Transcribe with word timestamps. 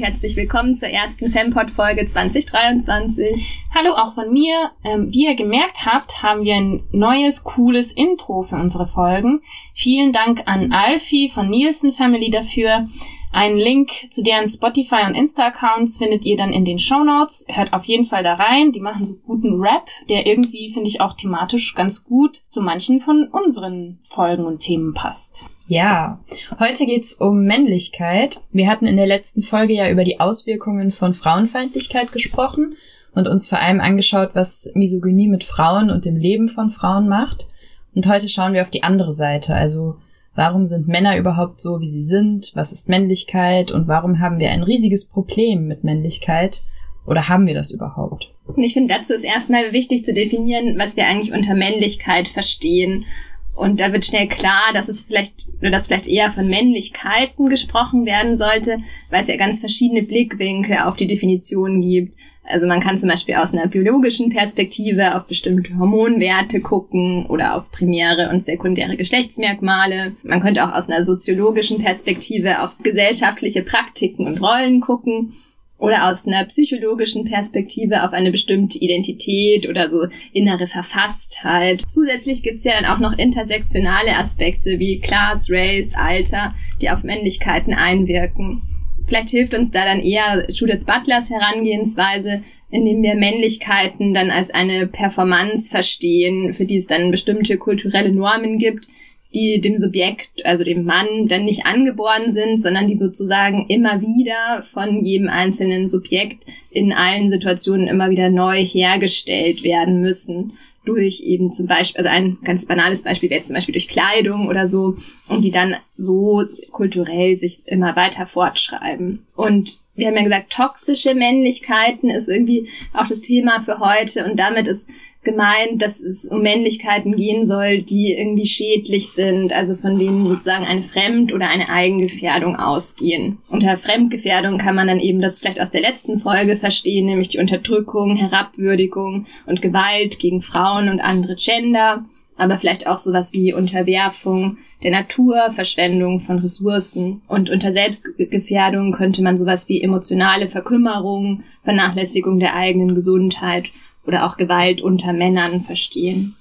herzlich 0.00 0.34
willkommen 0.34 0.74
zur 0.74 0.88
ersten 0.88 1.28
Fempod-Folge 1.28 2.06
2023. 2.06 3.60
Hallo 3.74 3.92
auch 3.92 4.14
von 4.14 4.32
mir. 4.32 4.70
Ähm, 4.82 5.12
wie 5.12 5.26
ihr 5.26 5.34
gemerkt 5.34 5.84
habt, 5.84 6.22
haben 6.22 6.42
wir 6.42 6.54
ein 6.54 6.84
neues, 6.90 7.44
cooles 7.44 7.92
Intro 7.92 8.42
für 8.42 8.56
unsere 8.56 8.86
Folgen. 8.86 9.42
Vielen 9.74 10.12
Dank 10.12 10.44
an 10.46 10.72
Alfie 10.72 11.28
von 11.28 11.50
Nielsen 11.50 11.92
Family 11.92 12.30
dafür. 12.30 12.88
Einen 13.32 13.58
Link 13.58 13.90
zu 14.10 14.24
deren 14.24 14.48
Spotify 14.48 15.06
und 15.06 15.14
Insta-Accounts 15.14 15.98
findet 15.98 16.24
ihr 16.24 16.36
dann 16.36 16.52
in 16.52 16.64
den 16.64 16.80
Show 16.80 17.04
Notes. 17.04 17.46
Hört 17.48 17.72
auf 17.72 17.84
jeden 17.84 18.04
Fall 18.04 18.24
da 18.24 18.34
rein. 18.34 18.72
Die 18.72 18.80
machen 18.80 19.04
so 19.04 19.14
guten 19.14 19.60
Rap, 19.60 19.86
der 20.08 20.26
irgendwie, 20.26 20.72
finde 20.72 20.88
ich, 20.88 21.00
auch 21.00 21.14
thematisch 21.14 21.74
ganz 21.76 22.04
gut 22.04 22.42
zu 22.48 22.60
manchen 22.60 23.00
von 23.00 23.28
unseren 23.28 24.00
Folgen 24.08 24.44
und 24.46 24.60
Themen 24.60 24.94
passt. 24.94 25.46
Ja, 25.68 26.18
heute 26.58 26.86
geht's 26.86 27.14
um 27.14 27.44
Männlichkeit. 27.44 28.40
Wir 28.50 28.68
hatten 28.68 28.86
in 28.86 28.96
der 28.96 29.06
letzten 29.06 29.44
Folge 29.44 29.74
ja 29.74 29.88
über 29.90 30.02
die 30.02 30.18
Auswirkungen 30.18 30.90
von 30.90 31.14
Frauenfeindlichkeit 31.14 32.10
gesprochen 32.10 32.74
und 33.14 33.28
uns 33.28 33.48
vor 33.48 33.60
allem 33.60 33.80
angeschaut, 33.80 34.30
was 34.34 34.72
Misogynie 34.74 35.28
mit 35.28 35.44
Frauen 35.44 35.90
und 35.90 36.04
dem 36.04 36.16
Leben 36.16 36.48
von 36.48 36.70
Frauen 36.70 37.08
macht. 37.08 37.46
Und 37.94 38.08
heute 38.08 38.28
schauen 38.28 38.54
wir 38.54 38.62
auf 38.62 38.70
die 38.70 38.82
andere 38.82 39.12
Seite, 39.12 39.54
also 39.54 39.96
Warum 40.40 40.64
sind 40.64 40.88
Männer 40.88 41.18
überhaupt 41.18 41.60
so, 41.60 41.80
wie 41.80 41.86
sie 41.86 42.02
sind? 42.02 42.52
Was 42.54 42.72
ist 42.72 42.88
Männlichkeit? 42.88 43.70
Und 43.70 43.88
warum 43.88 44.20
haben 44.20 44.38
wir 44.38 44.50
ein 44.50 44.62
riesiges 44.62 45.04
Problem 45.04 45.68
mit 45.68 45.84
Männlichkeit? 45.84 46.62
Oder 47.06 47.28
haben 47.28 47.46
wir 47.46 47.52
das 47.52 47.70
überhaupt? 47.70 48.30
Und 48.46 48.62
ich 48.62 48.72
finde, 48.72 48.94
dazu 48.94 49.12
ist 49.12 49.24
erstmal 49.24 49.74
wichtig 49.74 50.02
zu 50.02 50.14
definieren, 50.14 50.78
was 50.78 50.96
wir 50.96 51.06
eigentlich 51.06 51.34
unter 51.34 51.54
Männlichkeit 51.54 52.26
verstehen. 52.26 53.04
Und 53.54 53.78
da 53.80 53.92
wird 53.92 54.06
schnell 54.06 54.28
klar, 54.28 54.72
dass 54.72 54.88
es 54.88 55.02
vielleicht, 55.02 55.48
oder 55.60 55.70
dass 55.70 55.86
vielleicht 55.86 56.06
eher 56.06 56.30
von 56.30 56.48
Männlichkeiten 56.48 57.48
gesprochen 57.48 58.06
werden 58.06 58.36
sollte, 58.36 58.78
weil 59.10 59.20
es 59.20 59.28
ja 59.28 59.36
ganz 59.36 59.60
verschiedene 59.60 60.02
Blickwinkel 60.02 60.78
auf 60.78 60.96
die 60.96 61.06
Definition 61.06 61.82
gibt. 61.82 62.14
Also 62.44 62.66
man 62.66 62.80
kann 62.80 62.98
zum 62.98 63.08
Beispiel 63.08 63.36
aus 63.36 63.52
einer 63.52 63.68
biologischen 63.68 64.30
Perspektive 64.30 65.14
auf 65.14 65.26
bestimmte 65.26 65.78
Hormonwerte 65.78 66.60
gucken 66.60 67.26
oder 67.26 67.54
auf 67.54 67.70
primäre 67.70 68.30
und 68.30 68.42
sekundäre 68.42 68.96
Geschlechtsmerkmale. 68.96 70.16
Man 70.22 70.40
könnte 70.40 70.66
auch 70.66 70.74
aus 70.74 70.88
einer 70.88 71.04
soziologischen 71.04 71.82
Perspektive 71.82 72.62
auf 72.62 72.70
gesellschaftliche 72.82 73.62
Praktiken 73.62 74.26
und 74.26 74.42
Rollen 74.42 74.80
gucken 74.80 75.34
oder 75.80 76.08
aus 76.08 76.26
einer 76.28 76.44
psychologischen 76.44 77.24
Perspektive 77.24 78.04
auf 78.04 78.12
eine 78.12 78.30
bestimmte 78.30 78.78
Identität 78.78 79.68
oder 79.68 79.88
so 79.88 80.06
innere 80.32 80.68
Verfasstheit. 80.68 81.80
Zusätzlich 81.86 82.42
gibt's 82.42 82.64
ja 82.64 82.72
dann 82.80 82.84
auch 82.84 82.98
noch 82.98 83.18
intersektionale 83.18 84.16
Aspekte 84.16 84.78
wie 84.78 85.00
Class, 85.00 85.50
Race, 85.50 85.94
Alter, 85.96 86.54
die 86.80 86.90
auf 86.90 87.02
Männlichkeiten 87.02 87.74
einwirken. 87.74 88.62
Vielleicht 89.06 89.30
hilft 89.30 89.54
uns 89.54 89.70
da 89.70 89.84
dann 89.84 90.00
eher 90.00 90.46
Judith 90.50 90.84
Butlers 90.84 91.30
Herangehensweise, 91.30 92.42
indem 92.70 93.02
wir 93.02 93.16
Männlichkeiten 93.16 94.14
dann 94.14 94.30
als 94.30 94.52
eine 94.52 94.86
Performance 94.86 95.70
verstehen, 95.70 96.52
für 96.52 96.66
die 96.66 96.76
es 96.76 96.86
dann 96.86 97.10
bestimmte 97.10 97.56
kulturelle 97.56 98.12
Normen 98.12 98.58
gibt, 98.58 98.86
die 99.32 99.60
dem 99.60 99.76
Subjekt, 99.76 100.44
also 100.44 100.64
dem 100.64 100.84
Mann, 100.84 101.28
dann 101.28 101.44
nicht 101.44 101.66
angeboren 101.66 102.30
sind, 102.30 102.58
sondern 102.58 102.88
die 102.88 102.96
sozusagen 102.96 103.66
immer 103.68 104.00
wieder 104.00 104.62
von 104.62 105.04
jedem 105.04 105.28
einzelnen 105.28 105.86
Subjekt 105.86 106.46
in 106.70 106.92
allen 106.92 107.28
Situationen 107.28 107.86
immer 107.86 108.10
wieder 108.10 108.30
neu 108.30 108.62
hergestellt 108.62 109.62
werden 109.62 110.00
müssen 110.00 110.52
durch 110.84 111.20
eben 111.20 111.52
zum 111.52 111.66
Beispiel, 111.66 111.98
also 111.98 112.08
ein 112.08 112.38
ganz 112.42 112.66
banales 112.66 113.02
Beispiel 113.02 113.28
wäre 113.28 113.38
jetzt 113.38 113.48
zum 113.48 113.54
Beispiel 113.54 113.74
durch 113.74 113.88
Kleidung 113.88 114.48
oder 114.48 114.66
so, 114.66 114.96
und 115.28 115.42
die 115.42 115.50
dann 115.50 115.76
so 115.92 116.42
kulturell 116.72 117.36
sich 117.36 117.60
immer 117.66 117.94
weiter 117.96 118.26
fortschreiben. 118.26 119.26
Und 119.36 119.78
wir 119.94 120.08
haben 120.08 120.16
ja 120.16 120.22
gesagt, 120.22 120.52
toxische 120.52 121.14
Männlichkeiten 121.14 122.08
ist 122.08 122.28
irgendwie 122.28 122.68
auch 122.94 123.06
das 123.06 123.20
Thema 123.20 123.60
für 123.62 123.78
heute 123.78 124.24
und 124.24 124.38
damit 124.38 124.66
ist 124.66 124.88
gemeint, 125.22 125.82
dass 125.82 126.00
es 126.00 126.26
um 126.26 126.40
Männlichkeiten 126.40 127.14
gehen 127.14 127.44
soll, 127.44 127.82
die 127.82 128.14
irgendwie 128.14 128.46
schädlich 128.46 129.10
sind, 129.10 129.52
also 129.52 129.74
von 129.74 129.98
denen 129.98 130.26
sozusagen 130.26 130.64
eine 130.64 130.82
Fremd- 130.82 131.32
oder 131.34 131.48
eine 131.48 131.68
Eigengefährdung 131.68 132.56
ausgehen. 132.56 133.38
Unter 133.48 133.76
Fremdgefährdung 133.76 134.56
kann 134.56 134.74
man 134.74 134.88
dann 134.88 134.98
eben 134.98 135.20
das 135.20 135.38
vielleicht 135.38 135.60
aus 135.60 135.70
der 135.70 135.82
letzten 135.82 136.18
Folge 136.18 136.56
verstehen, 136.56 137.06
nämlich 137.06 137.28
die 137.28 137.38
Unterdrückung, 137.38 138.16
Herabwürdigung 138.16 139.26
und 139.44 139.60
Gewalt 139.60 140.18
gegen 140.18 140.40
Frauen 140.40 140.88
und 140.88 141.00
andere 141.00 141.36
Gender, 141.36 142.04
aber 142.36 142.56
vielleicht 142.56 142.86
auch 142.86 142.96
sowas 142.96 143.34
wie 143.34 143.52
Unterwerfung 143.52 144.56
der 144.82 144.90
Natur, 144.92 145.50
Verschwendung 145.52 146.20
von 146.20 146.38
Ressourcen 146.38 147.20
und 147.28 147.50
unter 147.50 147.70
Selbstgefährdung 147.70 148.92
könnte 148.92 149.20
man 149.20 149.36
sowas 149.36 149.68
wie 149.68 149.82
emotionale 149.82 150.48
Verkümmerung, 150.48 151.42
Vernachlässigung 151.64 152.38
der 152.38 152.54
eigenen 152.54 152.94
Gesundheit 152.94 153.66
oder 154.10 154.26
auch 154.26 154.36
Gewalt 154.36 154.80
unter 154.80 155.12
Männern 155.12 155.60
verstehen. 155.60 156.34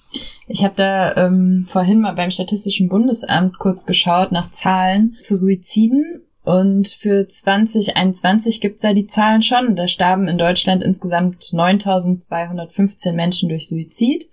Ich 0.48 0.64
habe 0.64 0.74
da 0.76 1.16
ähm, 1.28 1.68
vorhin 1.70 2.02
mal 2.02 2.16
beim 2.16 2.32
Statistischen 2.32 2.90
Bundesamt 2.90 3.60
kurz 3.60 3.86
geschaut 3.86 4.32
nach 4.32 4.50
Zahlen 4.50 5.16
zu 5.20 5.36
Suiziden 5.36 6.24
und 6.44 6.88
für 6.88 7.28
2021 7.28 8.60
gibt's 8.60 8.82
da 8.82 8.94
die 8.94 9.06
Zahlen 9.06 9.44
schon. 9.44 9.76
Da 9.76 9.88
starben 9.88 10.28
in 10.28 10.40
Deutschland 10.40 10.82
insgesamt 10.82 11.44
9.215 11.44 13.14
Menschen 13.14 13.50
durch 13.50 13.68
Suizid. 13.68 14.28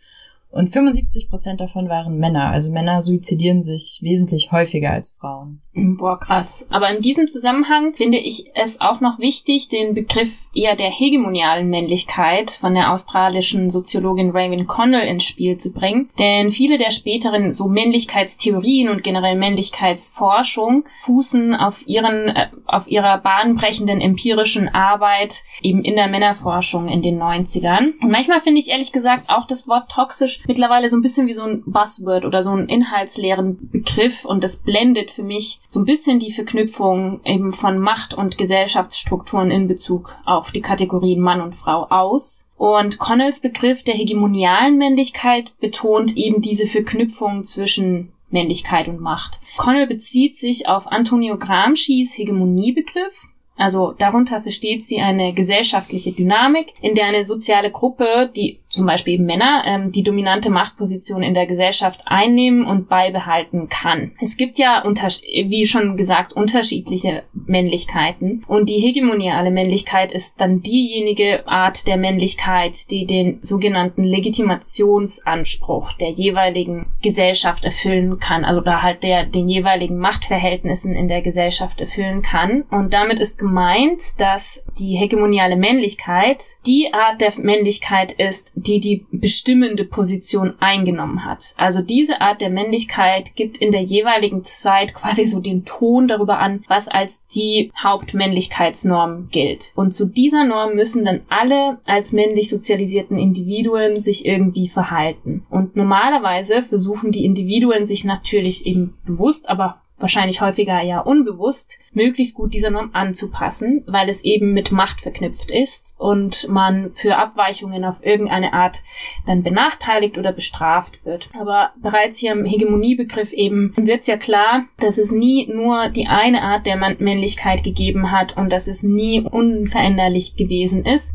Und 0.56 0.70
75 0.70 1.28
Prozent 1.28 1.60
davon 1.60 1.88
waren 1.88 2.18
Männer. 2.18 2.50
Also 2.50 2.72
Männer 2.72 3.02
suizidieren 3.02 3.62
sich 3.62 4.00
wesentlich 4.02 4.52
häufiger 4.52 4.90
als 4.90 5.12
Frauen. 5.12 5.62
Boah, 5.98 6.18
krass. 6.18 6.66
Aber 6.70 6.88
in 6.90 7.02
diesem 7.02 7.28
Zusammenhang 7.28 7.92
finde 7.96 8.16
ich 8.16 8.50
es 8.54 8.80
auch 8.80 9.02
noch 9.02 9.18
wichtig, 9.18 9.68
den 9.68 9.94
Begriff 9.94 10.46
eher 10.54 10.74
der 10.74 10.88
hegemonialen 10.88 11.68
Männlichkeit 11.68 12.50
von 12.50 12.74
der 12.74 12.92
australischen 12.92 13.70
Soziologin 13.70 14.30
Raven 14.30 14.66
Connell 14.66 15.06
ins 15.06 15.24
Spiel 15.24 15.58
zu 15.58 15.72
bringen. 15.72 16.08
Denn 16.18 16.50
viele 16.50 16.78
der 16.78 16.90
späteren 16.90 17.52
so 17.52 17.68
Männlichkeitstheorien 17.68 18.88
und 18.88 19.02
generell 19.02 19.36
Männlichkeitsforschung 19.36 20.84
fußen 21.02 21.54
auf 21.54 21.86
ihren, 21.86 22.28
äh, 22.28 22.48
auf 22.64 22.88
ihrer 22.88 23.18
bahnbrechenden 23.18 24.00
empirischen 24.00 24.68
Arbeit 24.68 25.42
eben 25.60 25.84
in 25.84 25.96
der 25.96 26.08
Männerforschung 26.08 26.88
in 26.88 27.02
den 27.02 27.20
90ern. 27.20 27.98
Und 28.00 28.10
manchmal 28.10 28.40
finde 28.40 28.60
ich 28.60 28.70
ehrlich 28.70 28.92
gesagt 28.92 29.28
auch 29.28 29.46
das 29.46 29.68
Wort 29.68 29.90
toxisch 29.90 30.40
mittlerweile 30.46 30.88
so 30.88 30.96
ein 30.96 31.02
bisschen 31.02 31.26
wie 31.26 31.34
so 31.34 31.42
ein 31.42 31.62
Buzzword 31.66 32.24
oder 32.24 32.42
so 32.42 32.50
ein 32.50 32.68
inhaltsleeren 32.68 33.70
Begriff 33.70 34.24
und 34.24 34.44
das 34.44 34.56
blendet 34.56 35.10
für 35.10 35.22
mich 35.22 35.60
so 35.66 35.80
ein 35.80 35.84
bisschen 35.84 36.18
die 36.18 36.32
Verknüpfung 36.32 37.20
eben 37.24 37.52
von 37.52 37.78
Macht 37.78 38.14
und 38.14 38.38
Gesellschaftsstrukturen 38.38 39.50
in 39.50 39.68
Bezug 39.68 40.16
auf 40.24 40.50
die 40.50 40.60
Kategorien 40.62 41.20
Mann 41.20 41.40
und 41.40 41.54
Frau 41.54 41.86
aus. 41.90 42.50
Und 42.56 42.98
Connells 42.98 43.40
Begriff 43.40 43.82
der 43.82 43.94
hegemonialen 43.94 44.78
Männlichkeit 44.78 45.52
betont 45.60 46.16
eben 46.16 46.40
diese 46.40 46.66
Verknüpfung 46.66 47.44
zwischen 47.44 48.12
Männlichkeit 48.30 48.88
und 48.88 49.00
Macht. 49.00 49.38
Connell 49.56 49.86
bezieht 49.86 50.36
sich 50.36 50.68
auf 50.68 50.86
Antonio 50.86 51.38
Gramscis 51.38 52.16
Hegemoniebegriff, 52.16 53.26
also 53.56 53.92
darunter 53.92 54.42
versteht 54.42 54.84
sie 54.84 55.00
eine 55.00 55.32
gesellschaftliche 55.32 56.12
Dynamik, 56.12 56.74
in 56.80 56.94
der 56.94 57.06
eine 57.06 57.24
soziale 57.24 57.70
Gruppe, 57.70 58.30
die 58.34 58.60
zum 58.68 58.86
Beispiel 58.86 59.14
eben 59.14 59.26
Männer, 59.26 59.62
ähm, 59.66 59.90
die 59.90 60.02
dominante 60.02 60.50
Machtposition 60.50 61.22
in 61.22 61.34
der 61.34 61.46
Gesellschaft 61.46 62.00
einnehmen 62.04 62.66
und 62.66 62.88
beibehalten 62.88 63.68
kann. 63.68 64.12
Es 64.20 64.36
gibt 64.36 64.58
ja, 64.58 64.84
wie 64.84 65.66
schon 65.66 65.96
gesagt, 65.96 66.32
unterschiedliche 66.34 67.22
Männlichkeiten 67.32 68.44
und 68.46 68.68
die 68.68 68.78
hegemoniale 68.78 69.50
Männlichkeit 69.50 70.12
ist 70.12 70.40
dann 70.40 70.60
diejenige 70.60 71.46
Art 71.48 71.86
der 71.86 71.96
Männlichkeit, 71.96 72.90
die 72.90 73.06
den 73.06 73.38
sogenannten 73.42 74.04
Legitimationsanspruch 74.04 75.92
der 75.94 76.10
jeweiligen 76.10 76.86
Gesellschaft 77.02 77.64
erfüllen 77.64 78.18
kann, 78.18 78.44
also 78.44 78.60
da 78.60 78.82
halt 78.82 79.02
der 79.02 79.24
den 79.24 79.48
jeweiligen 79.48 79.96
Machtverhältnissen 79.98 80.94
in 80.94 81.08
der 81.08 81.22
Gesellschaft 81.22 81.80
erfüllen 81.80 82.22
kann. 82.22 82.62
Und 82.70 82.92
damit 82.92 83.18
ist 83.20 83.38
gemeint, 83.46 84.20
dass 84.20 84.64
die 84.76 84.96
hegemoniale 84.96 85.56
Männlichkeit 85.56 86.42
die 86.66 86.92
Art 86.92 87.20
der 87.20 87.32
Männlichkeit 87.38 88.10
ist, 88.12 88.52
die 88.56 88.80
die 88.80 89.06
bestimmende 89.12 89.84
Position 89.84 90.54
eingenommen 90.58 91.24
hat. 91.24 91.54
Also 91.56 91.80
diese 91.80 92.20
Art 92.20 92.40
der 92.40 92.50
Männlichkeit 92.50 93.36
gibt 93.36 93.58
in 93.58 93.70
der 93.70 93.82
jeweiligen 93.82 94.42
Zeit 94.42 94.94
quasi 94.94 95.26
so 95.26 95.38
den 95.38 95.64
Ton 95.64 96.08
darüber 96.08 96.38
an, 96.38 96.64
was 96.66 96.88
als 96.88 97.26
die 97.28 97.70
Hauptmännlichkeitsnorm 97.80 99.28
gilt. 99.30 99.72
Und 99.76 99.92
zu 99.92 100.06
dieser 100.06 100.44
Norm 100.44 100.74
müssen 100.74 101.04
dann 101.04 101.22
alle 101.28 101.78
als 101.86 102.12
männlich 102.12 102.48
sozialisierten 102.48 103.16
Individuen 103.16 104.00
sich 104.00 104.26
irgendwie 104.26 104.68
verhalten. 104.68 105.46
Und 105.50 105.76
normalerweise 105.76 106.64
versuchen 106.64 107.12
die 107.12 107.24
Individuen 107.24 107.84
sich 107.84 108.04
natürlich 108.04 108.66
eben 108.66 108.98
bewusst, 109.04 109.48
aber 109.48 109.82
wahrscheinlich 109.98 110.40
häufiger 110.40 110.82
ja 110.82 111.00
unbewusst, 111.00 111.78
möglichst 111.92 112.34
gut 112.34 112.52
dieser 112.52 112.70
Norm 112.70 112.90
anzupassen, 112.92 113.82
weil 113.86 114.08
es 114.08 114.24
eben 114.24 114.52
mit 114.52 114.70
Macht 114.70 115.00
verknüpft 115.00 115.50
ist 115.50 115.96
und 115.98 116.48
man 116.48 116.92
für 116.94 117.16
Abweichungen 117.16 117.84
auf 117.84 118.04
irgendeine 118.04 118.52
Art 118.52 118.82
dann 119.26 119.42
benachteiligt 119.42 120.18
oder 120.18 120.32
bestraft 120.32 121.04
wird. 121.06 121.30
Aber 121.40 121.70
bereits 121.80 122.18
hier 122.18 122.32
im 122.32 122.44
Hegemoniebegriff 122.44 123.32
eben 123.32 123.72
wird 123.76 124.06
ja 124.06 124.16
klar, 124.16 124.64
dass 124.78 124.98
es 124.98 125.12
nie 125.12 125.50
nur 125.52 125.88
die 125.88 126.08
eine 126.08 126.42
Art 126.42 126.66
der 126.66 126.76
Männlichkeit 126.76 127.64
gegeben 127.64 128.10
hat 128.12 128.36
und 128.36 128.50
dass 128.50 128.68
es 128.68 128.82
nie 128.82 129.22
unveränderlich 129.22 130.36
gewesen 130.36 130.84
ist, 130.84 131.14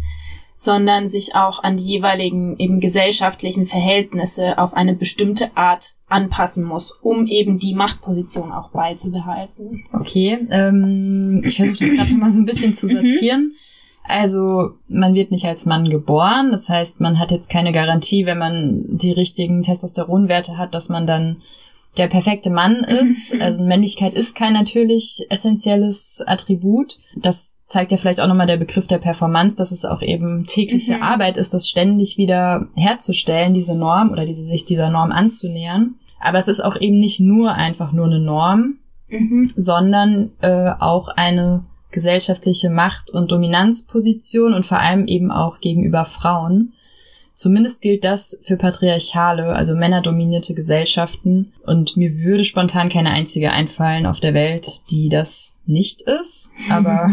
sondern 0.64 1.08
sich 1.08 1.34
auch 1.34 1.64
an 1.64 1.78
die 1.78 1.84
jeweiligen 1.84 2.56
eben 2.60 2.82
gesellschaftlichen 2.82 3.66
Verhältnisse 3.66 4.60
auf 4.60 4.76
eine 4.76 4.94
bestimmte 4.94 5.58
Art 5.58 5.96
anpassen 6.08 6.66
muss, 6.66 6.92
um 6.92 7.26
eben 7.26 7.58
die 7.58 7.74
Machtposition 7.74 8.52
auch 8.52 8.70
beizubehalten. 8.70 9.86
Okay, 9.92 10.38
ähm, 10.52 11.42
ich 11.44 11.56
versuche 11.56 11.78
das 11.80 11.90
gerade 11.98 12.14
mal 12.14 12.30
so 12.30 12.44
ein 12.44 12.46
bisschen 12.46 12.76
zu 12.76 12.86
mhm. 12.86 12.92
sortieren. 12.92 13.54
Also 14.04 14.74
man 14.88 15.16
wird 15.16 15.32
nicht 15.32 15.46
als 15.46 15.66
Mann 15.66 15.90
geboren, 15.90 16.52
das 16.52 16.70
heißt, 16.70 17.02
man 17.02 17.18
hat 17.18 17.32
jetzt 17.32 17.50
keine 17.50 17.72
Garantie, 17.72 18.28
wenn 18.28 18.38
man 18.38 18.84
die 18.86 19.14
richtigen 19.14 19.64
Testosteronwerte 19.64 20.60
hat, 20.60 20.76
dass 20.76 20.90
man 20.90 21.08
dann 21.08 21.42
der 21.98 22.08
perfekte 22.08 22.50
Mann 22.50 22.86
mhm. 22.88 23.06
ist. 23.06 23.40
Also 23.40 23.64
Männlichkeit 23.64 24.14
ist 24.14 24.36
kein 24.36 24.54
natürlich 24.54 25.26
essentielles 25.30 26.24
Attribut. 26.26 26.98
Das 27.16 27.58
zeigt 27.66 27.92
ja 27.92 27.98
vielleicht 27.98 28.22
auch 28.22 28.28
nochmal 28.28 28.48
der 28.48 28.58
Begriff 28.58 28.88
der 28.88 29.00
Performance, 29.00 29.58
dass 29.58 29.72
es 29.72 29.86
auch 29.86 30.02
eben 30.02 30.46
tägliche 30.46 30.96
mhm. 30.96 31.04
Arbeit 31.04 31.38
ist, 31.38 31.54
das 31.54 31.68
ständig 31.68 32.18
wieder 32.18 32.68
herzustellen, 32.76 33.54
diese 33.54 33.78
Norm 33.78 34.12
oder 34.12 34.26
diese, 34.26 34.46
sich 34.46 34.66
dieser 34.66 34.90
Norm 34.90 35.12
anzunähern. 35.12 35.96
Aber 36.20 36.38
es 36.38 36.48
ist 36.48 36.62
auch 36.62 36.80
eben 36.80 37.00
nicht 37.00 37.20
nur 37.20 37.54
einfach 37.54 37.92
nur 37.92 38.06
eine 38.06 38.20
Norm, 38.20 38.78
mhm. 39.10 39.52
sondern 39.56 40.32
äh, 40.42 40.72
auch 40.80 41.10
eine 41.10 41.66
gesellschaftliche 41.92 42.70
Macht- 42.70 43.12
und 43.12 43.32
Dominanzposition 43.32 44.54
und 44.54 44.66
vor 44.66 44.80
allem 44.80 45.08
eben 45.08 45.30
auch 45.30 45.60
gegenüber 45.60 46.06
Frauen. 46.06 46.74
Zumindest 47.34 47.82
gilt 47.82 48.04
das 48.04 48.40
für 48.46 48.58
patriarchale, 48.58 49.48
also 49.48 49.74
männerdominierte 49.74 50.54
Gesellschaften. 50.54 51.54
Und 51.66 51.96
mir 51.98 52.18
würde 52.18 52.44
spontan 52.44 52.90
keine 52.90 53.12
einzige 53.12 53.52
einfallen 53.52 54.06
auf 54.06 54.20
der 54.20 54.34
Welt, 54.34 54.68
die 54.90 55.10
das 55.10 55.62
nicht 55.66 56.02
ist, 56.02 56.52
aber 56.70 57.12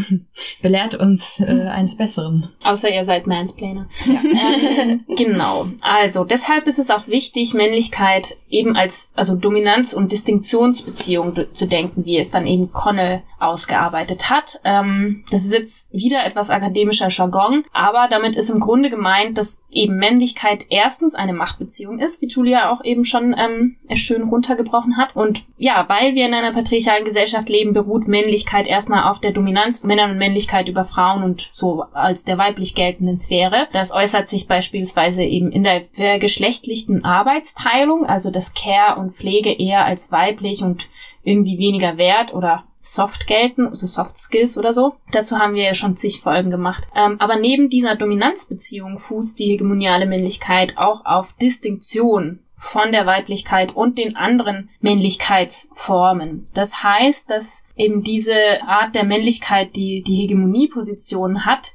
belehrt 0.63 0.95
uns 0.95 1.41
äh, 1.41 1.69
eines 1.69 1.97
Besseren. 1.97 2.49
Außer 2.65 2.93
ihr 2.93 3.05
seid 3.05 3.27
Mansplainer. 3.27 3.87
Ja. 4.07 4.21
ähm, 4.81 5.05
genau. 5.17 5.69
Also 5.81 6.25
deshalb 6.25 6.67
ist 6.67 6.79
es 6.79 6.91
auch 6.91 7.07
wichtig, 7.09 7.55
Männlichkeit 7.55 8.37
eben 8.49 8.77
als 8.77 9.11
also 9.15 9.37
Dominanz- 9.37 9.95
und 9.95 10.13
Distinktionsbeziehung 10.13 11.47
zu 11.53 11.67
denken, 11.67 12.05
wie 12.05 12.19
es 12.19 12.31
dann 12.31 12.47
eben 12.47 12.71
Connell 12.73 13.23
ausgearbeitet 13.39 14.31
hat. 14.31 14.61
Ähm, 14.65 15.25
das 15.31 15.45
ist 15.45 15.53
jetzt 15.53 15.93
wieder 15.93 16.25
etwas 16.25 16.51
akademischer 16.51 17.09
Jargon, 17.09 17.65
aber 17.73 18.09
damit 18.11 18.35
ist 18.35 18.51
im 18.51 18.59
Grunde 18.59 18.91
gemeint, 18.91 19.39
dass 19.39 19.65
eben 19.71 19.97
Männlichkeit 19.97 20.65
erstens 20.71 21.15
eine 21.15 21.33
Machtbeziehung 21.33 22.01
ist, 22.01 22.21
wie 22.21 22.27
Julia 22.27 22.73
auch 22.73 22.83
eben 22.83 23.05
schon 23.05 23.35
ähm, 23.39 23.77
schön 23.95 24.29
runtergebrochen 24.39 24.97
hat. 24.97 25.17
Und 25.17 25.43
ja, 25.57 25.85
weil 25.89 26.15
wir 26.15 26.27
in 26.27 26.35
einer 26.35 26.53
patriarchalen 26.53 27.05
Gesellschaft 27.05 27.49
leben, 27.49 27.73
beruht 27.73 28.07
Männlichkeit 28.07 28.67
erstmal 28.67 29.11
auf 29.11 29.21
der 29.21 29.33
Dominanz 29.33 29.81
von 29.81 29.89
Männern 29.89 30.13
und 30.13 30.19
Männlichkeit 30.19 30.69
über 30.69 30.85
Frauen 30.85 31.25
und 31.25 31.51
so 31.53 31.83
als 31.93 32.25
der 32.25 32.39
weiblich 32.39 32.75
geltenden 32.75 33.19
Sphäre. 33.19 33.67
Das 33.73 33.93
äußert 33.93 34.29
sich 34.29 34.47
beispielsweise 34.47 35.25
eben 35.25 35.51
in 35.51 35.65
der 35.65 36.19
geschlechtlichen 36.19 37.05
Arbeitsteilung, 37.05 38.07
also 38.07 38.31
das 38.31 38.55
Care 38.55 38.99
und 38.99 39.13
Pflege 39.13 39.53
eher 39.53 39.85
als 39.85 40.13
weiblich 40.13 40.63
und 40.63 40.89
irgendwie 41.25 41.59
weniger 41.59 41.97
wert 41.97 42.33
oder 42.33 42.65
soft 42.81 43.27
gelten, 43.27 43.67
also 43.67 43.87
Soft 43.87 44.17
Skills 44.17 44.57
oder 44.57 44.73
so. 44.73 44.95
Dazu 45.11 45.39
haben 45.39 45.55
wir 45.55 45.65
ja 45.65 45.75
schon 45.75 45.97
zig 45.97 46.21
Folgen 46.21 46.51
gemacht. 46.51 46.85
Ähm, 46.95 47.17
aber 47.19 47.37
neben 47.37 47.69
dieser 47.69 47.97
Dominanzbeziehung 47.97 48.99
fußt 48.99 49.39
die 49.39 49.47
hegemoniale 49.47 50.07
Männlichkeit 50.07 50.79
auch 50.79 51.05
auf 51.05 51.33
Distinktion 51.35 52.41
von 52.61 52.91
der 52.91 53.07
Weiblichkeit 53.07 53.75
und 53.75 53.99
den 53.99 54.17
anderen 54.17 54.69
Männlichkeitsformen. 54.81 56.45
Das 56.55 56.83
heißt, 56.83 57.31
dass 57.31 57.65
eben 57.77 58.03
diese 58.03 58.35
Art 58.67 58.97
der 58.97 59.05
Männlichkeit, 59.05 59.77
die 59.77 60.03
die 60.03 60.17
Hegemonieposition 60.17 61.47
hat, 61.47 61.73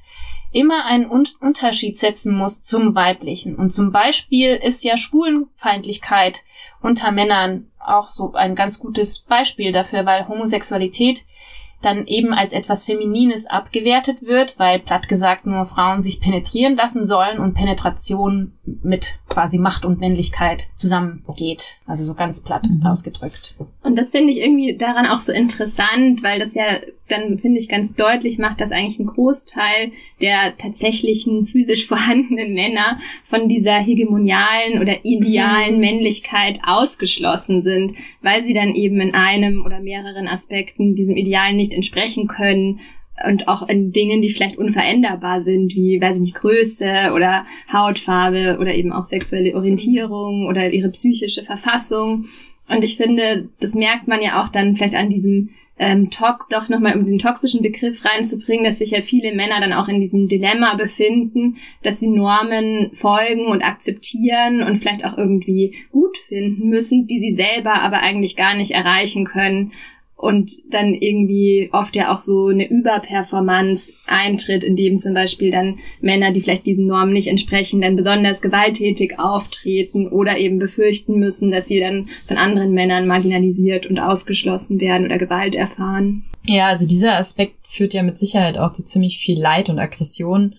immer 0.51 0.85
einen 0.85 1.09
Un 1.09 1.25
Unterschied 1.39 1.97
setzen 1.97 2.37
muss 2.37 2.61
zum 2.61 2.93
Weiblichen. 2.95 3.55
Und 3.55 3.71
zum 3.71 3.91
Beispiel 3.91 4.55
ist 4.55 4.83
ja 4.83 4.97
Schwulenfeindlichkeit 4.97 6.43
unter 6.81 7.11
Männern 7.11 7.71
auch 7.79 8.09
so 8.09 8.33
ein 8.33 8.53
ganz 8.53 8.77
gutes 8.77 9.19
Beispiel 9.19 9.71
dafür, 9.71 10.05
weil 10.05 10.27
Homosexualität 10.27 11.25
dann 11.81 12.07
eben 12.07 12.33
als 12.33 12.53
etwas 12.53 12.85
Feminines 12.85 13.47
abgewertet 13.47 14.21
wird, 14.21 14.57
weil 14.57 14.79
platt 14.79 15.07
gesagt 15.07 15.45
nur 15.45 15.65
Frauen 15.65 16.01
sich 16.01 16.21
penetrieren 16.21 16.75
lassen 16.75 17.05
sollen 17.05 17.39
und 17.39 17.53
Penetration 17.53 18.57
mit 18.65 19.19
quasi 19.27 19.57
Macht 19.57 19.83
und 19.83 19.99
Männlichkeit 19.99 20.67
zusammengeht. 20.75 21.79
Also 21.85 22.05
so 22.05 22.13
ganz 22.13 22.43
platt 22.43 22.63
mhm. 22.63 22.85
ausgedrückt. 22.85 23.55
Und 23.83 23.97
das 23.97 24.11
finde 24.11 24.31
ich 24.31 24.39
irgendwie 24.39 24.77
daran 24.77 25.05
auch 25.05 25.19
so 25.19 25.33
interessant, 25.33 26.23
weil 26.23 26.39
das 26.39 26.55
ja 26.55 26.65
dann, 27.09 27.37
finde 27.39 27.59
ich, 27.59 27.67
ganz 27.67 27.93
deutlich 27.95 28.37
macht, 28.37 28.61
dass 28.61 28.71
eigentlich 28.71 28.99
ein 28.99 29.07
Großteil 29.07 29.91
der 30.21 30.55
tatsächlichen 30.57 31.45
physisch 31.45 31.85
vorhandenen 31.87 32.53
Männer 32.53 32.99
von 33.25 33.49
dieser 33.49 33.79
hegemonialen 33.79 34.79
oder 34.79 35.03
idealen 35.03 35.75
mhm. 35.75 35.81
Männlichkeit 35.81 36.59
ausgeschlossen 36.65 37.61
sind, 37.61 37.97
weil 38.21 38.41
sie 38.41 38.53
dann 38.53 38.73
eben 38.73 39.01
in 39.01 39.13
einem 39.13 39.65
oder 39.65 39.81
mehreren 39.81 40.29
Aspekten 40.29 40.95
diesem 40.95 41.17
Ideal 41.17 41.53
nicht 41.53 41.73
entsprechen 41.73 42.27
können 42.27 42.79
und 43.27 43.47
auch 43.47 43.67
in 43.69 43.91
Dingen, 43.91 44.21
die 44.21 44.31
vielleicht 44.31 44.57
unveränderbar 44.57 45.39
sind, 45.41 45.75
wie, 45.75 46.01
weiß 46.01 46.17
ich 46.17 46.21
nicht, 46.21 46.35
Größe 46.35 47.11
oder 47.15 47.45
Hautfarbe 47.71 48.57
oder 48.59 48.73
eben 48.73 48.91
auch 48.91 49.05
sexuelle 49.05 49.55
Orientierung 49.55 50.47
oder 50.47 50.71
ihre 50.71 50.89
psychische 50.89 51.43
Verfassung. 51.43 52.25
Und 52.69 52.83
ich 52.83 52.97
finde, 52.97 53.49
das 53.59 53.75
merkt 53.75 54.07
man 54.07 54.21
ja 54.21 54.41
auch 54.41 54.49
dann 54.49 54.75
vielleicht 54.75 54.95
an 54.95 55.09
diesem 55.09 55.49
ähm, 55.77 56.09
Tox, 56.09 56.47
doch 56.47 56.69
nochmal 56.69 56.97
um 56.97 57.05
den 57.05 57.19
toxischen 57.19 57.61
Begriff 57.61 58.05
reinzubringen, 58.05 58.63
dass 58.63 58.77
sich 58.77 58.91
ja 58.91 59.01
viele 59.01 59.35
Männer 59.35 59.59
dann 59.59 59.73
auch 59.73 59.87
in 59.87 59.99
diesem 59.99 60.27
Dilemma 60.27 60.75
befinden, 60.75 61.57
dass 61.81 61.99
sie 61.99 62.09
Normen 62.09 62.91
folgen 62.93 63.47
und 63.47 63.63
akzeptieren 63.63 64.63
und 64.63 64.77
vielleicht 64.77 65.03
auch 65.03 65.17
irgendwie 65.17 65.75
gut 65.91 66.17
finden 66.17 66.69
müssen, 66.69 67.05
die 67.07 67.19
sie 67.19 67.31
selber 67.31 67.81
aber 67.81 68.01
eigentlich 68.01 68.35
gar 68.35 68.55
nicht 68.55 68.71
erreichen 68.71 69.25
können 69.25 69.71
und 70.15 70.51
dann 70.71 70.93
irgendwie 70.93 71.69
oft 71.73 71.95
ja 71.97 72.13
auch 72.13 72.19
so 72.19 72.47
eine 72.47 72.69
Überperformance 72.69 73.93
eintritt, 74.05 74.63
in 74.63 74.77
dem 74.77 74.97
zum 74.97 75.13
Beispiel 75.13 75.51
dann 75.51 75.79
Männer, 75.99 76.31
die 76.31 76.41
vielleicht 76.41 76.65
diesen 76.65 76.87
Normen 76.87 77.11
nicht 77.11 77.27
entsprechen, 77.27 77.81
dann 77.81 77.97
besonders 77.97 78.41
gewalttätig 78.41 79.19
auftreten 79.19 80.07
oder 80.07 80.37
eben 80.37 80.59
befürchten 80.59 81.19
müssen, 81.19 81.51
dass 81.51 81.67
sie 81.67 81.79
dann 81.79 82.07
von 82.25 82.37
anderen 82.37 82.71
Männern 82.71 83.05
marginalisiert 83.05 83.85
und 83.85 83.99
ausgeschlossen 83.99 84.79
werden 84.79 85.05
oder 85.05 85.17
Gewalt 85.17 85.55
erfahren. 85.55 86.23
Ja, 86.45 86.67
also 86.67 86.85
dieser 86.85 87.17
Aspekt 87.17 87.67
führt 87.67 87.93
ja 87.93 88.03
mit 88.03 88.17
Sicherheit 88.17 88.57
auch 88.57 88.71
zu 88.71 88.85
ziemlich 88.85 89.17
viel 89.17 89.39
Leid 89.39 89.69
und 89.69 89.79
Aggression, 89.79 90.55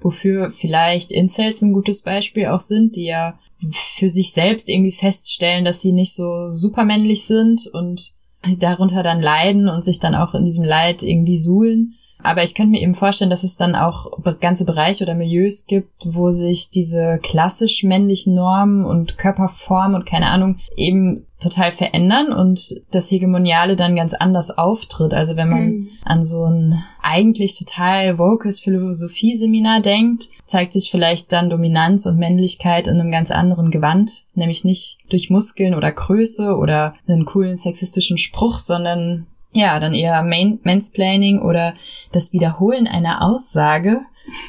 wofür 0.00 0.50
vielleicht 0.50 1.10
Incels 1.10 1.62
ein 1.62 1.72
gutes 1.72 2.02
Beispiel 2.02 2.46
auch 2.46 2.60
sind, 2.60 2.94
die 2.94 3.06
ja 3.06 3.38
für 3.72 4.08
sich 4.08 4.32
selbst 4.32 4.68
irgendwie 4.68 4.92
feststellen, 4.92 5.64
dass 5.64 5.82
sie 5.82 5.92
nicht 5.92 6.14
so 6.14 6.48
supermännlich 6.48 7.24
sind 7.24 7.66
und 7.72 8.12
darunter 8.58 9.02
dann 9.02 9.20
leiden 9.20 9.68
und 9.68 9.84
sich 9.84 10.00
dann 10.00 10.14
auch 10.14 10.34
in 10.34 10.44
diesem 10.44 10.64
Leid 10.64 11.02
irgendwie 11.02 11.36
suhlen. 11.36 11.94
Aber 12.20 12.42
ich 12.42 12.54
könnte 12.54 12.70
mir 12.70 12.82
eben 12.82 12.96
vorstellen, 12.96 13.30
dass 13.30 13.44
es 13.44 13.56
dann 13.56 13.76
auch 13.76 14.10
ganze 14.40 14.64
Bereiche 14.64 15.04
oder 15.04 15.14
Milieus 15.14 15.66
gibt, 15.66 16.04
wo 16.04 16.30
sich 16.30 16.70
diese 16.70 17.18
klassisch 17.22 17.84
männlichen 17.84 18.34
Normen 18.34 18.84
und 18.84 19.18
Körperform 19.18 19.94
und 19.94 20.04
keine 20.04 20.26
Ahnung 20.26 20.58
eben 20.76 21.27
total 21.40 21.70
verändern 21.72 22.32
und 22.32 22.82
das 22.90 23.10
Hegemoniale 23.10 23.76
dann 23.76 23.94
ganz 23.94 24.12
anders 24.12 24.56
auftritt. 24.56 25.14
Also 25.14 25.36
wenn 25.36 25.48
man 25.48 25.64
mhm. 25.66 25.88
an 26.04 26.24
so 26.24 26.44
ein 26.44 26.82
eigentlich 27.00 27.56
total 27.56 28.18
wokes 28.18 28.60
Philosophie-Seminar 28.60 29.80
denkt, 29.80 30.28
zeigt 30.44 30.72
sich 30.72 30.90
vielleicht 30.90 31.32
dann 31.32 31.50
Dominanz 31.50 32.06
und 32.06 32.18
Männlichkeit 32.18 32.88
in 32.88 33.00
einem 33.00 33.12
ganz 33.12 33.30
anderen 33.30 33.70
Gewand, 33.70 34.24
nämlich 34.34 34.64
nicht 34.64 34.98
durch 35.08 35.30
Muskeln 35.30 35.74
oder 35.74 35.92
Größe 35.92 36.56
oder 36.56 36.94
einen 37.06 37.24
coolen 37.24 37.56
sexistischen 37.56 38.18
Spruch, 38.18 38.58
sondern 38.58 39.26
ja, 39.52 39.80
dann 39.80 39.94
eher 39.94 40.22
Main 40.22 40.60
Mansplaining 40.64 41.40
oder 41.40 41.74
das 42.12 42.32
Wiederholen 42.32 42.86
einer 42.86 43.22
Aussage, 43.22 44.02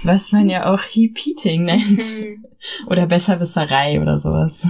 was 0.03 0.31
man 0.31 0.49
ja 0.49 0.71
auch 0.71 0.79
Heap-Eating 0.79 1.63
nennt. 1.63 2.19
Mhm. 2.19 2.45
Oder 2.87 3.05
Besserwisserei 3.05 4.01
oder 4.01 4.17
sowas. 4.17 4.67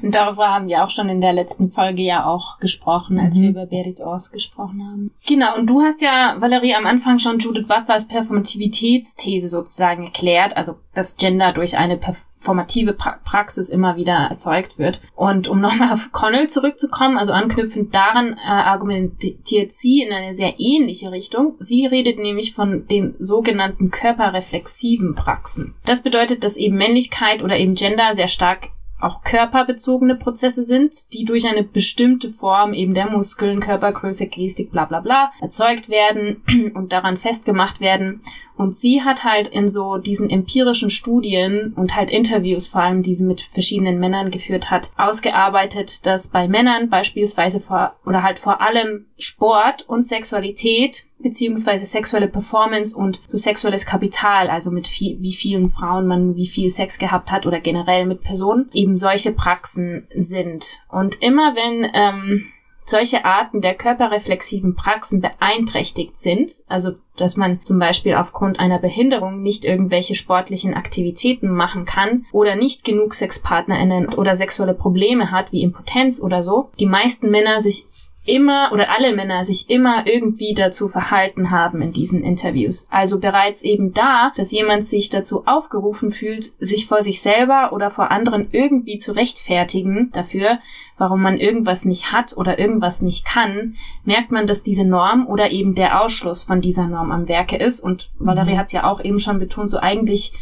Und 0.00 0.14
darüber 0.14 0.50
haben 0.50 0.68
wir 0.68 0.84
auch 0.84 0.90
schon 0.90 1.08
in 1.08 1.20
der 1.20 1.32
letzten 1.32 1.72
Folge 1.72 2.02
ja 2.02 2.24
auch 2.24 2.60
gesprochen, 2.60 3.18
als 3.18 3.36
mhm. 3.36 3.42
wir 3.42 3.50
über 3.50 3.66
Berit 3.66 4.00
Ors 4.00 4.30
gesprochen 4.30 4.86
haben. 4.86 5.10
Genau, 5.26 5.56
und 5.56 5.66
du 5.66 5.82
hast 5.82 6.02
ja, 6.02 6.36
Valerie, 6.38 6.74
am 6.74 6.86
Anfang 6.86 7.18
schon 7.18 7.40
Judith 7.40 7.66
Butlers 7.66 8.06
Performativitätsthese 8.06 9.48
sozusagen 9.48 10.04
erklärt, 10.04 10.56
also 10.56 10.76
das 10.94 11.16
Gender 11.16 11.52
durch 11.52 11.76
eine 11.76 11.96
Perf 11.96 12.24
formative 12.42 12.92
pra 12.92 13.20
Praxis 13.24 13.70
immer 13.70 13.96
wieder 13.96 14.28
erzeugt 14.30 14.78
wird. 14.78 15.00
Und 15.14 15.48
um 15.48 15.60
nochmal 15.62 15.92
auf 15.92 16.12
Connell 16.12 16.48
zurückzukommen, 16.48 17.16
also 17.16 17.32
anknüpfend 17.32 17.94
daran 17.94 18.34
äh, 18.34 18.46
argumentiert 18.46 19.72
sie 19.72 20.02
in 20.02 20.12
eine 20.12 20.34
sehr 20.34 20.54
ähnliche 20.58 21.12
Richtung. 21.12 21.54
Sie 21.58 21.86
redet 21.86 22.18
nämlich 22.18 22.54
von 22.54 22.86
den 22.86 23.14
sogenannten 23.18 23.90
körperreflexiven 23.90 25.14
Praxen. 25.14 25.74
Das 25.86 26.02
bedeutet, 26.02 26.44
dass 26.44 26.56
eben 26.56 26.76
Männlichkeit 26.76 27.42
oder 27.42 27.58
eben 27.58 27.74
Gender 27.74 28.14
sehr 28.14 28.28
stark 28.28 28.68
auch 29.02 29.22
körperbezogene 29.22 30.14
Prozesse 30.14 30.62
sind, 30.62 31.12
die 31.12 31.24
durch 31.24 31.46
eine 31.48 31.64
bestimmte 31.64 32.30
Form 32.30 32.72
eben 32.72 32.94
der 32.94 33.10
Muskeln, 33.10 33.60
Körpergröße, 33.60 34.28
Gestik, 34.28 34.70
bla 34.70 34.84
bla 34.84 35.00
bla 35.00 35.32
erzeugt 35.40 35.88
werden 35.88 36.42
und 36.74 36.92
daran 36.92 37.16
festgemacht 37.16 37.80
werden. 37.80 38.20
Und 38.56 38.76
sie 38.76 39.02
hat 39.02 39.24
halt 39.24 39.48
in 39.48 39.68
so 39.68 39.96
diesen 39.96 40.30
empirischen 40.30 40.90
Studien 40.90 41.72
und 41.74 41.96
halt 41.96 42.10
Interviews 42.10 42.68
vor 42.68 42.82
allem, 42.82 43.02
die 43.02 43.14
sie 43.14 43.24
mit 43.24 43.42
verschiedenen 43.42 43.98
Männern 43.98 44.30
geführt 44.30 44.70
hat, 44.70 44.90
ausgearbeitet, 44.96 46.06
dass 46.06 46.28
bei 46.28 46.46
Männern 46.46 46.88
beispielsweise 46.88 47.60
vor 47.60 47.96
oder 48.06 48.22
halt 48.22 48.38
vor 48.38 48.60
allem 48.60 49.06
Sport 49.22 49.88
und 49.88 50.04
Sexualität 50.04 51.04
beziehungsweise 51.18 51.86
sexuelle 51.86 52.28
Performance 52.28 52.96
und 52.96 53.20
so 53.26 53.36
sexuelles 53.36 53.86
Kapital, 53.86 54.50
also 54.50 54.70
mit 54.70 54.88
viel, 54.88 55.20
wie 55.20 55.32
vielen 55.32 55.70
Frauen 55.70 56.06
man 56.06 56.34
wie 56.34 56.48
viel 56.48 56.70
Sex 56.70 56.98
gehabt 56.98 57.30
hat 57.30 57.46
oder 57.46 57.60
generell 57.60 58.06
mit 58.06 58.22
Personen, 58.22 58.68
eben 58.72 58.94
solche 58.94 59.32
Praxen 59.32 60.06
sind. 60.14 60.80
Und 60.88 61.22
immer 61.22 61.54
wenn 61.54 61.90
ähm, 61.94 62.52
solche 62.84 63.24
Arten 63.24 63.60
der 63.60 63.74
körperreflexiven 63.74 64.74
Praxen 64.74 65.20
beeinträchtigt 65.20 66.18
sind, 66.18 66.50
also 66.66 66.92
dass 67.16 67.36
man 67.36 67.62
zum 67.62 67.78
Beispiel 67.78 68.14
aufgrund 68.14 68.58
einer 68.58 68.78
Behinderung 68.78 69.42
nicht 69.42 69.64
irgendwelche 69.64 70.14
sportlichen 70.14 70.74
Aktivitäten 70.74 71.48
machen 71.48 71.84
kann 71.84 72.26
oder 72.32 72.56
nicht 72.56 72.84
genug 72.84 73.14
Sexpartnerinnen 73.14 74.14
oder 74.14 74.34
sexuelle 74.34 74.74
Probleme 74.74 75.30
hat, 75.30 75.52
wie 75.52 75.62
Impotenz 75.62 76.20
oder 76.20 76.42
so, 76.42 76.70
die 76.80 76.86
meisten 76.86 77.30
Männer 77.30 77.60
sich 77.60 77.84
immer 78.24 78.70
oder 78.72 78.90
alle 78.90 79.16
Männer 79.16 79.44
sich 79.44 79.68
immer 79.68 80.06
irgendwie 80.06 80.54
dazu 80.54 80.88
verhalten 80.88 81.50
haben 81.50 81.82
in 81.82 81.92
diesen 81.92 82.22
Interviews. 82.22 82.86
Also 82.90 83.18
bereits 83.18 83.62
eben 83.62 83.92
da, 83.92 84.32
dass 84.36 84.52
jemand 84.52 84.86
sich 84.86 85.10
dazu 85.10 85.46
aufgerufen 85.46 86.10
fühlt, 86.10 86.52
sich 86.60 86.86
vor 86.86 87.02
sich 87.02 87.20
selber 87.20 87.72
oder 87.72 87.90
vor 87.90 88.10
anderen 88.10 88.48
irgendwie 88.52 88.96
zu 88.96 89.12
rechtfertigen 89.12 90.10
dafür, 90.12 90.58
warum 90.98 91.22
man 91.22 91.38
irgendwas 91.38 91.84
nicht 91.84 92.12
hat 92.12 92.36
oder 92.36 92.60
irgendwas 92.60 93.02
nicht 93.02 93.24
kann, 93.24 93.74
merkt 94.04 94.30
man, 94.30 94.46
dass 94.46 94.62
diese 94.62 94.84
Norm 94.84 95.26
oder 95.26 95.50
eben 95.50 95.74
der 95.74 96.00
Ausschluss 96.00 96.44
von 96.44 96.60
dieser 96.60 96.86
Norm 96.86 97.10
am 97.10 97.26
Werke 97.26 97.56
ist. 97.56 97.80
Und 97.80 98.10
Valerie 98.18 98.52
mhm. 98.52 98.58
hat 98.58 98.66
es 98.66 98.72
ja 98.72 98.84
auch 98.84 99.02
eben 99.02 99.18
schon 99.18 99.40
betont, 99.40 99.68
so 99.68 99.78
eigentlich 99.78 100.32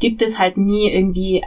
gibt 0.00 0.22
es 0.22 0.38
halt 0.38 0.56
nie 0.56 0.90
irgendwie 0.90 1.44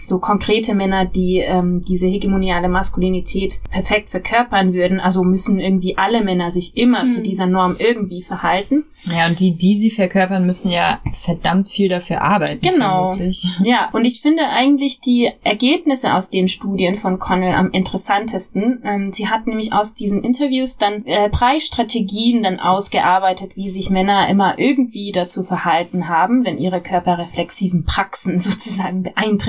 so 0.00 0.18
konkrete 0.18 0.74
Männer, 0.74 1.04
die 1.04 1.38
ähm, 1.38 1.82
diese 1.86 2.06
hegemoniale 2.08 2.68
Maskulinität 2.68 3.60
perfekt 3.70 4.10
verkörpern 4.10 4.74
würden. 4.74 5.00
Also 5.00 5.22
müssen 5.22 5.60
irgendwie 5.60 5.96
alle 5.96 6.24
Männer 6.24 6.50
sich 6.50 6.76
immer 6.76 7.04
mhm. 7.04 7.10
zu 7.10 7.22
dieser 7.22 7.46
Norm 7.46 7.76
irgendwie 7.78 8.22
verhalten. 8.22 8.84
Ja, 9.14 9.28
und 9.28 9.38
die, 9.38 9.54
die 9.54 9.76
sie 9.76 9.90
verkörpern, 9.90 10.46
müssen 10.46 10.70
ja 10.70 11.00
verdammt 11.20 11.68
viel 11.68 11.88
dafür 11.88 12.22
arbeiten. 12.22 12.60
Genau. 12.60 13.10
Vermutlich. 13.10 13.44
Ja, 13.64 13.88
und 13.92 14.04
ich 14.04 14.20
finde 14.20 14.46
eigentlich 14.48 15.00
die 15.00 15.30
Ergebnisse 15.42 16.14
aus 16.14 16.28
den 16.28 16.48
Studien 16.48 16.96
von 16.96 17.18
Connell 17.18 17.54
am 17.54 17.70
interessantesten. 17.70 18.82
Ähm, 18.84 19.12
sie 19.12 19.28
hat 19.28 19.46
nämlich 19.46 19.72
aus 19.72 19.94
diesen 19.94 20.22
Interviews 20.22 20.76
dann 20.76 21.04
äh, 21.06 21.30
drei 21.30 21.60
Strategien 21.60 22.42
dann 22.42 22.60
ausgearbeitet, 22.60 23.52
wie 23.54 23.70
sich 23.70 23.90
Männer 23.90 24.28
immer 24.28 24.58
irgendwie 24.58 25.12
dazu 25.12 25.44
verhalten 25.44 26.08
haben, 26.08 26.44
wenn 26.44 26.58
ihre 26.58 26.80
körperreflexiven 26.80 27.84
Praxen 27.84 28.38
sozusagen 28.38 29.02
beeinträchtigt 29.02 29.43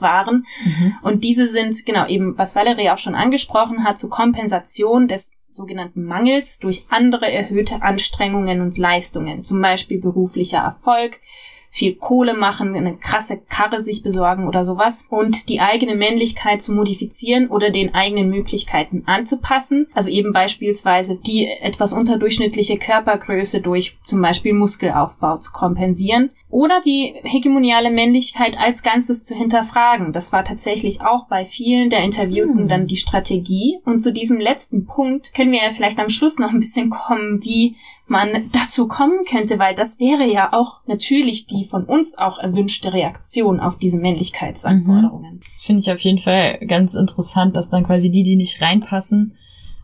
waren. 0.00 0.46
Mhm. 0.64 0.94
Und 1.02 1.24
diese 1.24 1.46
sind, 1.46 1.84
genau, 1.86 2.06
eben, 2.06 2.36
was 2.38 2.56
Valerie 2.56 2.90
auch 2.90 2.98
schon 2.98 3.14
angesprochen 3.14 3.84
hat, 3.84 3.98
zur 3.98 4.10
Kompensation 4.10 5.08
des 5.08 5.36
sogenannten 5.50 6.04
Mangels 6.04 6.60
durch 6.60 6.86
andere 6.88 7.30
erhöhte 7.30 7.82
Anstrengungen 7.82 8.60
und 8.60 8.78
Leistungen, 8.78 9.42
zum 9.42 9.60
Beispiel 9.60 10.00
beruflicher 10.00 10.58
Erfolg, 10.58 11.20
viel 11.72 11.94
Kohle 11.94 12.34
machen, 12.34 12.74
eine 12.74 12.96
krasse 12.96 13.40
Karre 13.48 13.80
sich 13.80 14.02
besorgen 14.02 14.48
oder 14.48 14.64
sowas 14.64 15.06
und 15.08 15.48
die 15.48 15.60
eigene 15.60 15.94
Männlichkeit 15.94 16.60
zu 16.60 16.72
modifizieren 16.72 17.48
oder 17.48 17.70
den 17.70 17.94
eigenen 17.94 18.28
Möglichkeiten 18.28 19.04
anzupassen. 19.06 19.86
Also 19.94 20.10
eben 20.10 20.32
beispielsweise 20.32 21.16
die 21.16 21.46
etwas 21.46 21.92
unterdurchschnittliche 21.92 22.76
Körpergröße 22.76 23.60
durch 23.60 23.96
zum 24.04 24.20
Beispiel 24.20 24.52
Muskelaufbau 24.52 25.38
zu 25.38 25.52
kompensieren 25.52 26.30
oder 26.50 26.80
die 26.84 27.14
hegemoniale 27.22 27.90
Männlichkeit 27.90 28.58
als 28.58 28.82
Ganzes 28.82 29.22
zu 29.22 29.36
hinterfragen. 29.36 30.12
Das 30.12 30.32
war 30.32 30.44
tatsächlich 30.44 31.00
auch 31.02 31.28
bei 31.28 31.46
vielen 31.46 31.90
der 31.90 32.02
Interviewten 32.02 32.62
hm. 32.62 32.68
dann 32.68 32.86
die 32.88 32.96
Strategie. 32.96 33.78
Und 33.84 34.00
zu 34.00 34.12
diesem 34.12 34.40
letzten 34.40 34.84
Punkt 34.86 35.32
können 35.32 35.52
wir 35.52 35.62
ja 35.62 35.70
vielleicht 35.70 36.00
am 36.00 36.08
Schluss 36.08 36.40
noch 36.40 36.50
ein 36.50 36.58
bisschen 36.58 36.90
kommen, 36.90 37.44
wie 37.44 37.76
man 38.10 38.50
dazu 38.52 38.88
kommen 38.88 39.24
könnte, 39.28 39.58
weil 39.58 39.74
das 39.74 39.98
wäre 39.98 40.30
ja 40.30 40.52
auch 40.52 40.80
natürlich 40.86 41.46
die 41.46 41.66
von 41.70 41.84
uns 41.84 42.18
auch 42.18 42.38
erwünschte 42.38 42.92
Reaktion 42.92 43.60
auf 43.60 43.78
diese 43.78 43.98
Männlichkeitsanforderungen. 43.98 45.36
Mhm. 45.36 45.40
Das 45.52 45.62
finde 45.62 45.80
ich 45.80 45.90
auf 45.90 46.00
jeden 46.00 46.18
Fall 46.18 46.58
ganz 46.66 46.94
interessant, 46.94 47.56
dass 47.56 47.70
dann 47.70 47.86
quasi 47.86 48.10
die, 48.10 48.22
die 48.22 48.36
nicht 48.36 48.60
reinpassen, 48.60 49.36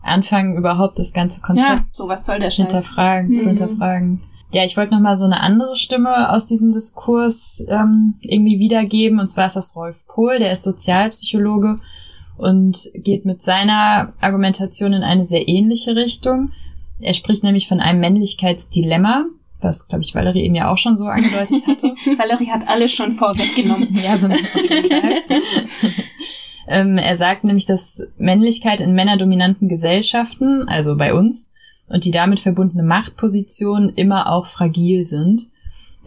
anfangen 0.03 0.57
überhaupt 0.57 0.99
das 0.99 1.13
ganze 1.13 1.41
Konzept 1.41 1.67
ja, 1.67 1.85
so 1.91 2.07
was 2.07 2.25
soll 2.25 2.39
der 2.39 2.51
hinterfragen, 2.51 3.31
mhm. 3.31 3.37
zu 3.37 3.47
hinterfragen. 3.47 4.21
Ja, 4.51 4.63
ich 4.63 4.77
wollte 4.77 4.93
noch 4.93 5.01
mal 5.01 5.15
so 5.15 5.25
eine 5.25 5.41
andere 5.41 5.75
Stimme 5.75 6.29
aus 6.29 6.47
diesem 6.47 6.71
Diskurs 6.71 7.65
ähm, 7.67 8.15
irgendwie 8.21 8.59
wiedergeben. 8.59 9.19
Und 9.19 9.27
zwar 9.27 9.47
ist 9.47 9.57
das 9.57 9.75
Rolf 9.75 10.05
Pohl, 10.07 10.39
der 10.39 10.51
ist 10.51 10.63
Sozialpsychologe 10.63 11.79
und 12.37 12.89
geht 12.93 13.25
mit 13.25 13.41
seiner 13.41 14.13
Argumentation 14.21 14.93
in 14.93 15.03
eine 15.03 15.25
sehr 15.25 15.47
ähnliche 15.49 15.95
Richtung. 15.95 16.51
Er 16.99 17.13
spricht 17.13 17.43
nämlich 17.43 17.67
von 17.67 17.79
einem 17.79 17.99
Männlichkeitsdilemma, 17.99 19.25
was, 19.61 19.87
glaube 19.87 20.03
ich, 20.03 20.13
Valerie 20.15 20.43
eben 20.43 20.55
ja 20.55 20.71
auch 20.71 20.77
schon 20.77 20.97
so 20.97 21.05
angedeutet 21.05 21.65
hatte. 21.67 21.87
Valerie 22.17 22.49
hat 22.49 22.67
alles 22.67 22.91
schon 22.91 23.11
vorweggenommen. 23.11 23.89
ja, 23.93 24.17
so 24.17 24.27
ähm, 26.67 26.97
Er 26.97 27.15
sagt 27.15 27.43
nämlich, 27.43 27.65
dass 27.65 28.07
Männlichkeit 28.17 28.81
in 28.81 28.93
männerdominanten 28.93 29.67
Gesellschaften, 29.67 30.67
also 30.67 30.97
bei 30.97 31.13
uns, 31.13 31.53
und 31.87 32.05
die 32.05 32.11
damit 32.11 32.39
verbundene 32.39 32.83
Machtposition 32.83 33.93
immer 33.95 34.31
auch 34.31 34.47
fragil 34.47 35.03
sind 35.03 35.47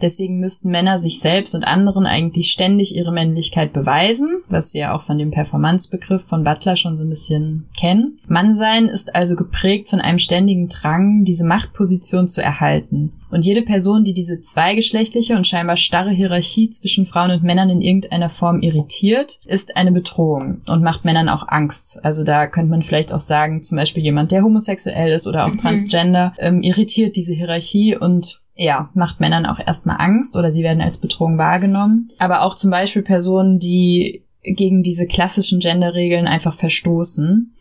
Deswegen 0.01 0.39
müssten 0.39 0.69
Männer 0.69 0.97
sich 0.97 1.19
selbst 1.19 1.55
und 1.55 1.63
anderen 1.63 2.05
eigentlich 2.05 2.51
ständig 2.51 2.95
ihre 2.95 3.11
Männlichkeit 3.11 3.73
beweisen, 3.73 4.41
was 4.49 4.73
wir 4.73 4.93
auch 4.93 5.03
von 5.03 5.17
dem 5.17 5.31
Performance-Begriff 5.31 6.23
von 6.25 6.43
Butler 6.43 6.75
schon 6.75 6.97
so 6.97 7.03
ein 7.03 7.09
bisschen 7.09 7.67
kennen. 7.77 8.19
Mannsein 8.27 8.85
ist 8.85 9.15
also 9.15 9.35
geprägt 9.35 9.89
von 9.89 10.01
einem 10.01 10.19
ständigen 10.19 10.69
Drang, 10.69 11.23
diese 11.25 11.45
Machtposition 11.45 12.27
zu 12.27 12.41
erhalten. 12.41 13.13
Und 13.31 13.45
jede 13.45 13.61
Person, 13.61 14.03
die 14.03 14.13
diese 14.13 14.41
zweigeschlechtliche 14.41 15.35
und 15.35 15.47
scheinbar 15.47 15.77
starre 15.77 16.11
Hierarchie 16.11 16.69
zwischen 16.69 17.05
Frauen 17.05 17.31
und 17.31 17.43
Männern 17.43 17.69
in 17.69 17.81
irgendeiner 17.81 18.29
Form 18.29 18.61
irritiert, 18.61 19.39
ist 19.45 19.77
eine 19.77 19.93
Bedrohung 19.93 20.61
und 20.67 20.83
macht 20.83 21.05
Männern 21.05 21.29
auch 21.29 21.47
Angst. 21.47 22.03
Also 22.03 22.25
da 22.25 22.47
könnte 22.47 22.71
man 22.71 22.83
vielleicht 22.83 23.13
auch 23.13 23.21
sagen, 23.21 23.63
zum 23.63 23.77
Beispiel 23.77 24.03
jemand, 24.03 24.31
der 24.31 24.43
homosexuell 24.43 25.13
ist 25.13 25.27
oder 25.27 25.45
auch 25.45 25.53
mhm. 25.53 25.57
transgender, 25.59 26.33
ähm, 26.39 26.61
irritiert 26.61 27.15
diese 27.15 27.33
Hierarchie 27.33 27.95
und 27.95 28.40
ja, 28.55 28.89
macht 28.93 29.19
Männern 29.19 29.45
auch 29.45 29.59
erstmal 29.59 29.97
Angst 29.99 30.37
oder 30.37 30.51
sie 30.51 30.63
werden 30.63 30.81
als 30.81 30.99
Bedrohung 30.99 31.37
wahrgenommen. 31.37 32.09
Aber 32.19 32.41
auch 32.43 32.55
zum 32.55 32.71
Beispiel 32.71 33.01
Personen, 33.01 33.59
die 33.59 34.23
gegen 34.43 34.83
diese 34.83 35.07
klassischen 35.07 35.59
Genderregeln 35.59 36.27
einfach 36.27 36.55
verstoßen. 36.55 37.53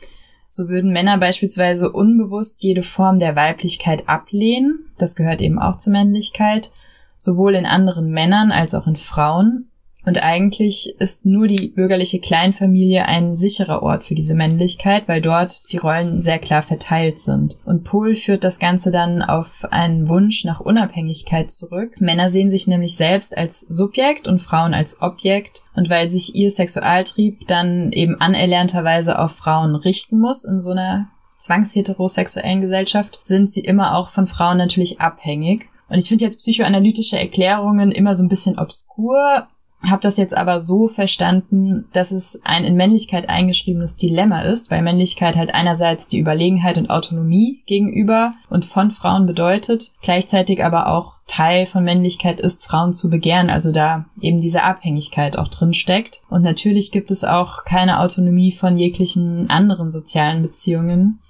So 0.48 0.68
würden 0.68 0.92
Männer 0.92 1.18
beispielsweise 1.18 1.92
unbewusst 1.92 2.62
jede 2.62 2.82
Form 2.82 3.18
der 3.20 3.36
Weiblichkeit 3.36 4.08
ablehnen. 4.08 4.90
Das 4.98 5.14
gehört 5.14 5.40
eben 5.40 5.60
auch 5.60 5.76
zur 5.76 5.92
Männlichkeit. 5.92 6.72
Sowohl 7.16 7.54
in 7.54 7.66
anderen 7.66 8.10
Männern 8.10 8.50
als 8.50 8.74
auch 8.74 8.86
in 8.86 8.96
Frauen. 8.96 9.69
Und 10.06 10.22
eigentlich 10.22 10.94
ist 10.98 11.26
nur 11.26 11.46
die 11.46 11.68
bürgerliche 11.68 12.20
Kleinfamilie 12.20 13.06
ein 13.06 13.36
sicherer 13.36 13.82
Ort 13.82 14.04
für 14.04 14.14
diese 14.14 14.34
Männlichkeit, 14.34 15.06
weil 15.08 15.20
dort 15.20 15.70
die 15.72 15.76
Rollen 15.76 16.22
sehr 16.22 16.38
klar 16.38 16.62
verteilt 16.62 17.18
sind. 17.18 17.58
Und 17.66 17.84
Pohl 17.84 18.14
führt 18.14 18.44
das 18.44 18.58
Ganze 18.58 18.90
dann 18.90 19.22
auf 19.22 19.64
einen 19.70 20.08
Wunsch 20.08 20.44
nach 20.44 20.60
Unabhängigkeit 20.60 21.50
zurück. 21.50 22.00
Männer 22.00 22.30
sehen 22.30 22.50
sich 22.50 22.66
nämlich 22.66 22.96
selbst 22.96 23.36
als 23.36 23.60
Subjekt 23.60 24.26
und 24.26 24.40
Frauen 24.40 24.72
als 24.72 25.02
Objekt. 25.02 25.64
Und 25.74 25.90
weil 25.90 26.08
sich 26.08 26.34
ihr 26.34 26.50
Sexualtrieb 26.50 27.46
dann 27.46 27.92
eben 27.92 28.20
anerlernterweise 28.20 29.18
auf 29.18 29.32
Frauen 29.32 29.74
richten 29.74 30.18
muss 30.18 30.44
in 30.44 30.60
so 30.60 30.70
einer 30.70 31.08
zwangsheterosexuellen 31.36 32.60
Gesellschaft, 32.60 33.18
sind 33.24 33.50
sie 33.50 33.60
immer 33.60 33.96
auch 33.96 34.10
von 34.10 34.26
Frauen 34.26 34.58
natürlich 34.58 35.00
abhängig. 35.00 35.68
Und 35.88 35.98
ich 35.98 36.08
finde 36.08 36.24
jetzt 36.24 36.38
psychoanalytische 36.38 37.18
Erklärungen 37.18 37.90
immer 37.90 38.14
so 38.14 38.22
ein 38.22 38.28
bisschen 38.28 38.58
obskur, 38.58 39.48
habe 39.88 40.02
das 40.02 40.18
jetzt 40.18 40.36
aber 40.36 40.60
so 40.60 40.88
verstanden, 40.88 41.86
dass 41.92 42.12
es 42.12 42.40
ein 42.44 42.64
in 42.64 42.76
Männlichkeit 42.76 43.28
eingeschriebenes 43.28 43.96
Dilemma 43.96 44.42
ist, 44.42 44.70
weil 44.70 44.82
Männlichkeit 44.82 45.36
halt 45.36 45.54
einerseits 45.54 46.06
die 46.06 46.18
Überlegenheit 46.18 46.76
und 46.76 46.90
Autonomie 46.90 47.62
gegenüber 47.66 48.34
und 48.50 48.64
von 48.64 48.90
Frauen 48.90 49.26
bedeutet, 49.26 49.92
gleichzeitig 50.02 50.62
aber 50.62 50.88
auch 50.88 51.14
Teil 51.26 51.64
von 51.64 51.84
Männlichkeit 51.84 52.40
ist, 52.40 52.64
Frauen 52.64 52.92
zu 52.92 53.08
begehren, 53.08 53.50
also 53.50 53.72
da 53.72 54.04
eben 54.20 54.38
diese 54.38 54.64
Abhängigkeit 54.64 55.38
auch 55.38 55.48
drin 55.48 55.72
steckt. 55.72 56.20
Und 56.28 56.42
natürlich 56.42 56.90
gibt 56.90 57.10
es 57.10 57.24
auch 57.24 57.64
keine 57.64 58.00
Autonomie 58.00 58.52
von 58.52 58.76
jeglichen 58.76 59.48
anderen 59.48 59.90
sozialen 59.90 60.42
Beziehungen. 60.42 61.20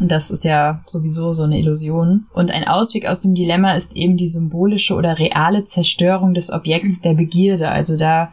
Das 0.00 0.30
ist 0.30 0.44
ja 0.44 0.80
sowieso 0.86 1.32
so 1.32 1.44
eine 1.44 1.58
Illusion. 1.58 2.26
Und 2.32 2.50
ein 2.50 2.66
Ausweg 2.66 3.06
aus 3.06 3.20
dem 3.20 3.34
Dilemma 3.34 3.72
ist 3.72 3.96
eben 3.96 4.16
die 4.16 4.26
symbolische 4.26 4.94
oder 4.94 5.18
reale 5.18 5.64
Zerstörung 5.64 6.34
des 6.34 6.50
Objekts 6.50 7.02
der 7.02 7.14
Begierde. 7.14 7.68
Also 7.68 7.96
da 7.96 8.32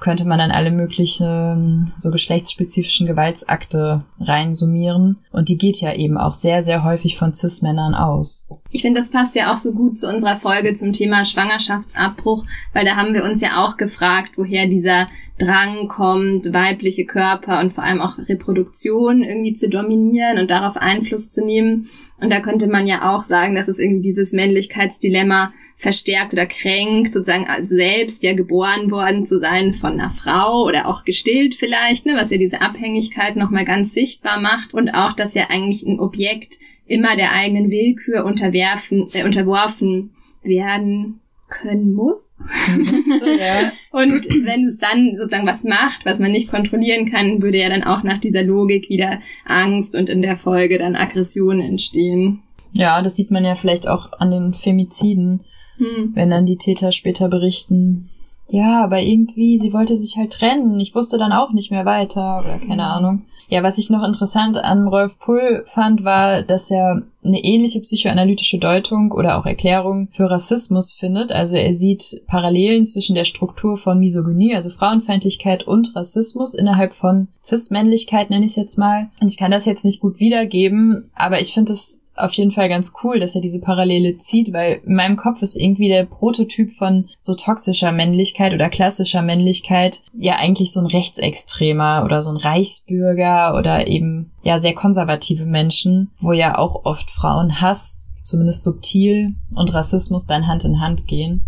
könnte 0.00 0.24
man 0.24 0.38
dann 0.38 0.50
alle 0.50 0.70
möglichen 0.70 1.92
so 1.96 2.10
geschlechtsspezifischen 2.10 3.06
Gewaltsakte 3.06 4.04
reinsummieren. 4.20 5.18
Und 5.32 5.48
die 5.48 5.58
geht 5.58 5.80
ja 5.80 5.94
eben 5.94 6.16
auch 6.16 6.34
sehr, 6.34 6.62
sehr 6.62 6.84
häufig 6.84 7.18
von 7.18 7.32
Cis-Männern 7.32 7.94
aus. 7.94 8.48
Ich 8.70 8.82
finde, 8.82 9.00
das 9.00 9.10
passt 9.10 9.34
ja 9.34 9.52
auch 9.52 9.58
so 9.58 9.72
gut 9.72 9.98
zu 9.98 10.08
unserer 10.08 10.36
Folge 10.36 10.74
zum 10.74 10.92
Thema 10.92 11.24
Schwangerschaftsabbruch, 11.24 12.44
weil 12.72 12.84
da 12.84 12.96
haben 12.96 13.14
wir 13.14 13.24
uns 13.24 13.40
ja 13.40 13.64
auch 13.64 13.76
gefragt, 13.76 14.32
woher 14.36 14.66
dieser 14.68 15.08
Drang 15.38 15.88
kommt, 15.88 16.52
weibliche 16.52 17.06
Körper 17.06 17.60
und 17.60 17.72
vor 17.72 17.84
allem 17.84 18.00
auch 18.00 18.18
Reproduktion 18.18 19.22
irgendwie 19.22 19.52
zu 19.52 19.68
dominieren 19.68 20.38
und 20.38 20.50
darauf 20.50 20.76
Einfluss 20.76 21.30
zu 21.30 21.44
nehmen. 21.44 21.88
Und 22.20 22.30
da 22.30 22.40
könnte 22.40 22.66
man 22.66 22.86
ja 22.86 23.14
auch 23.14 23.22
sagen, 23.22 23.54
dass 23.54 23.68
es 23.68 23.78
irgendwie 23.78 24.02
dieses 24.02 24.32
Männlichkeitsdilemma 24.32 25.52
verstärkt 25.76 26.32
oder 26.32 26.46
kränkt, 26.46 27.12
sozusagen 27.12 27.46
selbst 27.60 28.24
ja 28.24 28.34
geboren 28.34 28.90
worden 28.90 29.24
zu 29.24 29.38
sein 29.38 29.72
von 29.72 29.92
einer 29.92 30.10
Frau 30.10 30.64
oder 30.64 30.88
auch 30.88 31.04
gestillt 31.04 31.54
vielleicht, 31.54 32.06
ne, 32.06 32.14
was 32.16 32.32
ja 32.32 32.38
diese 32.38 32.60
Abhängigkeit 32.60 33.36
nochmal 33.36 33.64
ganz 33.64 33.94
sichtbar 33.94 34.40
macht 34.40 34.74
und 34.74 34.88
auch, 34.90 35.12
dass 35.12 35.34
ja 35.34 35.44
eigentlich 35.48 35.84
ein 35.84 36.00
Objekt 36.00 36.56
immer 36.86 37.16
der 37.16 37.32
eigenen 37.32 37.70
Willkür 37.70 38.24
unterwerfen, 38.24 39.06
äh, 39.12 39.24
unterworfen 39.24 40.10
werden 40.42 41.20
können 41.48 41.92
muss. 41.92 42.36
Müsste, 42.76 43.30
ja. 43.38 43.72
Und 43.90 44.24
wenn 44.44 44.66
es 44.66 44.78
dann 44.78 45.16
sozusagen 45.16 45.46
was 45.46 45.64
macht, 45.64 46.04
was 46.04 46.18
man 46.18 46.32
nicht 46.32 46.50
kontrollieren 46.50 47.10
kann, 47.10 47.42
würde 47.42 47.58
ja 47.58 47.68
dann 47.68 47.84
auch 47.84 48.02
nach 48.02 48.18
dieser 48.18 48.42
Logik 48.42 48.88
wieder 48.88 49.20
Angst 49.44 49.96
und 49.96 50.08
in 50.08 50.22
der 50.22 50.36
Folge 50.36 50.78
dann 50.78 50.96
Aggression 50.96 51.60
entstehen. 51.60 52.42
Ja, 52.72 53.02
das 53.02 53.16
sieht 53.16 53.30
man 53.30 53.44
ja 53.44 53.54
vielleicht 53.54 53.88
auch 53.88 54.12
an 54.18 54.30
den 54.30 54.54
Femiziden, 54.54 55.40
hm. 55.78 56.12
wenn 56.14 56.30
dann 56.30 56.46
die 56.46 56.56
Täter 56.56 56.92
später 56.92 57.28
berichten. 57.28 58.10
Ja, 58.48 58.82
aber 58.84 59.00
irgendwie, 59.02 59.58
sie 59.58 59.72
wollte 59.72 59.96
sich 59.96 60.16
halt 60.16 60.32
trennen. 60.32 60.78
Ich 60.80 60.94
wusste 60.94 61.18
dann 61.18 61.32
auch 61.32 61.52
nicht 61.52 61.70
mehr 61.70 61.84
weiter 61.84 62.40
oder 62.40 62.58
keine 62.58 62.84
hm. 62.84 62.90
Ahnung. 62.90 63.22
Ja, 63.48 63.62
was 63.62 63.78
ich 63.78 63.88
noch 63.88 64.06
interessant 64.06 64.58
an 64.58 64.88
Rolf 64.88 65.18
Pull 65.18 65.64
fand, 65.66 66.04
war, 66.04 66.42
dass 66.42 66.70
er 66.70 67.02
eine 67.24 67.42
ähnliche 67.42 67.80
psychoanalytische 67.80 68.58
Deutung 68.58 69.10
oder 69.10 69.38
auch 69.38 69.46
Erklärung 69.46 70.08
für 70.12 70.30
Rassismus 70.30 70.92
findet. 70.92 71.32
Also 71.32 71.56
er 71.56 71.72
sieht 71.72 72.22
Parallelen 72.26 72.84
zwischen 72.84 73.14
der 73.14 73.24
Struktur 73.24 73.78
von 73.78 73.98
Misogynie, 74.00 74.54
also 74.54 74.68
Frauenfeindlichkeit 74.68 75.66
und 75.66 75.96
Rassismus 75.96 76.54
innerhalb 76.54 76.94
von 76.94 77.28
Cis-Männlichkeit, 77.42 78.28
nenne 78.28 78.44
ich 78.44 78.52
es 78.52 78.56
jetzt 78.56 78.78
mal. 78.78 79.08
Und 79.20 79.30
ich 79.30 79.38
kann 79.38 79.50
das 79.50 79.64
jetzt 79.64 79.84
nicht 79.84 80.00
gut 80.00 80.20
wiedergeben, 80.20 81.10
aber 81.14 81.40
ich 81.40 81.54
finde 81.54 81.72
es 81.72 82.02
auf 82.18 82.32
jeden 82.34 82.50
Fall 82.50 82.68
ganz 82.68 82.92
cool, 83.02 83.20
dass 83.20 83.34
er 83.34 83.40
diese 83.40 83.60
Parallele 83.60 84.16
zieht, 84.16 84.52
weil 84.52 84.80
in 84.84 84.94
meinem 84.94 85.16
Kopf 85.16 85.42
ist 85.42 85.56
irgendwie 85.56 85.88
der 85.88 86.04
Prototyp 86.04 86.72
von 86.72 87.08
so 87.18 87.34
toxischer 87.34 87.92
Männlichkeit 87.92 88.52
oder 88.52 88.68
klassischer 88.68 89.22
Männlichkeit 89.22 90.02
ja 90.14 90.36
eigentlich 90.36 90.72
so 90.72 90.80
ein 90.80 90.86
Rechtsextremer 90.86 92.02
oder 92.04 92.22
so 92.22 92.30
ein 92.30 92.36
Reichsbürger 92.36 93.56
oder 93.56 93.86
eben 93.86 94.32
ja 94.42 94.58
sehr 94.58 94.74
konservative 94.74 95.44
Menschen, 95.44 96.10
wo 96.20 96.32
ja 96.32 96.58
auch 96.58 96.84
oft 96.84 97.10
Frauen 97.10 97.60
hasst, 97.60 98.14
zumindest 98.22 98.64
subtil 98.64 99.34
und 99.54 99.72
Rassismus 99.74 100.26
dann 100.26 100.46
Hand 100.46 100.64
in 100.64 100.80
Hand 100.80 101.06
gehen. 101.06 101.44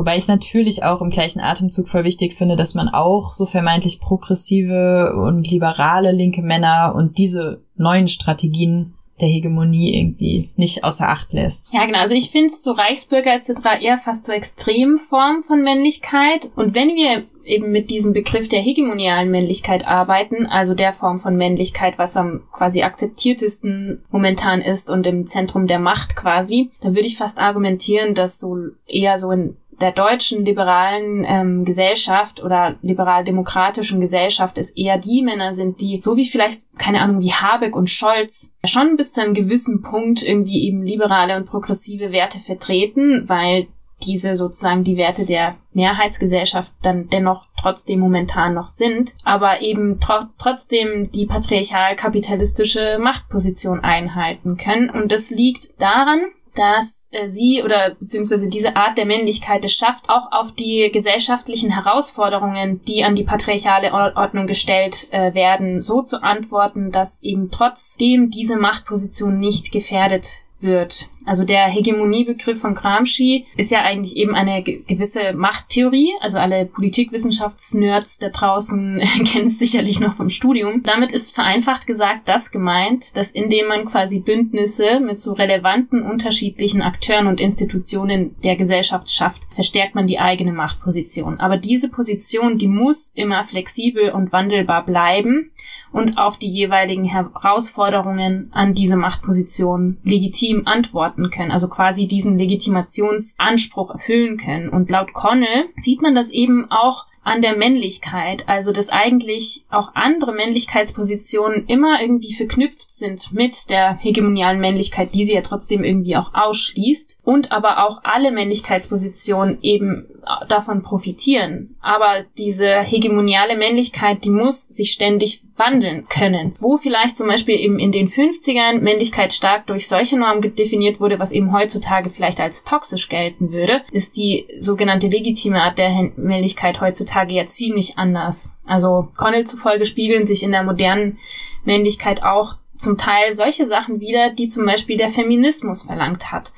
Wobei 0.00 0.16
ich 0.16 0.22
es 0.22 0.28
natürlich 0.28 0.84
auch 0.84 1.02
im 1.02 1.10
gleichen 1.10 1.40
Atemzug 1.40 1.88
voll 1.88 2.04
wichtig 2.04 2.34
finde, 2.34 2.56
dass 2.56 2.74
man 2.74 2.88
auch 2.88 3.32
so 3.32 3.44
vermeintlich 3.44 4.00
progressive 4.00 5.14
und 5.14 5.50
liberale 5.50 6.12
linke 6.12 6.42
Männer 6.42 6.94
und 6.96 7.18
diese 7.18 7.62
neuen 7.76 8.08
Strategien 8.08 8.94
der 9.20 9.28
Hegemonie 9.28 9.96
irgendwie 9.96 10.50
nicht 10.56 10.84
außer 10.84 11.08
Acht 11.08 11.32
lässt. 11.32 11.72
Ja, 11.72 11.86
genau. 11.86 11.98
Also 11.98 12.14
ich 12.14 12.30
finde 12.30 12.50
so 12.50 12.72
Reichsbürger 12.72 13.34
etc. 13.34 13.50
eher 13.80 13.98
fast 13.98 14.24
so 14.24 14.32
extremen 14.32 14.98
Form 14.98 15.42
von 15.42 15.62
Männlichkeit. 15.62 16.50
Und 16.56 16.74
wenn 16.74 16.94
wir 16.94 17.24
eben 17.44 17.72
mit 17.72 17.90
diesem 17.90 18.12
Begriff 18.12 18.48
der 18.48 18.60
hegemonialen 18.60 19.30
Männlichkeit 19.30 19.86
arbeiten, 19.86 20.46
also 20.46 20.74
der 20.74 20.92
Form 20.92 21.18
von 21.18 21.36
Männlichkeit, 21.36 21.98
was 21.98 22.16
am 22.16 22.42
quasi 22.52 22.82
akzeptiertesten 22.82 24.02
momentan 24.10 24.60
ist 24.60 24.90
und 24.90 25.06
im 25.06 25.26
Zentrum 25.26 25.66
der 25.66 25.78
Macht 25.78 26.16
quasi, 26.16 26.70
dann 26.80 26.94
würde 26.94 27.06
ich 27.06 27.16
fast 27.16 27.38
argumentieren, 27.38 28.14
dass 28.14 28.38
so 28.38 28.56
eher 28.86 29.18
so 29.18 29.30
in 29.32 29.56
der 29.80 29.92
deutschen 29.92 30.44
liberalen 30.44 31.24
ähm, 31.26 31.64
Gesellschaft 31.64 32.42
oder 32.42 32.76
liberal-demokratischen 32.82 34.00
Gesellschaft 34.00 34.58
es 34.58 34.76
eher 34.76 34.98
die 34.98 35.22
Männer 35.22 35.54
sind, 35.54 35.80
die, 35.80 36.00
so 36.02 36.16
wie 36.16 36.28
vielleicht, 36.28 36.62
keine 36.78 37.00
Ahnung, 37.00 37.20
wie 37.20 37.32
Habeck 37.32 37.74
und 37.74 37.88
Scholz, 37.88 38.54
schon 38.64 38.96
bis 38.96 39.12
zu 39.12 39.22
einem 39.22 39.34
gewissen 39.34 39.82
Punkt 39.82 40.22
irgendwie 40.22 40.66
eben 40.66 40.82
liberale 40.82 41.36
und 41.36 41.46
progressive 41.46 42.12
Werte 42.12 42.38
vertreten, 42.38 43.24
weil 43.26 43.68
diese 44.06 44.36
sozusagen 44.36 44.84
die 44.84 44.96
Werte 44.96 45.24
der 45.24 45.56
Mehrheitsgesellschaft 45.72 46.72
dann 46.82 47.08
dennoch 47.08 47.46
trotzdem 47.60 48.00
momentan 48.00 48.54
noch 48.54 48.68
sind, 48.68 49.14
aber 49.24 49.60
eben 49.60 50.00
tro 50.00 50.24
trotzdem 50.38 51.10
die 51.12 51.26
patriarchal-kapitalistische 51.26 52.98
Machtposition 52.98 53.80
einhalten 53.80 54.56
können. 54.56 54.90
Und 54.90 55.12
das 55.12 55.30
liegt 55.30 55.80
daran, 55.80 56.20
dass 56.54 57.08
äh, 57.12 57.28
sie 57.28 57.62
oder 57.64 57.94
beziehungsweise 57.98 58.48
diese 58.48 58.76
Art 58.76 58.98
der 58.98 59.06
Männlichkeit 59.06 59.64
es 59.64 59.74
schafft, 59.74 60.08
auch 60.08 60.32
auf 60.32 60.52
die 60.52 60.90
gesellschaftlichen 60.92 61.70
Herausforderungen, 61.70 62.84
die 62.84 63.04
an 63.04 63.16
die 63.16 63.24
patriarchale 63.24 63.92
Ordnung 63.92 64.46
gestellt 64.46 65.08
äh, 65.12 65.34
werden, 65.34 65.80
so 65.80 66.02
zu 66.02 66.22
antworten, 66.22 66.90
dass 66.90 67.22
eben 67.22 67.50
trotzdem 67.50 68.30
diese 68.30 68.56
Machtposition 68.56 69.38
nicht 69.38 69.72
gefährdet 69.72 70.42
wird. 70.60 71.08
Also 71.30 71.44
der 71.44 71.68
Hegemoniebegriff 71.68 72.60
von 72.60 72.74
Gramsci 72.74 73.46
ist 73.56 73.70
ja 73.70 73.82
eigentlich 73.82 74.16
eben 74.16 74.34
eine 74.34 74.64
gewisse 74.64 75.32
Machttheorie. 75.32 76.10
Also 76.20 76.38
alle 76.38 76.66
Politikwissenschaftsnerds 76.66 78.18
da 78.18 78.30
draußen 78.30 79.00
kennen 79.24 79.46
es 79.46 79.60
sicherlich 79.60 80.00
noch 80.00 80.14
vom 80.14 80.28
Studium. 80.28 80.82
Damit 80.82 81.12
ist 81.12 81.32
vereinfacht 81.32 81.86
gesagt 81.86 82.28
das 82.28 82.50
gemeint, 82.50 83.16
dass 83.16 83.30
indem 83.30 83.68
man 83.68 83.84
quasi 83.84 84.18
Bündnisse 84.18 84.98
mit 84.98 85.20
so 85.20 85.32
relevanten 85.32 86.02
unterschiedlichen 86.02 86.82
Akteuren 86.82 87.28
und 87.28 87.38
Institutionen 87.38 88.34
der 88.42 88.56
Gesellschaft 88.56 89.08
schafft, 89.08 89.42
verstärkt 89.50 89.94
man 89.94 90.08
die 90.08 90.18
eigene 90.18 90.52
Machtposition. 90.52 91.38
Aber 91.38 91.58
diese 91.58 91.90
Position, 91.90 92.58
die 92.58 92.66
muss 92.66 93.12
immer 93.14 93.44
flexibel 93.44 94.10
und 94.10 94.32
wandelbar 94.32 94.84
bleiben 94.84 95.52
und 95.92 96.18
auf 96.18 96.38
die 96.38 96.48
jeweiligen 96.48 97.04
Herausforderungen 97.04 98.48
an 98.52 98.74
diese 98.74 98.96
Machtposition 98.96 99.98
legitim 100.02 100.66
antworten 100.66 101.19
können, 101.28 101.50
also 101.50 101.68
quasi 101.68 102.06
diesen 102.06 102.38
Legitimationsanspruch 102.38 103.90
erfüllen 103.90 104.38
können. 104.38 104.70
Und 104.70 104.88
laut 104.88 105.12
Connell 105.12 105.66
sieht 105.76 106.00
man 106.00 106.14
das 106.14 106.30
eben 106.30 106.70
auch 106.70 107.04
an 107.22 107.42
der 107.42 107.56
Männlichkeit, 107.56 108.48
also 108.48 108.72
dass 108.72 108.88
eigentlich 108.88 109.64
auch 109.70 109.94
andere 109.94 110.32
Männlichkeitspositionen 110.32 111.66
immer 111.66 112.00
irgendwie 112.00 112.32
verknüpft 112.32 112.90
sind 112.90 113.32
mit 113.32 113.68
der 113.68 113.98
hegemonialen 113.98 114.60
Männlichkeit, 114.60 115.14
die 115.14 115.24
sie 115.24 115.34
ja 115.34 115.42
trotzdem 115.42 115.84
irgendwie 115.84 116.16
auch 116.16 116.32
ausschließt 116.32 117.18
und 117.22 117.52
aber 117.52 117.86
auch 117.86 118.00
alle 118.04 118.32
Männlichkeitspositionen 118.32 119.58
eben 119.60 120.06
davon 120.48 120.82
profitieren. 120.82 121.76
Aber 121.80 122.24
diese 122.38 122.80
hegemoniale 122.80 123.56
Männlichkeit, 123.56 124.24
die 124.24 124.30
muss 124.30 124.64
sich 124.64 124.92
ständig 124.92 125.42
wandeln 125.56 126.06
können. 126.08 126.56
Wo 126.58 126.78
vielleicht 126.78 127.16
zum 127.16 127.28
Beispiel 127.28 127.58
eben 127.58 127.78
in 127.78 127.92
den 127.92 128.08
50ern 128.08 128.80
Männlichkeit 128.80 129.32
stark 129.32 129.66
durch 129.66 129.88
solche 129.88 130.18
Normen 130.18 130.54
definiert 130.54 131.00
wurde, 131.00 131.18
was 131.18 131.32
eben 131.32 131.52
heutzutage 131.52 132.10
vielleicht 132.10 132.40
als 132.40 132.64
toxisch 132.64 133.08
gelten 133.08 133.52
würde, 133.52 133.82
ist 133.92 134.16
die 134.16 134.46
sogenannte 134.58 135.08
legitime 135.08 135.62
Art 135.62 135.78
der 135.78 136.10
Männlichkeit 136.16 136.80
heutzutage 136.80 137.34
ja 137.34 137.46
ziemlich 137.46 137.98
anders. 137.98 138.58
Also 138.64 139.08
Connell 139.16 139.46
zufolge 139.46 139.86
spiegeln 139.86 140.24
sich 140.24 140.42
in 140.42 140.52
der 140.52 140.62
modernen 140.62 141.18
Männlichkeit 141.64 142.22
auch 142.22 142.56
zum 142.74 142.96
Teil 142.96 143.32
solche 143.32 143.66
Sachen 143.66 144.00
wieder, 144.00 144.30
die 144.30 144.46
zum 144.46 144.64
Beispiel 144.64 144.96
der 144.96 145.10
Feminismus 145.10 145.82
verlangt 145.82 146.32
hat. 146.32 146.52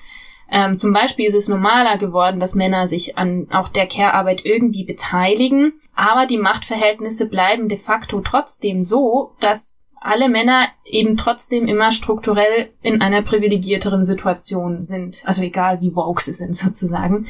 Ähm, 0.54 0.76
zum 0.76 0.92
Beispiel 0.92 1.26
ist 1.26 1.34
es 1.34 1.48
normaler 1.48 1.96
geworden, 1.96 2.38
dass 2.38 2.54
Männer 2.54 2.86
sich 2.86 3.16
an 3.16 3.48
auch 3.50 3.70
der 3.70 3.86
Care-Arbeit 3.86 4.44
irgendwie 4.44 4.84
beteiligen, 4.84 5.72
aber 5.94 6.26
die 6.26 6.36
Machtverhältnisse 6.36 7.28
bleiben 7.30 7.70
de 7.70 7.78
facto 7.78 8.20
trotzdem 8.20 8.84
so, 8.84 9.32
dass 9.40 9.78
alle 9.98 10.28
Männer 10.28 10.66
eben 10.84 11.16
trotzdem 11.16 11.68
immer 11.68 11.90
strukturell 11.92 12.70
in 12.82 13.00
einer 13.00 13.22
privilegierteren 13.22 14.04
Situation 14.04 14.80
sind. 14.80 15.22
Also 15.24 15.42
egal 15.42 15.80
wie 15.80 15.94
woke 15.94 16.20
sie 16.20 16.32
sind 16.34 16.54
sozusagen. 16.56 17.26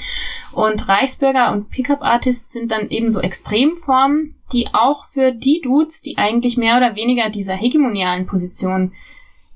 Und 0.53 0.89
Reichsbürger 0.89 1.53
und 1.53 1.71
Pickup-Artists 1.71 2.53
sind 2.53 2.73
dann 2.73 2.89
eben 2.89 3.11
so 3.11 3.21
Extremformen, 3.21 4.35
die 4.53 4.69
auch 4.73 5.07
für 5.07 5.33
die 5.33 5.61
Dudes, 5.63 6.03
die 6.03 6.19
eigentlich 6.19 6.57
mehr 6.57 6.77
oder 6.77 6.97
weniger 6.97 7.31
dieser 7.31 7.55
hegemonialen 7.55 8.27
Position 8.27 8.93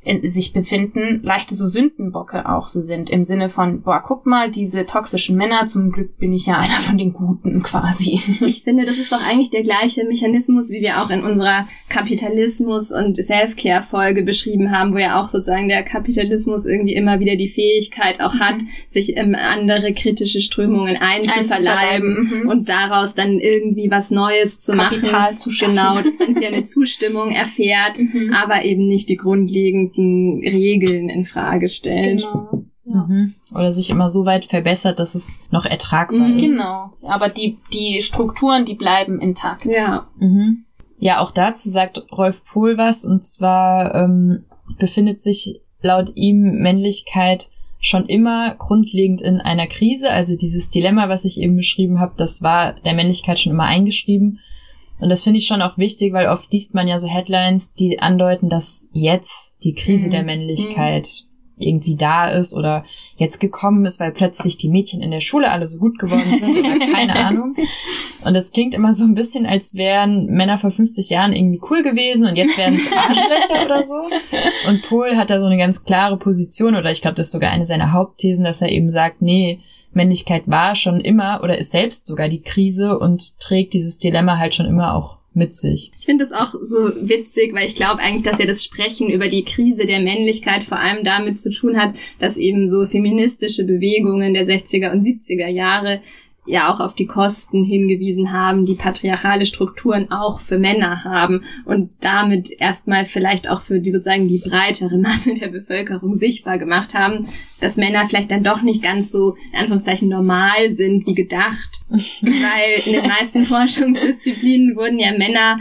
in 0.06 0.28
sich 0.30 0.52
befinden, 0.52 1.20
leichte 1.24 1.56
so 1.56 1.66
Sündenbocke 1.66 2.48
auch 2.48 2.68
so 2.68 2.80
sind, 2.80 3.10
im 3.10 3.24
Sinne 3.24 3.48
von, 3.48 3.82
boah, 3.82 4.00
guck 4.06 4.24
mal, 4.24 4.52
diese 4.52 4.86
toxischen 4.86 5.36
Männer, 5.36 5.66
zum 5.66 5.90
Glück 5.90 6.16
bin 6.18 6.32
ich 6.32 6.46
ja 6.46 6.58
einer 6.58 6.80
von 6.80 6.96
den 6.96 7.12
Guten 7.12 7.62
quasi. 7.64 8.20
Ich 8.46 8.62
finde, 8.62 8.86
das 8.86 8.98
ist 8.98 9.10
doch 9.10 9.20
eigentlich 9.28 9.50
der 9.50 9.64
gleiche 9.64 10.04
Mechanismus, 10.04 10.70
wie 10.70 10.80
wir 10.80 11.02
auch 11.02 11.10
in 11.10 11.24
unserer 11.24 11.66
Kapitalismus- 11.88 12.92
und 12.92 13.16
Self-Care-Folge 13.16 14.22
beschrieben 14.22 14.70
haben, 14.70 14.94
wo 14.94 14.98
ja 14.98 15.20
auch 15.20 15.28
sozusagen 15.28 15.68
der 15.68 15.82
Kapitalismus 15.82 16.66
irgendwie 16.66 16.94
immer 16.94 17.18
wieder 17.18 17.34
die 17.34 17.48
Fähigkeit 17.48 18.20
auch 18.20 18.34
hat, 18.34 18.62
mhm. 18.62 18.68
sich 18.86 19.16
in 19.16 19.34
andere 19.34 19.92
kritische 19.92 20.40
Strömungen 20.40 20.96
einzuverleiben 20.96 22.42
mhm. 22.44 22.48
und 22.48 22.68
daraus 22.68 23.16
dann 23.16 23.40
irgendwie 23.40 23.90
was 23.90 24.12
Neues 24.12 24.60
zu 24.60 24.76
Kapital 24.76 25.12
machen. 25.12 25.38
Zu 25.38 25.50
schaffen. 25.50 25.74
genau, 25.74 26.00
das 26.00 26.18
dann 26.18 26.36
wieder 26.36 26.48
eine 26.48 26.62
Zustimmung 26.76 27.32
erfährt, 27.32 27.98
mhm. 27.98 28.32
aber 28.32 28.64
eben 28.64 28.86
nicht 28.86 29.08
die 29.08 29.16
grundlegenden 29.16 29.95
bestimmten 29.96 30.38
Regeln 30.40 31.08
in 31.08 31.24
Frage 31.24 31.68
stellt. 31.68 32.20
Genau. 32.20 32.64
Ja. 32.84 33.06
Mhm. 33.08 33.34
Oder 33.52 33.72
sich 33.72 33.90
immer 33.90 34.08
so 34.08 34.24
weit 34.24 34.44
verbessert, 34.44 35.00
dass 35.00 35.14
es 35.14 35.42
noch 35.50 35.64
ertragbar 35.64 36.28
mhm, 36.28 36.38
ist. 36.38 36.58
Genau. 36.58 36.92
Aber 37.02 37.28
die, 37.28 37.58
die 37.72 38.00
Strukturen, 38.00 38.64
die 38.64 38.74
bleiben 38.74 39.20
intakt. 39.20 39.66
Ja. 39.66 40.08
Mhm. 40.18 40.64
Ja, 40.98 41.20
auch 41.20 41.32
dazu 41.32 41.68
sagt 41.68 42.06
Rolf 42.12 42.44
Pohl 42.44 42.78
was, 42.78 43.04
und 43.04 43.24
zwar 43.24 43.94
ähm, 43.94 44.44
befindet 44.78 45.20
sich 45.20 45.60
laut 45.82 46.12
ihm 46.14 46.62
Männlichkeit 46.62 47.50
schon 47.78 48.06
immer 48.06 48.54
grundlegend 48.54 49.20
in 49.20 49.40
einer 49.40 49.66
Krise. 49.66 50.10
Also 50.10 50.36
dieses 50.36 50.70
Dilemma, 50.70 51.08
was 51.08 51.24
ich 51.24 51.40
eben 51.40 51.56
beschrieben 51.56 52.00
habe, 52.00 52.14
das 52.16 52.42
war 52.42 52.74
der 52.84 52.94
Männlichkeit 52.94 53.38
schon 53.38 53.52
immer 53.52 53.64
eingeschrieben. 53.64 54.38
Und 54.98 55.10
das 55.10 55.24
finde 55.24 55.38
ich 55.38 55.46
schon 55.46 55.62
auch 55.62 55.76
wichtig, 55.76 56.12
weil 56.12 56.26
oft 56.26 56.50
liest 56.52 56.74
man 56.74 56.88
ja 56.88 56.98
so 56.98 57.08
Headlines, 57.08 57.74
die 57.74 57.98
andeuten, 58.00 58.48
dass 58.48 58.88
jetzt 58.92 59.62
die 59.64 59.74
Krise 59.74 60.08
mhm. 60.08 60.12
der 60.12 60.22
Männlichkeit 60.22 61.06
mhm. 61.06 61.62
irgendwie 61.62 61.96
da 61.96 62.30
ist 62.30 62.56
oder 62.56 62.84
jetzt 63.16 63.38
gekommen 63.38 63.84
ist, 63.84 64.00
weil 64.00 64.12
plötzlich 64.12 64.56
die 64.56 64.70
Mädchen 64.70 65.02
in 65.02 65.10
der 65.10 65.20
Schule 65.20 65.50
alle 65.50 65.66
so 65.66 65.78
gut 65.78 65.98
geworden 65.98 66.34
sind 66.38 66.58
oder 66.58 66.78
keine 66.92 67.14
Ahnung. 67.14 67.54
Und 68.24 68.34
das 68.34 68.52
klingt 68.52 68.74
immer 68.74 68.94
so 68.94 69.04
ein 69.04 69.14
bisschen, 69.14 69.44
als 69.44 69.74
wären 69.74 70.26
Männer 70.26 70.56
vor 70.56 70.70
50 70.70 71.10
Jahren 71.10 71.34
irgendwie 71.34 71.60
cool 71.70 71.82
gewesen 71.82 72.26
und 72.26 72.36
jetzt 72.36 72.56
werden 72.56 72.76
es 72.76 72.90
Arschlöcher 72.90 73.66
oder 73.66 73.82
so. 73.82 74.08
Und 74.68 74.82
Pohl 74.82 75.16
hat 75.16 75.28
da 75.28 75.40
so 75.40 75.46
eine 75.46 75.58
ganz 75.58 75.84
klare 75.84 76.16
Position 76.16 76.74
oder 76.74 76.90
ich 76.90 77.02
glaube, 77.02 77.16
das 77.16 77.26
ist 77.26 77.32
sogar 77.32 77.50
eine 77.50 77.66
seiner 77.66 77.92
Hauptthesen, 77.92 78.44
dass 78.44 78.62
er 78.62 78.70
eben 78.70 78.90
sagt, 78.90 79.20
nee, 79.20 79.60
Männlichkeit 79.96 80.44
war 80.46 80.76
schon 80.76 81.00
immer 81.00 81.40
oder 81.42 81.58
ist 81.58 81.72
selbst 81.72 82.06
sogar 82.06 82.28
die 82.28 82.42
Krise 82.42 82.98
und 82.98 83.40
trägt 83.40 83.72
dieses 83.72 83.98
Dilemma 83.98 84.38
halt 84.38 84.54
schon 84.54 84.66
immer 84.66 84.94
auch 84.94 85.16
mit 85.36 85.54
sich. 85.54 85.92
Ich 85.98 86.06
finde 86.06 86.24
es 86.24 86.32
auch 86.32 86.54
so 86.64 86.78
witzig, 87.00 87.54
weil 87.54 87.66
ich 87.66 87.76
glaube 87.76 88.00
eigentlich, 88.00 88.22
dass 88.22 88.38
ja 88.38 88.46
das 88.46 88.64
Sprechen 88.64 89.10
über 89.10 89.28
die 89.28 89.44
Krise 89.44 89.84
der 89.84 90.00
Männlichkeit 90.00 90.64
vor 90.64 90.78
allem 90.78 91.04
damit 91.04 91.38
zu 91.38 91.50
tun 91.50 91.76
hat, 91.76 91.94
dass 92.18 92.38
eben 92.38 92.68
so 92.68 92.86
feministische 92.86 93.64
Bewegungen 93.64 94.32
der 94.32 94.46
60er 94.46 94.92
und 94.92 95.02
70er 95.02 95.48
Jahre 95.48 96.00
ja 96.46 96.72
auch 96.72 96.80
auf 96.80 96.94
die 96.94 97.06
Kosten 97.06 97.64
hingewiesen 97.64 98.32
haben, 98.32 98.64
die 98.66 98.74
patriarchale 98.74 99.46
Strukturen 99.46 100.10
auch 100.10 100.40
für 100.40 100.58
Männer 100.58 101.04
haben 101.04 101.42
und 101.64 101.90
damit 102.00 102.50
erstmal 102.58 103.04
vielleicht 103.04 103.50
auch 103.50 103.62
für 103.62 103.80
die 103.80 103.90
sozusagen 103.90 104.28
die 104.28 104.38
breitere 104.38 104.98
Masse 105.02 105.34
der 105.34 105.48
Bevölkerung 105.48 106.14
sichtbar 106.14 106.58
gemacht 106.58 106.94
haben, 106.94 107.26
dass 107.60 107.76
Männer 107.76 108.06
vielleicht 108.08 108.30
dann 108.30 108.44
doch 108.44 108.62
nicht 108.62 108.82
ganz 108.82 109.10
so 109.10 109.36
in 109.52 109.58
Anführungszeichen 109.58 110.08
normal 110.08 110.70
sind 110.70 111.06
wie 111.06 111.14
gedacht. 111.14 111.70
Weil 111.88 112.86
in 112.86 113.00
den 113.00 113.06
meisten 113.06 113.44
Forschungsdisziplinen 113.44 114.76
wurden 114.76 114.98
ja 114.98 115.12
Männer, 115.16 115.58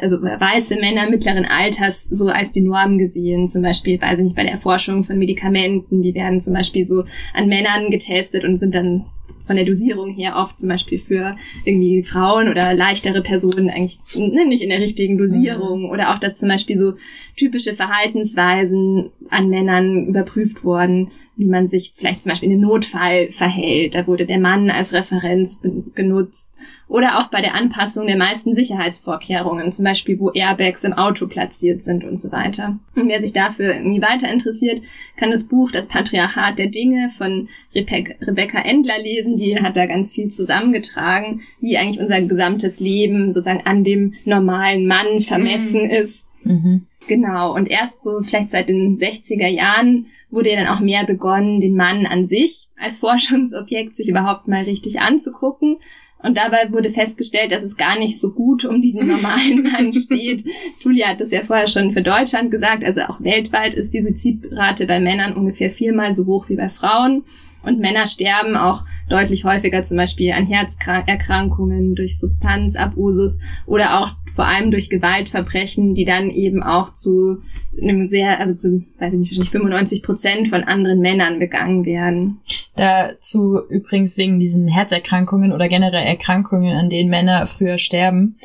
also 0.00 0.22
weiße 0.22 0.76
Männer 0.80 1.10
mittleren 1.10 1.44
Alters 1.44 2.04
so 2.04 2.28
als 2.28 2.52
die 2.52 2.62
Norm 2.62 2.98
gesehen. 2.98 3.46
Zum 3.46 3.62
Beispiel, 3.62 4.00
weiß 4.00 4.18
ich 4.18 4.24
nicht, 4.24 4.36
bei 4.36 4.42
der 4.42 4.52
Erforschung 4.52 5.04
von 5.04 5.18
Medikamenten, 5.18 6.02
die 6.02 6.14
werden 6.14 6.40
zum 6.40 6.54
Beispiel 6.54 6.86
so 6.86 7.04
an 7.34 7.48
Männern 7.48 7.90
getestet 7.90 8.44
und 8.44 8.56
sind 8.56 8.74
dann 8.74 9.04
von 9.46 9.56
der 9.56 9.64
Dosierung 9.64 10.14
her 10.14 10.34
oft 10.36 10.58
zum 10.58 10.68
Beispiel 10.68 10.98
für 10.98 11.36
irgendwie 11.64 12.02
Frauen 12.02 12.48
oder 12.48 12.74
leichtere 12.74 13.22
Personen 13.22 13.70
eigentlich 13.70 13.98
ne, 14.16 14.46
nicht 14.46 14.62
in 14.62 14.70
der 14.70 14.80
richtigen 14.80 15.18
Dosierung 15.18 15.84
mhm. 15.84 15.90
oder 15.90 16.14
auch, 16.14 16.18
dass 16.18 16.36
zum 16.36 16.48
Beispiel 16.48 16.76
so 16.76 16.94
typische 17.36 17.74
Verhaltensweisen 17.74 19.10
an 19.28 19.48
Männern 19.48 20.06
überprüft 20.06 20.64
wurden, 20.64 21.10
wie 21.36 21.46
man 21.46 21.68
sich 21.68 21.92
vielleicht 21.96 22.22
zum 22.22 22.30
Beispiel 22.30 22.50
in 22.50 22.56
einem 22.56 22.68
Notfall 22.68 23.30
verhält. 23.30 23.94
Da 23.94 24.06
wurde 24.06 24.24
der 24.24 24.40
Mann 24.40 24.70
als 24.70 24.94
Referenz 24.94 25.60
genutzt. 25.94 26.54
Oder 26.88 27.18
auch 27.18 27.30
bei 27.30 27.42
der 27.42 27.54
Anpassung 27.54 28.06
der 28.06 28.16
meisten 28.16 28.54
Sicherheitsvorkehrungen, 28.54 29.70
zum 29.70 29.84
Beispiel 29.84 30.18
wo 30.18 30.30
Airbags 30.30 30.84
im 30.84 30.94
Auto 30.94 31.26
platziert 31.26 31.82
sind 31.82 32.04
und 32.04 32.18
so 32.18 32.32
weiter. 32.32 32.78
Und 32.94 33.08
wer 33.08 33.20
sich 33.20 33.34
dafür 33.34 33.74
irgendwie 33.74 34.00
weiter 34.00 34.32
interessiert, 34.32 34.80
kann 35.16 35.30
das 35.30 35.44
Buch 35.44 35.70
Das 35.70 35.88
Patriarchat 35.88 36.58
der 36.58 36.68
Dinge 36.68 37.10
von 37.10 37.48
Rebe 37.74 38.16
Rebecca 38.22 38.60
Endler 38.60 38.98
lesen. 39.02 39.36
Die 39.36 39.60
hat 39.60 39.76
da 39.76 39.86
ganz 39.86 40.12
viel 40.12 40.28
zusammengetragen, 40.28 41.42
wie 41.60 41.76
eigentlich 41.76 42.00
unser 42.00 42.20
gesamtes 42.22 42.80
Leben 42.80 43.32
sozusagen 43.32 43.66
an 43.66 43.84
dem 43.84 44.14
normalen 44.24 44.86
Mann 44.86 45.20
vermessen 45.20 45.84
mhm. 45.84 45.90
ist. 45.90 46.28
Mhm. 46.44 46.86
Genau. 47.08 47.54
Und 47.54 47.68
erst 47.68 48.02
so 48.02 48.20
vielleicht 48.22 48.50
seit 48.50 48.68
den 48.68 48.94
60er 48.94 49.48
Jahren 49.48 50.06
wurde 50.30 50.50
ja 50.50 50.56
dann 50.56 50.68
auch 50.74 50.80
mehr 50.80 51.06
begonnen, 51.06 51.60
den 51.60 51.76
Mann 51.76 52.06
an 52.06 52.26
sich 52.26 52.68
als 52.80 52.98
Forschungsobjekt 53.00 53.96
sich 53.96 54.08
überhaupt 54.08 54.48
mal 54.48 54.64
richtig 54.64 55.00
anzugucken. 55.00 55.78
Und 56.22 56.36
dabei 56.38 56.72
wurde 56.72 56.90
festgestellt, 56.90 57.52
dass 57.52 57.62
es 57.62 57.76
gar 57.76 57.98
nicht 57.98 58.18
so 58.18 58.32
gut 58.32 58.64
um 58.64 58.80
diesen 58.80 59.06
normalen 59.06 59.62
Mann 59.62 59.92
steht. 59.92 60.44
Julia 60.80 61.08
hat 61.08 61.20
das 61.20 61.30
ja 61.30 61.44
vorher 61.44 61.68
schon 61.68 61.92
für 61.92 62.02
Deutschland 62.02 62.50
gesagt. 62.50 62.84
Also 62.84 63.02
auch 63.02 63.20
weltweit 63.20 63.74
ist 63.74 63.94
die 63.94 64.00
Suizidrate 64.00 64.86
bei 64.86 64.98
Männern 64.98 65.34
ungefähr 65.34 65.70
viermal 65.70 66.12
so 66.12 66.26
hoch 66.26 66.48
wie 66.48 66.56
bei 66.56 66.68
Frauen. 66.68 67.22
Und 67.66 67.80
Männer 67.80 68.06
sterben 68.06 68.56
auch 68.56 68.84
deutlich 69.08 69.44
häufiger 69.44 69.82
zum 69.82 69.96
Beispiel 69.96 70.32
an 70.32 70.46
Herzerkrankungen 70.46 71.94
durch 71.94 72.18
Substanzabusus 72.18 73.40
oder 73.66 74.00
auch 74.00 74.10
vor 74.36 74.46
allem 74.46 74.70
durch 74.70 74.90
Gewaltverbrechen, 74.90 75.94
die 75.94 76.04
dann 76.04 76.30
eben 76.30 76.62
auch 76.62 76.92
zu 76.92 77.38
einem 77.80 78.06
sehr, 78.06 78.38
also 78.38 78.54
zu, 78.54 78.84
weiß 78.98 79.14
ich 79.14 79.18
nicht, 79.18 79.30
wahrscheinlich 79.30 79.50
95 79.50 80.02
Prozent 80.02 80.48
von 80.48 80.62
anderen 80.62 81.00
Männern 81.00 81.38
begangen 81.38 81.86
werden. 81.86 82.40
Dazu 82.76 83.60
übrigens 83.70 84.18
wegen 84.18 84.38
diesen 84.38 84.68
Herzerkrankungen 84.68 85.52
oder 85.52 85.68
generell 85.68 86.04
Erkrankungen, 86.04 86.76
an 86.76 86.90
denen 86.90 87.08
Männer 87.08 87.46
früher 87.46 87.78
sterben. 87.78 88.36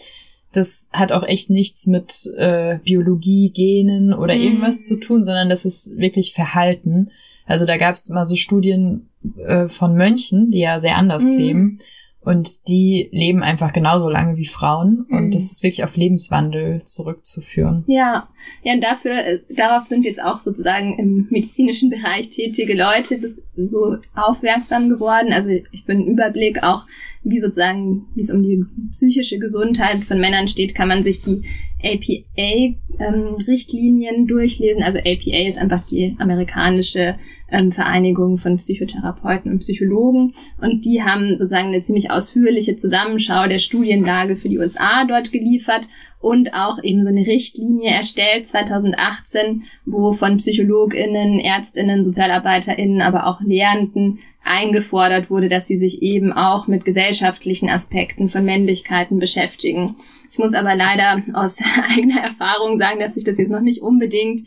Das 0.54 0.90
hat 0.94 1.12
auch 1.12 1.24
echt 1.24 1.50
nichts 1.50 1.88
mit 1.88 2.14
äh, 2.38 2.78
Biologie, 2.84 3.52
Genen 3.52 4.14
oder 4.14 4.36
mhm. 4.36 4.42
irgendwas 4.42 4.86
zu 4.86 4.98
tun, 4.98 5.24
sondern 5.24 5.50
das 5.50 5.66
ist 5.66 5.98
wirklich 5.98 6.34
Verhalten. 6.34 7.12
Also 7.52 7.66
da 7.66 7.78
gab 7.78 7.96
es 7.96 8.10
mal 8.10 8.26
so 8.26 8.36
Studien 8.36 9.10
äh, 9.38 9.68
von 9.68 9.96
Mönchen, 9.96 10.52
die 10.52 10.60
ja 10.60 10.80
sehr 10.80 10.98
anders 10.98 11.32
mhm. 11.32 11.38
leben. 11.38 11.80
Und 12.24 12.68
die 12.68 13.10
leben 13.12 13.42
einfach 13.42 13.74
genauso 13.74 14.08
lange 14.08 14.38
wie 14.38 14.46
Frauen. 14.46 15.08
Und 15.10 15.28
mhm. 15.28 15.32
das 15.32 15.52
ist 15.52 15.64
wirklich 15.64 15.84
auf 15.84 15.96
Lebenswandel 15.96 16.84
zurückzuführen. 16.84 17.84
Ja, 17.88 18.28
ja, 18.64 18.74
und 18.74 18.84
dafür, 18.84 19.12
äh, 19.12 19.40
darauf 19.56 19.86
sind 19.86 20.06
jetzt 20.06 20.24
auch 20.24 20.40
sozusagen 20.40 21.00
im 21.00 21.28
medizinischen 21.32 21.90
Bereich 21.90 22.30
tätige 22.30 22.76
Leute 22.76 23.20
das 23.20 23.42
so 23.56 23.98
aufmerksam 24.16 24.90
geworden. 24.90 25.34
Also 25.34 25.50
ich 25.72 25.86
bin 25.86 25.98
einen 25.98 26.10
Überblick 26.10 26.62
auch, 26.62 26.86
wie 27.24 27.40
sozusagen, 27.40 28.06
wie 28.14 28.22
es 28.22 28.30
um 28.32 28.44
die 28.44 28.64
psychische 28.92 29.40
Gesundheit 29.40 30.04
von 30.04 30.20
Männern 30.20 30.48
steht, 30.48 30.76
kann 30.76 30.90
man 30.90 31.02
sich 31.04 31.24
die 31.24 31.42
APA-Richtlinien 31.84 34.16
ähm, 34.16 34.28
durchlesen. 34.28 34.84
Also 34.84 35.00
APA 35.00 35.48
ist 35.48 35.58
einfach 35.60 35.84
die 35.88 36.16
amerikanische 36.20 37.16
ähm, 37.52 37.72
Vereinigung 37.72 38.38
von 38.38 38.58
Psychotherapeuten 38.58 39.52
und 39.52 39.60
Psychologen. 39.60 40.34
Und 40.62 40.86
die 40.86 41.04
haben 41.04 41.38
sozusagen 41.38 41.68
eine 41.68 41.82
ziemlich 41.82 42.12
ausführliche 42.12 42.76
Zusammenschau 42.76 43.48
der 43.48 43.60
Studienlage 43.60 44.36
für 44.36 44.50
die 44.50 44.60
USA 44.60 45.06
dort 45.06 45.32
geliefert 45.32 45.84
und 46.22 46.54
auch 46.54 46.82
eben 46.84 47.04
so 47.04 47.10
eine 47.10 47.26
Richtlinie 47.26 47.90
erstellt 47.90 48.46
2018, 48.46 49.64
wo 49.86 50.14
von 50.14 50.38
PsychologInnen, 50.38 51.40
ÄrztInnen, 51.40 52.04
SozialarbeiterInnen, 52.04 53.02
aber 53.02 53.26
auch 53.26 53.42
Lehrenden 53.42 54.20
eingefordert 54.44 55.30
wurde, 55.30 55.50
dass 55.50 55.68
sie 55.68 55.78
sich 55.78 56.02
eben 56.04 56.32
auch 56.32 56.68
mit 56.68 56.86
gesellschaftlichen 56.86 57.70
Aspekten 57.70 58.30
von 58.30 58.46
Männlichkeiten 58.46 59.20
beschäftigen. 59.20 59.96
Ich 60.32 60.38
muss 60.38 60.54
aber 60.54 60.76
leider 60.76 61.24
aus 61.34 61.62
eigener 61.98 62.22
Erfahrung 62.22 62.78
sagen, 62.78 63.00
dass 63.00 63.16
sich 63.16 63.24
das 63.24 63.38
jetzt 63.38 63.52
noch 63.52 63.62
nicht 63.62 63.82
unbedingt 63.82 64.44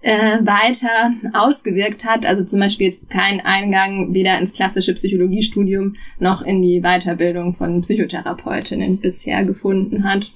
äh, 0.00 0.38
weiter 0.44 1.12
ausgewirkt 1.32 2.04
hat. 2.04 2.24
Also 2.24 2.44
zum 2.44 2.60
Beispiel 2.60 2.86
jetzt 2.86 3.10
kein 3.10 3.40
Eingang 3.40 4.14
weder 4.14 4.38
ins 4.38 4.54
klassische 4.54 4.94
Psychologiestudium 4.94 5.96
noch 6.18 6.42
in 6.42 6.62
die 6.62 6.80
Weiterbildung 6.80 7.54
von 7.54 7.80
Psychotherapeutinnen 7.80 8.98
bisher 8.98 9.44
gefunden 9.44 10.04
hat. 10.04 10.30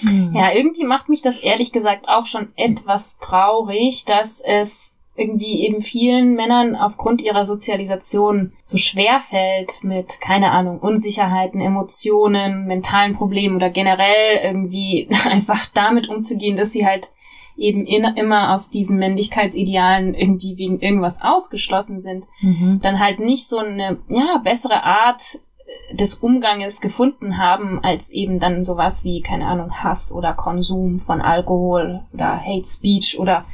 Hm. 0.00 0.32
Ja, 0.34 0.52
irgendwie 0.52 0.84
macht 0.84 1.08
mich 1.08 1.22
das 1.22 1.42
ehrlich 1.42 1.72
gesagt 1.72 2.08
auch 2.08 2.26
schon 2.26 2.48
etwas 2.56 3.18
traurig, 3.18 4.04
dass 4.06 4.40
es 4.40 4.98
irgendwie 5.14 5.66
eben 5.66 5.82
vielen 5.82 6.34
Männern 6.34 6.74
aufgrund 6.74 7.20
ihrer 7.20 7.44
Sozialisation 7.44 8.52
so 8.64 8.78
schwer 8.78 9.20
fällt 9.20 9.84
mit, 9.84 10.20
keine 10.20 10.52
Ahnung, 10.52 10.78
Unsicherheiten, 10.78 11.60
Emotionen, 11.60 12.66
mentalen 12.66 13.14
Problemen 13.14 13.56
oder 13.56 13.68
generell 13.68 14.40
irgendwie 14.42 15.08
einfach 15.30 15.66
damit 15.74 16.08
umzugehen, 16.08 16.56
dass 16.56 16.72
sie 16.72 16.86
halt 16.86 17.10
eben 17.62 17.86
in, 17.86 18.04
immer 18.04 18.52
aus 18.52 18.70
diesen 18.70 18.98
Männlichkeitsidealen 18.98 20.14
irgendwie 20.14 20.58
wegen 20.58 20.80
irgendwas 20.80 21.22
ausgeschlossen 21.22 22.00
sind, 22.00 22.26
mhm. 22.40 22.80
dann 22.82 23.00
halt 23.00 23.20
nicht 23.20 23.46
so 23.46 23.58
eine, 23.58 23.98
ja, 24.08 24.40
bessere 24.42 24.82
Art 24.82 25.38
des 25.92 26.14
Umganges 26.14 26.80
gefunden 26.80 27.38
haben, 27.38 27.82
als 27.82 28.10
eben 28.10 28.40
dann 28.40 28.64
sowas 28.64 29.04
wie, 29.04 29.20
keine 29.22 29.46
Ahnung, 29.46 29.72
Hass 29.72 30.12
oder 30.12 30.32
Konsum 30.34 30.98
von 30.98 31.20
Alkohol 31.20 32.02
oder 32.12 32.40
Hate 32.40 32.66
Speech 32.66 33.18
oder 33.18 33.44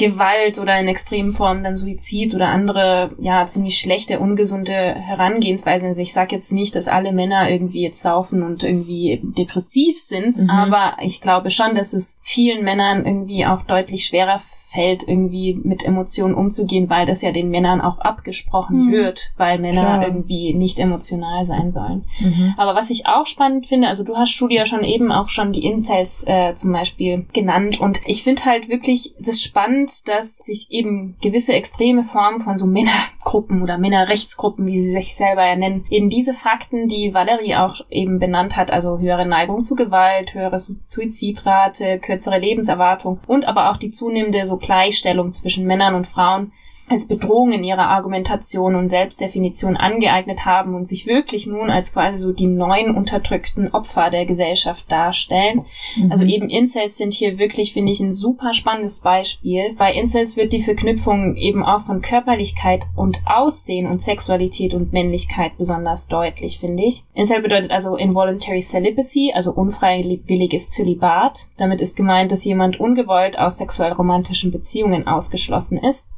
Gewalt 0.00 0.58
oder 0.58 0.80
in 0.80 0.88
extremen 0.88 1.30
Formen 1.30 1.62
dann 1.62 1.76
Suizid 1.76 2.34
oder 2.34 2.48
andere, 2.48 3.10
ja, 3.20 3.44
ziemlich 3.44 3.78
schlechte, 3.78 4.18
ungesunde 4.18 4.72
Herangehensweisen. 4.72 5.88
Also 5.88 6.00
ich 6.00 6.14
sage 6.14 6.34
jetzt 6.34 6.52
nicht, 6.52 6.74
dass 6.74 6.88
alle 6.88 7.12
Männer 7.12 7.50
irgendwie 7.50 7.82
jetzt 7.82 8.00
saufen 8.00 8.42
und 8.42 8.64
irgendwie 8.64 9.20
depressiv 9.22 10.00
sind, 10.00 10.38
mhm. 10.38 10.48
aber 10.48 10.96
ich 11.02 11.20
glaube 11.20 11.50
schon, 11.50 11.74
dass 11.74 11.92
es 11.92 12.18
vielen 12.22 12.64
Männern 12.64 13.04
irgendwie 13.04 13.44
auch 13.44 13.62
deutlich 13.62 14.06
schwerer 14.06 14.40
fällt, 14.70 15.06
irgendwie 15.08 15.58
mit 15.64 15.84
Emotionen 15.84 16.34
umzugehen, 16.34 16.88
weil 16.88 17.04
das 17.04 17.22
ja 17.22 17.32
den 17.32 17.50
Männern 17.50 17.80
auch 17.80 17.98
abgesprochen 17.98 18.86
mhm. 18.86 18.92
wird, 18.92 19.32
weil 19.36 19.58
Männer 19.58 19.82
Klar. 19.82 20.06
irgendwie 20.06 20.54
nicht 20.54 20.78
emotional 20.78 21.44
sein 21.44 21.72
sollen. 21.72 22.04
Mhm. 22.20 22.54
Aber 22.56 22.76
was 22.76 22.90
ich 22.90 23.06
auch 23.06 23.26
spannend 23.26 23.66
finde, 23.66 23.88
also 23.88 24.04
du 24.04 24.16
hast 24.16 24.38
Julia 24.38 24.66
schon 24.66 24.84
eben 24.84 25.10
auch 25.10 25.28
schon 25.28 25.52
die 25.52 25.64
Incels 25.64 26.24
äh, 26.26 26.54
zum 26.54 26.72
Beispiel 26.72 27.26
genannt 27.32 27.80
und 27.80 28.00
ich 28.06 28.22
finde 28.22 28.44
halt 28.44 28.68
wirklich 28.68 29.14
das 29.18 29.42
spannend, 29.42 30.06
dass 30.08 30.38
sich 30.38 30.70
eben 30.70 31.16
gewisse 31.20 31.52
extreme 31.52 32.04
Formen 32.04 32.38
von 32.40 32.56
so 32.56 32.66
Männergruppen 32.66 33.62
oder 33.62 33.76
Männerrechtsgruppen, 33.76 34.66
wie 34.68 34.80
sie 34.80 34.92
sich 34.92 35.16
selber 35.16 35.44
ja 35.44 35.56
nennen, 35.56 35.84
eben 35.90 36.10
diese 36.10 36.32
Fakten, 36.32 36.86
die 36.86 37.12
Valerie 37.12 37.56
auch 37.56 37.80
eben 37.90 38.20
benannt 38.20 38.56
hat, 38.56 38.70
also 38.70 39.00
höhere 39.00 39.26
Neigung 39.26 39.64
zu 39.64 39.74
Gewalt, 39.74 40.34
höhere 40.34 40.60
Suizidrate, 40.60 41.98
kürzere 41.98 42.38
Lebenserwartung 42.38 43.18
und 43.26 43.46
aber 43.46 43.70
auch 43.70 43.76
die 43.76 43.88
zunehmende 43.88 44.46
so 44.46 44.59
Gleichstellung 44.60 45.32
zwischen 45.32 45.66
Männern 45.66 45.94
und 45.94 46.06
Frauen 46.06 46.52
als 46.90 47.06
Bedrohung 47.06 47.52
in 47.52 47.62
ihrer 47.62 47.88
Argumentation 47.88 48.74
und 48.74 48.88
Selbstdefinition 48.88 49.76
angeeignet 49.76 50.44
haben 50.44 50.74
und 50.74 50.88
sich 50.88 51.06
wirklich 51.06 51.46
nun 51.46 51.70
als 51.70 51.92
quasi 51.92 52.18
so 52.18 52.32
die 52.32 52.48
neuen 52.48 52.96
unterdrückten 52.96 53.72
Opfer 53.72 54.10
der 54.10 54.26
Gesellschaft 54.26 54.90
darstellen. 54.90 55.66
Mhm. 55.96 56.10
Also 56.10 56.24
eben 56.24 56.50
Incels 56.50 56.96
sind 56.96 57.14
hier 57.14 57.38
wirklich, 57.38 57.72
finde 57.74 57.92
ich, 57.92 58.00
ein 58.00 58.10
super 58.10 58.52
spannendes 58.52 59.00
Beispiel. 59.00 59.74
Bei 59.78 59.92
Incels 59.92 60.36
wird 60.36 60.52
die 60.52 60.62
Verknüpfung 60.62 61.36
eben 61.36 61.64
auch 61.64 61.82
von 61.82 62.02
Körperlichkeit 62.02 62.84
und 62.96 63.20
Aussehen 63.24 63.86
und 63.86 64.02
Sexualität 64.02 64.74
und 64.74 64.92
Männlichkeit 64.92 65.56
besonders 65.58 66.08
deutlich, 66.08 66.58
finde 66.58 66.82
ich. 66.82 67.04
Incel 67.14 67.40
bedeutet 67.40 67.70
also 67.70 67.96
involuntary 67.96 68.62
celibacy, 68.62 69.32
also 69.32 69.52
unfreiwilliges 69.52 70.70
Zölibat. 70.70 71.46
Damit 71.56 71.80
ist 71.80 71.96
gemeint, 71.96 72.32
dass 72.32 72.44
jemand 72.44 72.80
ungewollt 72.80 73.38
aus 73.38 73.58
sexuell 73.58 73.92
romantischen 73.92 74.50
Beziehungen 74.50 75.06
ausgeschlossen 75.06 75.78
ist. 75.78 76.10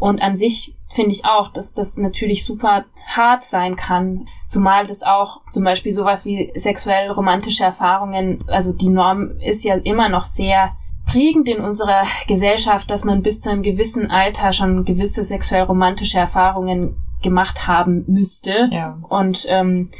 Und 0.00 0.20
an 0.20 0.34
sich 0.34 0.76
finde 0.88 1.12
ich 1.12 1.24
auch, 1.24 1.52
dass 1.52 1.74
das 1.74 1.96
natürlich 1.98 2.44
super 2.44 2.84
hart 3.06 3.44
sein 3.44 3.76
kann. 3.76 4.26
Zumal 4.46 4.86
das 4.86 5.02
auch 5.02 5.40
zum 5.50 5.62
Beispiel 5.62 5.92
sowas 5.92 6.24
wie 6.24 6.52
sexuell 6.56 7.10
romantische 7.10 7.64
Erfahrungen, 7.64 8.42
also 8.48 8.72
die 8.72 8.88
Norm 8.88 9.38
ist 9.40 9.62
ja 9.64 9.76
immer 9.76 10.08
noch 10.08 10.24
sehr 10.24 10.72
prägend 11.06 11.48
in 11.48 11.62
unserer 11.62 12.02
Gesellschaft, 12.26 12.90
dass 12.90 13.04
man 13.04 13.22
bis 13.22 13.40
zu 13.40 13.50
einem 13.50 13.62
gewissen 13.62 14.10
Alter 14.10 14.52
schon 14.52 14.84
gewisse 14.84 15.22
sexuell 15.24 15.62
romantische 15.62 16.18
Erfahrungen 16.18 16.96
gemacht 17.22 17.66
haben 17.66 18.04
müsste. 18.06 18.68
Ja. 18.70 18.98
Und 19.08 19.46
ähm, 19.48 19.90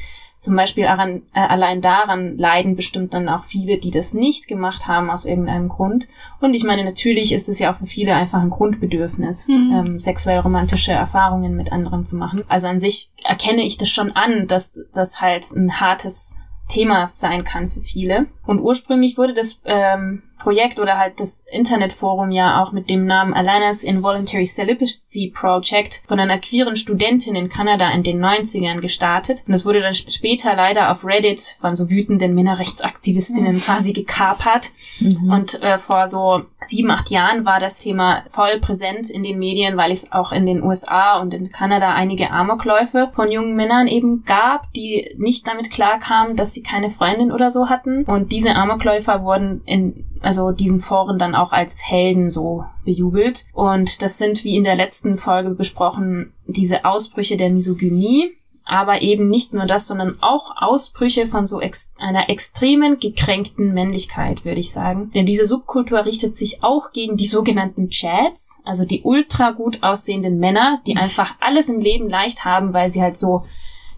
zum 0.41 0.57
Beispiel 0.57 0.85
daran, 0.85 1.21
äh, 1.35 1.41
allein 1.41 1.83
daran 1.83 2.39
leiden 2.39 2.75
bestimmt 2.75 3.13
dann 3.13 3.29
auch 3.29 3.45
viele, 3.45 3.77
die 3.77 3.91
das 3.91 4.15
nicht 4.15 4.49
gemacht 4.49 4.89
haben 4.89 5.11
aus 5.11 5.27
irgendeinem 5.27 5.69
Grund. 5.69 6.09
Und 6.41 6.55
ich 6.55 6.65
meine, 6.65 6.83
natürlich 6.83 7.35
ist 7.35 7.51
es 7.51 7.59
ja 7.59 7.71
auch 7.71 7.79
für 7.79 7.87
viele 7.87 8.15
einfach 8.17 8.41
ein 8.41 8.49
Grundbedürfnis, 8.49 9.49
mhm. 9.49 9.73
ähm, 9.73 9.99
sexuell 9.99 10.39
romantische 10.39 10.93
Erfahrungen 10.93 11.57
mit 11.57 11.73
anderen 11.73 12.07
zu 12.07 12.17
machen. 12.17 12.43
Also 12.49 12.69
an 12.69 12.81
sich 12.81 13.11
erkenne 13.23 13.63
ich 13.63 13.77
das 13.77 13.91
schon 13.91 14.13
an, 14.13 14.47
dass 14.47 14.81
das 14.95 15.21
halt 15.21 15.45
ein 15.53 15.79
hartes 15.79 16.41
Thema 16.71 17.11
sein 17.13 17.45
kann 17.45 17.69
für 17.69 17.83
viele. 17.83 18.25
Und 18.47 18.61
ursprünglich 18.61 19.19
wurde 19.19 19.35
das 19.35 19.61
ähm, 19.67 20.23
Projekt 20.41 20.81
oder 20.81 20.99
halt 20.99 21.21
das 21.21 21.45
Internetforum 21.51 22.31
ja 22.31 22.63
auch 22.63 22.73
mit 22.73 22.91
dem 22.91 23.07
Namen 23.07 23.35
Alana's 23.35 23.85
Involuntary 23.85 24.47
Celibacy 24.47 25.33
Project 25.35 26.03
von 26.07 26.19
einer 26.19 26.39
queeren 26.39 26.77
Studentin 26.77 27.37
in 27.37 27.49
Kanada 27.49 27.91
in 27.91 28.03
den 28.03 28.25
90ern 28.25 28.81
gestartet. 28.81 29.45
Und 29.47 29.53
das 29.53 29.65
wurde 29.65 29.81
dann 29.81 29.95
später 29.95 30.57
leider 30.57 30.91
auf 30.91 31.05
Reddit 31.05 31.57
von 31.61 31.77
so 31.77 31.91
wütenden 31.91 32.35
Männerrechtsaktivistinnen 32.35 33.57
mhm. 33.57 33.61
quasi 33.61 33.93
gekapert. 33.93 34.71
Mhm. 35.01 35.31
Und 35.31 35.63
äh, 35.63 35.79
vor 35.79 36.09
so 36.09 36.43
sieben, 36.67 36.91
acht 36.91 37.11
Jahren 37.11 37.45
war 37.45 37.61
das 37.61 37.79
Thema 37.79 38.25
voll 38.31 38.59
präsent 38.61 39.11
in 39.11 39.23
den 39.23 39.39
Medien, 39.39 39.77
weil 39.77 39.93
es 39.93 40.13
auch 40.13 40.33
in 40.33 40.47
den 40.47 40.63
USA 40.63 41.21
und 41.21 41.33
in 41.35 41.51
Kanada 41.51 41.95
einige 41.95 42.31
Amokläufe 42.31 43.11
von 43.13 43.31
jungen 43.31 43.55
Männern 43.55 43.87
eben 43.87 44.25
gab, 44.25 44.73
die 44.73 45.15
nicht 45.19 45.47
damit 45.47 45.71
klarkamen, 45.71 46.37
dass 46.37 46.55
sie 46.55 46.63
keine 46.63 46.91
Freundin 46.91 47.33
oder 47.33 47.51
so 47.51 47.69
hatten. 47.69 48.05
Und 48.05 48.33
diese 48.33 48.55
Amokläufer 48.55 49.23
wurden 49.23 49.63
in 49.65 50.07
also 50.21 50.51
diesen 50.51 50.81
Foren 50.81 51.19
dann 51.19 51.35
auch 51.35 51.53
als 51.53 51.83
Helden 51.87 52.31
so 52.31 52.65
bejubelt. 52.85 53.47
Und 53.53 54.03
das 54.03 54.19
sind, 54.19 54.45
wie 54.45 54.57
in 54.57 54.65
der 54.65 54.77
letzten 54.77 55.17
Folge 55.17 55.51
besprochen, 55.51 56.33
diese 56.47 56.85
Ausbrüche 56.85 57.37
der 57.37 57.51
Misogynie, 57.51 58.37
aber 58.65 59.03
eben 59.03 59.29
nicht 59.29 59.53
nur 59.53 59.67
das, 59.67 59.89
sondern 59.89 60.17
auch 60.21 60.55
Ausbrüche 60.57 61.27
von 61.27 61.45
so 61.45 61.61
ex 61.61 61.93
einer 61.99 62.29
extremen 62.29 63.01
gekränkten 63.01 63.75
Männlichkeit, 63.75 64.45
würde 64.45 64.61
ich 64.61 64.73
sagen. 64.73 65.11
Denn 65.13 65.27
diese 65.27 65.45
Subkultur 65.45 66.05
richtet 66.05 66.37
sich 66.37 66.63
auch 66.63 66.93
gegen 66.93 67.17
die 67.17 67.27
sogenannten 67.27 67.89
Chads, 67.89 68.61
also 68.65 68.85
die 68.85 69.03
ultra 69.03 69.51
gut 69.51 69.83
aussehenden 69.83 70.39
Männer, 70.39 70.81
die 70.87 70.97
einfach 70.97 71.35
alles 71.41 71.69
im 71.69 71.81
Leben 71.81 72.09
leicht 72.09 72.45
haben, 72.45 72.73
weil 72.73 72.91
sie 72.91 73.03
halt 73.03 73.17
so 73.17 73.45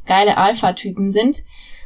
geile 0.07 0.39
Alpha-Typen 0.39 1.11
sind. 1.11 1.43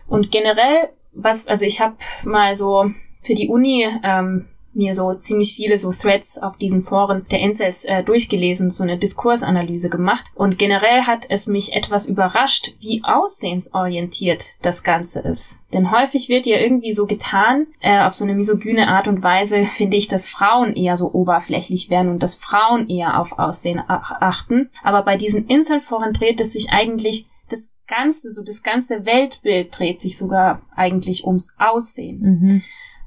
Und 0.07 0.31
generell, 0.31 0.91
was, 1.13 1.49
also 1.49 1.65
ich 1.65 1.81
habe 1.81 1.97
mal 2.23 2.55
so 2.55 2.85
für 3.27 3.35
die 3.35 3.49
Uni 3.49 3.87
ähm, 4.03 4.47
mir 4.77 4.95
so 4.95 5.15
ziemlich 5.15 5.55
viele 5.55 5.79
so 5.79 5.91
Threads 5.91 6.39
auf 6.39 6.57
diesen 6.59 6.83
Foren 6.83 7.27
der 7.31 7.41
Incels 7.41 7.87
äh, 7.87 8.05
durchgelesen, 8.05 8.71
so 8.71 8.83
eine 8.83 8.99
Diskursanalyse 8.99 9.89
gemacht. 9.89 10.27
Und 10.35 10.59
generell 10.59 11.03
hat 11.03 11.27
es 11.31 11.47
mich 11.47 11.73
etwas 11.73 12.07
überrascht, 12.07 12.75
wie 12.81 13.03
aussehensorientiert 13.03 14.57
das 14.63 14.85
Ganze 14.85 15.21
ist. 15.21 15.61
Denn 15.73 15.91
häufig 15.91 16.29
wird 16.29 16.45
ja 16.45 16.59
irgendwie 16.59 16.93
so 16.93 17.07
getan, 17.07 17.67
äh, 17.81 18.03
auf 18.03 18.15
so 18.15 18.25
eine 18.25 18.35
misogyne 18.35 18.89
Art 18.89 19.09
und 19.09 19.23
Weise, 19.23 19.65
finde 19.77 19.97
ich, 19.97 20.09
dass 20.09 20.29
Frauen 20.29 20.77
eher 20.77 20.97
so 20.97 21.11
oberflächlich 21.13 21.89
werden 21.89 22.11
und 22.11 22.23
dass 22.23 22.35
Frauen 22.35 22.89
eher 22.89 23.19
auf 23.19 23.39
Aussehen 23.39 23.83
achten. 23.87 24.71
Aber 24.85 25.03
bei 25.03 25.17
diesen 25.17 25.47
Inselforen 25.47 26.13
dreht 26.13 26.41
es 26.41 26.53
sich 26.53 26.71
eigentlich 26.71 27.27
das 27.49 27.77
ganze, 27.87 28.31
so 28.31 28.43
das 28.43 28.63
ganze 28.63 29.07
Weltbild 29.07 29.77
dreht 29.79 30.01
sich 30.01 30.19
sogar 30.19 30.63
eigentlich 30.75 31.25
ums 31.25 31.55
Aussehen. 31.59 32.21
Mhm. 32.21 32.63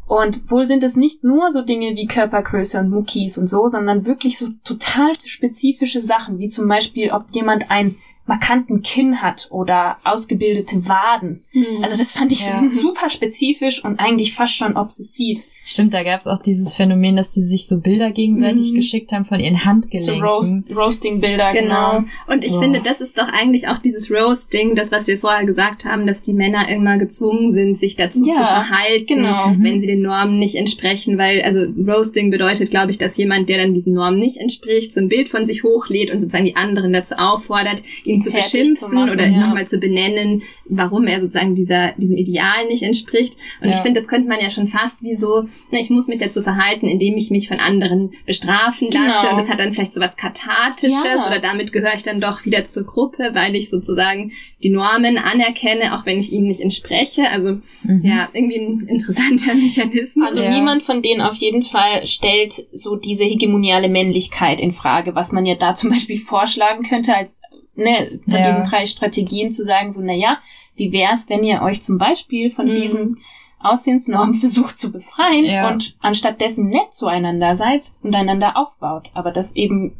Und 0.10 0.50
wohl 0.50 0.66
sind 0.66 0.84
es 0.84 0.96
nicht 0.96 1.24
nur 1.24 1.52
so 1.52 1.62
Dinge 1.62 1.96
wie 1.96 2.08
Körpergröße 2.08 2.80
und 2.80 2.90
Muckis 2.90 3.38
und 3.38 3.46
so, 3.48 3.68
sondern 3.68 4.08
wirklich 4.08 4.40
so 4.40 4.48
total 4.64 5.12
spezifische 5.24 6.02
Sachen, 6.02 6.40
wie 6.40 6.48
zum 6.48 6.68
Beispiel, 6.68 7.12
ob 7.12 7.26
jemand 7.32 7.70
einen 7.70 7.96
markanten 8.26 8.82
Kinn 8.82 9.22
hat 9.22 9.50
oder 9.52 9.98
ausgebildete 10.04 10.88
Waden. 10.88 11.46
Hm. 11.52 11.84
Also 11.84 11.96
das 11.96 12.14
fand 12.14 12.32
ich 12.32 12.48
ja. 12.48 12.64
super 12.72 13.12
spezifisch 13.12 13.86
und 13.86 14.00
eigentlich 14.00 14.34
fast 14.34 14.56
schon 14.56 14.78
obsessiv. 14.78 15.44
Stimmt, 15.72 15.94
da 15.94 16.02
gab 16.02 16.20
es 16.20 16.26
auch 16.26 16.40
dieses 16.40 16.74
Phänomen, 16.74 17.16
dass 17.16 17.30
die 17.30 17.44
sich 17.44 17.68
so 17.68 17.80
Bilder 17.80 18.12
gegenseitig 18.12 18.72
mhm. 18.72 18.78
geschickt 18.78 19.12
haben 19.12 19.26
von 19.26 19.40
ihren 19.40 19.66
Handgelenken. 19.66 20.20
So 20.20 20.26
Roast, 20.26 20.64
Roasting-Bilder, 20.76 21.52
genau. 21.52 21.98
genau. 21.98 22.10
Und 22.26 22.44
ich 22.44 22.54
oh. 22.54 22.60
finde, 22.60 22.82
das 22.84 23.02
ist 23.02 23.20
doch 23.20 23.28
eigentlich 23.28 23.68
auch 23.68 23.78
dieses 23.78 24.10
Roasting, 24.10 24.74
das, 24.74 24.92
was 24.92 25.06
wir 25.06 25.20
vorher 25.20 25.46
gesagt 25.46 25.86
haben, 25.86 26.08
dass 26.08 26.24
die 26.24 26.34
Männer 26.34 26.68
immer 26.70 26.98
gezwungen 26.98 27.52
sind, 27.52 27.78
sich 27.78 27.96
dazu 27.96 28.26
ja, 28.26 28.34
zu 28.34 28.40
verhalten, 28.40 29.18
genau. 29.18 29.50
Mhm. 29.50 29.64
wenn 29.64 29.80
sie 29.80 29.86
den 29.86 30.02
Normen 30.02 30.40
nicht 30.40 30.56
entsprechen, 30.56 31.20
weil, 31.20 31.44
also 31.44 31.66
Roasting 31.88 32.32
bedeutet, 32.32 32.72
glaube 32.72 32.90
ich, 32.90 32.98
dass 32.98 33.16
jemand, 33.18 33.48
der 33.48 33.60
dann 33.60 33.76
diesen 33.76 33.94
Normen 33.94 34.18
nicht 34.18 34.38
entspricht, 34.38 34.92
so 34.92 35.02
ein 35.02 35.08
Bild 35.08 35.30
von 35.30 35.46
sich 35.46 35.64
hochlädt 35.64 36.10
und 36.10 36.20
sozusagen 36.20 36.46
die 36.46 36.56
anderen 36.56 36.94
dazu 36.94 37.14
auffordert, 37.20 37.84
ihn 38.06 38.20
zu 38.20 38.32
beschimpfen 38.32 38.76
zu 38.76 38.90
machen, 38.90 39.12
oder 39.12 39.28
ja. 39.28 39.46
nochmal 39.46 39.68
zu 39.68 39.80
benennen, 39.80 40.42
warum 40.68 41.06
er 41.06 41.22
sozusagen 41.22 41.54
dieser, 41.54 41.92
diesem 41.92 42.18
Ideal 42.18 42.66
nicht 42.70 42.82
entspricht. 42.82 43.36
Und 43.62 43.70
ja. 43.70 43.76
ich 43.76 43.82
finde, 43.82 44.00
das 44.00 44.08
könnte 44.08 44.28
man 44.28 44.40
ja 44.40 44.50
schon 44.50 44.66
fast 44.66 45.04
wie 45.04 45.14
so 45.14 45.46
ich 45.72 45.90
muss 45.90 46.08
mich 46.08 46.18
dazu 46.20 46.42
verhalten, 46.42 46.88
indem 46.88 47.16
ich 47.18 47.30
mich 47.32 47.48
von 47.48 47.60
anderen 47.60 48.14
bestrafen 48.26 48.90
lasse. 48.92 49.20
Genau. 49.22 49.32
Und 49.32 49.38
das 49.40 49.50
hat 49.50 49.60
dann 49.60 49.74
vielleicht 49.74 49.94
so 49.94 50.02
was 50.02 50.18
Kathartisches 50.18 51.04
Ja. 51.04 51.28
oder 51.28 51.40
damit 51.40 51.72
gehöre 51.72 51.96
ich 51.96 52.04
dann 52.04 52.20
doch 52.22 52.46
wieder 52.46 52.64
zur 52.66 52.86
Gruppe, 52.86 53.32
weil 53.34 53.56
ich 53.56 53.70
sozusagen 53.70 54.32
die 54.64 54.70
Normen 54.72 55.18
anerkenne, 55.18 55.96
auch 55.96 56.06
wenn 56.06 56.20
ich 56.20 56.32
ihnen 56.32 56.48
nicht 56.48 56.60
entspreche. 56.62 57.30
Also 57.30 57.60
Mhm. 57.84 58.02
ja, 58.04 58.30
irgendwie 58.34 58.58
ein 58.60 58.88
interessanter 58.88 59.54
Mechanismus. 59.56 60.30
Also 60.30 60.42
Ja. 60.44 60.50
niemand 60.50 60.84
von 60.84 61.02
denen 61.02 61.22
auf 61.22 61.36
jeden 61.36 61.64
Fall 61.64 62.06
stellt 62.08 62.54
so 62.74 62.96
diese 62.96 63.24
hegemoniale 63.26 63.90
Männlichkeit 63.90 64.60
in 64.60 64.72
Frage, 64.72 65.16
was 65.16 65.32
man 65.32 65.46
ja 65.46 65.56
da 65.56 65.76
zum 65.76 65.90
Beispiel 65.92 66.18
vorschlagen 66.18 66.84
könnte, 66.84 67.16
als 67.16 67.42
ne, 67.76 68.20
von 68.26 68.34
Ja. 68.40 68.46
diesen 68.46 68.64
drei 68.66 68.86
Strategien 68.86 69.52
zu 69.52 69.64
sagen, 69.64 69.92
so, 69.92 70.02
na 70.04 70.14
ja, 70.14 70.40
wie 70.76 70.92
wär's, 70.92 71.30
wenn 71.30 71.44
ihr 71.44 71.62
euch 71.62 71.82
zum 71.82 71.98
Beispiel 71.98 72.50
von 72.50 72.68
Mhm. 72.68 72.76
diesen 72.82 73.18
Aussehensnormen 73.62 74.36
versucht 74.36 74.78
zu 74.80 74.92
befreien 74.92 75.46
Ja. 75.46 75.70
und 75.70 75.96
anstattdessen 76.00 76.70
nett 76.70 76.94
zueinander 76.94 77.56
seid 77.56 77.94
und 78.02 78.16
einander 78.16 78.56
aufbaut. 78.58 79.10
Aber 79.14 79.32
das 79.32 79.56
eben 79.56 79.94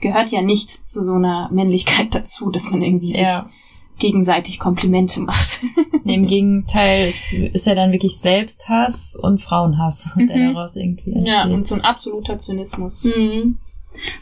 gehört 0.00 0.30
ja 0.30 0.42
nicht 0.42 0.70
zu 0.70 1.02
so 1.02 1.12
einer 1.14 1.48
Männlichkeit 1.52 2.14
dazu, 2.14 2.50
dass 2.50 2.70
man 2.70 2.82
irgendwie 2.82 3.12
sich 3.12 3.22
Ja. 3.22 3.48
gegenseitig 3.98 4.58
Komplimente 4.58 5.20
macht. 5.20 5.62
Nee, 6.02 6.16
Im 6.16 6.26
Gegenteil, 6.28 7.06
es 7.06 7.32
ist 7.32 7.66
ja 7.66 7.74
dann 7.74 7.92
wirklich 7.92 8.18
Selbsthass 8.18 9.16
und 9.16 9.40
Frauenhass, 9.40 10.14
der 10.16 10.36
Mhm. 10.36 10.54
daraus 10.54 10.76
irgendwie 10.76 11.12
ja, 11.12 11.34
entsteht. 11.36 11.52
und 11.52 11.66
so 11.66 11.74
ein 11.76 11.80
absoluter 11.82 12.36
Zynismus. 12.38 13.04
Mhm. 13.04 13.58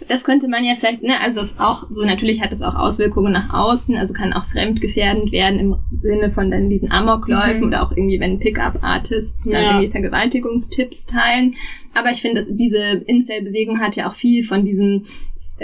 Das 0.08 0.24
könnte 0.24 0.48
man 0.48 0.64
ja 0.64 0.74
vielleicht, 0.78 1.02
ne, 1.02 1.20
also 1.20 1.40
auch 1.58 1.86
so, 1.90 2.04
natürlich 2.04 2.40
hat 2.42 2.52
es 2.52 2.62
auch 2.62 2.74
Auswirkungen 2.74 3.32
nach 3.32 3.52
außen, 3.54 3.96
also 3.96 4.12
kann 4.14 4.32
auch 4.32 4.44
fremdgefährdend 4.44 5.32
werden 5.32 5.58
im 5.58 5.76
Sinne 5.92 6.30
von 6.30 6.50
dann 6.50 6.68
diesen 6.70 6.90
Amokläufen 6.92 7.60
Mhm. 7.62 7.66
oder 7.68 7.82
auch 7.82 7.92
irgendwie, 7.92 8.20
wenn 8.20 8.38
Pickup-Artists 8.38 9.50
dann 9.50 9.62
Ja. 9.62 9.70
irgendwie 9.70 9.90
Vergewaltigungstipps 9.90 11.06
teilen. 11.06 11.54
Aber 11.94 12.10
ich 12.10 12.20
finde, 12.20 12.40
dass 12.42 12.48
diese 12.54 13.02
Incel-Bewegung 13.06 13.80
hat 13.80 13.96
ja 13.96 14.08
auch 14.08 14.14
viel 14.14 14.42
von 14.42 14.64
diesem 14.64 15.04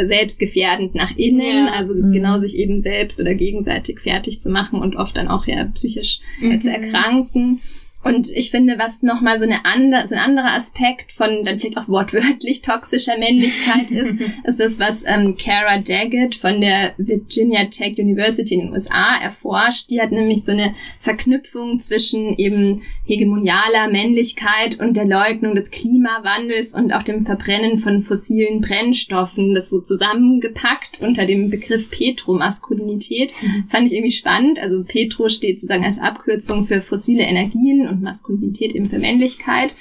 selbstgefährdend 0.00 0.94
nach 0.94 1.16
innen, 1.16 1.66
Ja. 1.66 1.72
also 1.72 1.94
Mhm. 1.94 2.12
genau 2.12 2.38
sich 2.38 2.54
eben 2.56 2.80
selbst 2.80 3.20
oder 3.20 3.34
gegenseitig 3.34 4.00
fertig 4.00 4.38
zu 4.38 4.50
machen 4.50 4.80
und 4.80 4.96
oft 4.96 5.16
dann 5.16 5.28
auch 5.28 5.46
ja 5.46 5.64
psychisch 5.74 6.20
äh, 6.42 6.58
zu 6.58 6.70
Mhm. 6.70 6.74
erkranken. 6.84 7.60
Und 8.08 8.30
ich 8.30 8.50
finde, 8.50 8.78
was 8.78 9.02
nochmal 9.02 9.38
so, 9.38 9.44
eine 9.44 9.66
andere, 9.66 10.08
so 10.08 10.14
ein 10.14 10.20
anderer 10.20 10.54
Aspekt 10.54 11.12
von 11.12 11.44
dann 11.44 11.58
vielleicht 11.58 11.76
auch 11.76 11.88
wortwörtlich 11.88 12.62
toxischer 12.62 13.18
Männlichkeit 13.18 13.90
ist, 13.90 14.16
ist 14.44 14.60
das, 14.60 14.80
was 14.80 15.04
ähm, 15.06 15.36
Kara 15.36 15.78
Daggett 15.78 16.34
von 16.34 16.60
der 16.60 16.94
Virginia 16.96 17.66
Tech 17.66 17.98
University 17.98 18.54
in 18.54 18.60
den 18.60 18.72
USA 18.72 19.18
erforscht. 19.20 19.90
Die 19.90 20.00
hat 20.00 20.10
nämlich 20.10 20.42
so 20.42 20.52
eine 20.52 20.74
Verknüpfung 20.98 21.78
zwischen 21.78 22.32
eben 22.34 22.80
hegemonialer 23.04 23.88
Männlichkeit 23.90 24.80
und 24.80 24.96
der 24.96 25.04
Leugnung 25.04 25.54
des 25.54 25.70
Klimawandels 25.70 26.74
und 26.74 26.92
auch 26.92 27.02
dem 27.02 27.26
Verbrennen 27.26 27.76
von 27.76 28.02
fossilen 28.02 28.62
Brennstoffen, 28.62 29.54
das 29.54 29.68
so 29.68 29.80
zusammengepackt 29.80 31.00
unter 31.02 31.26
dem 31.26 31.50
Begriff 31.50 31.90
Petromaskulinität. 31.90 33.34
Das 33.62 33.72
fand 33.72 33.86
ich 33.86 33.92
irgendwie 33.92 34.12
spannend. 34.12 34.60
Also 34.60 34.82
Petro 34.82 35.28
steht 35.28 35.60
sozusagen 35.60 35.84
als 35.84 35.98
Abkürzung 35.98 36.66
für 36.66 36.80
fossile 36.80 37.22
Energien 37.22 37.86
und 37.86 37.97
Maskulinität 38.00 38.74
eben 38.74 38.84
für 38.84 38.98
Männlichkeit. 38.98 39.74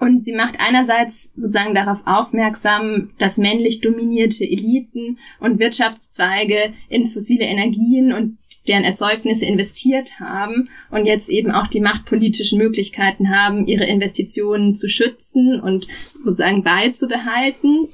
Und 0.00 0.24
sie 0.24 0.32
macht 0.32 0.58
einerseits 0.58 1.34
sozusagen 1.34 1.74
darauf 1.74 1.98
aufmerksam, 2.06 3.10
dass 3.18 3.36
männlich 3.36 3.82
dominierte 3.82 4.44
Eliten 4.44 5.18
und 5.40 5.58
Wirtschaftszweige 5.58 6.72
in 6.88 7.08
fossile 7.10 7.44
Energien 7.44 8.12
und 8.14 8.38
deren 8.66 8.84
Erzeugnisse 8.84 9.44
investiert 9.44 10.18
haben 10.18 10.70
und 10.90 11.04
jetzt 11.04 11.28
eben 11.28 11.50
auch 11.50 11.66
die 11.66 11.80
machtpolitischen 11.80 12.58
Möglichkeiten 12.58 13.28
haben, 13.28 13.66
ihre 13.66 13.84
Investitionen 13.84 14.74
zu 14.74 14.88
schützen 14.88 15.60
und 15.60 15.86
sozusagen 16.02 16.62
beizubehalten. 16.62 17.88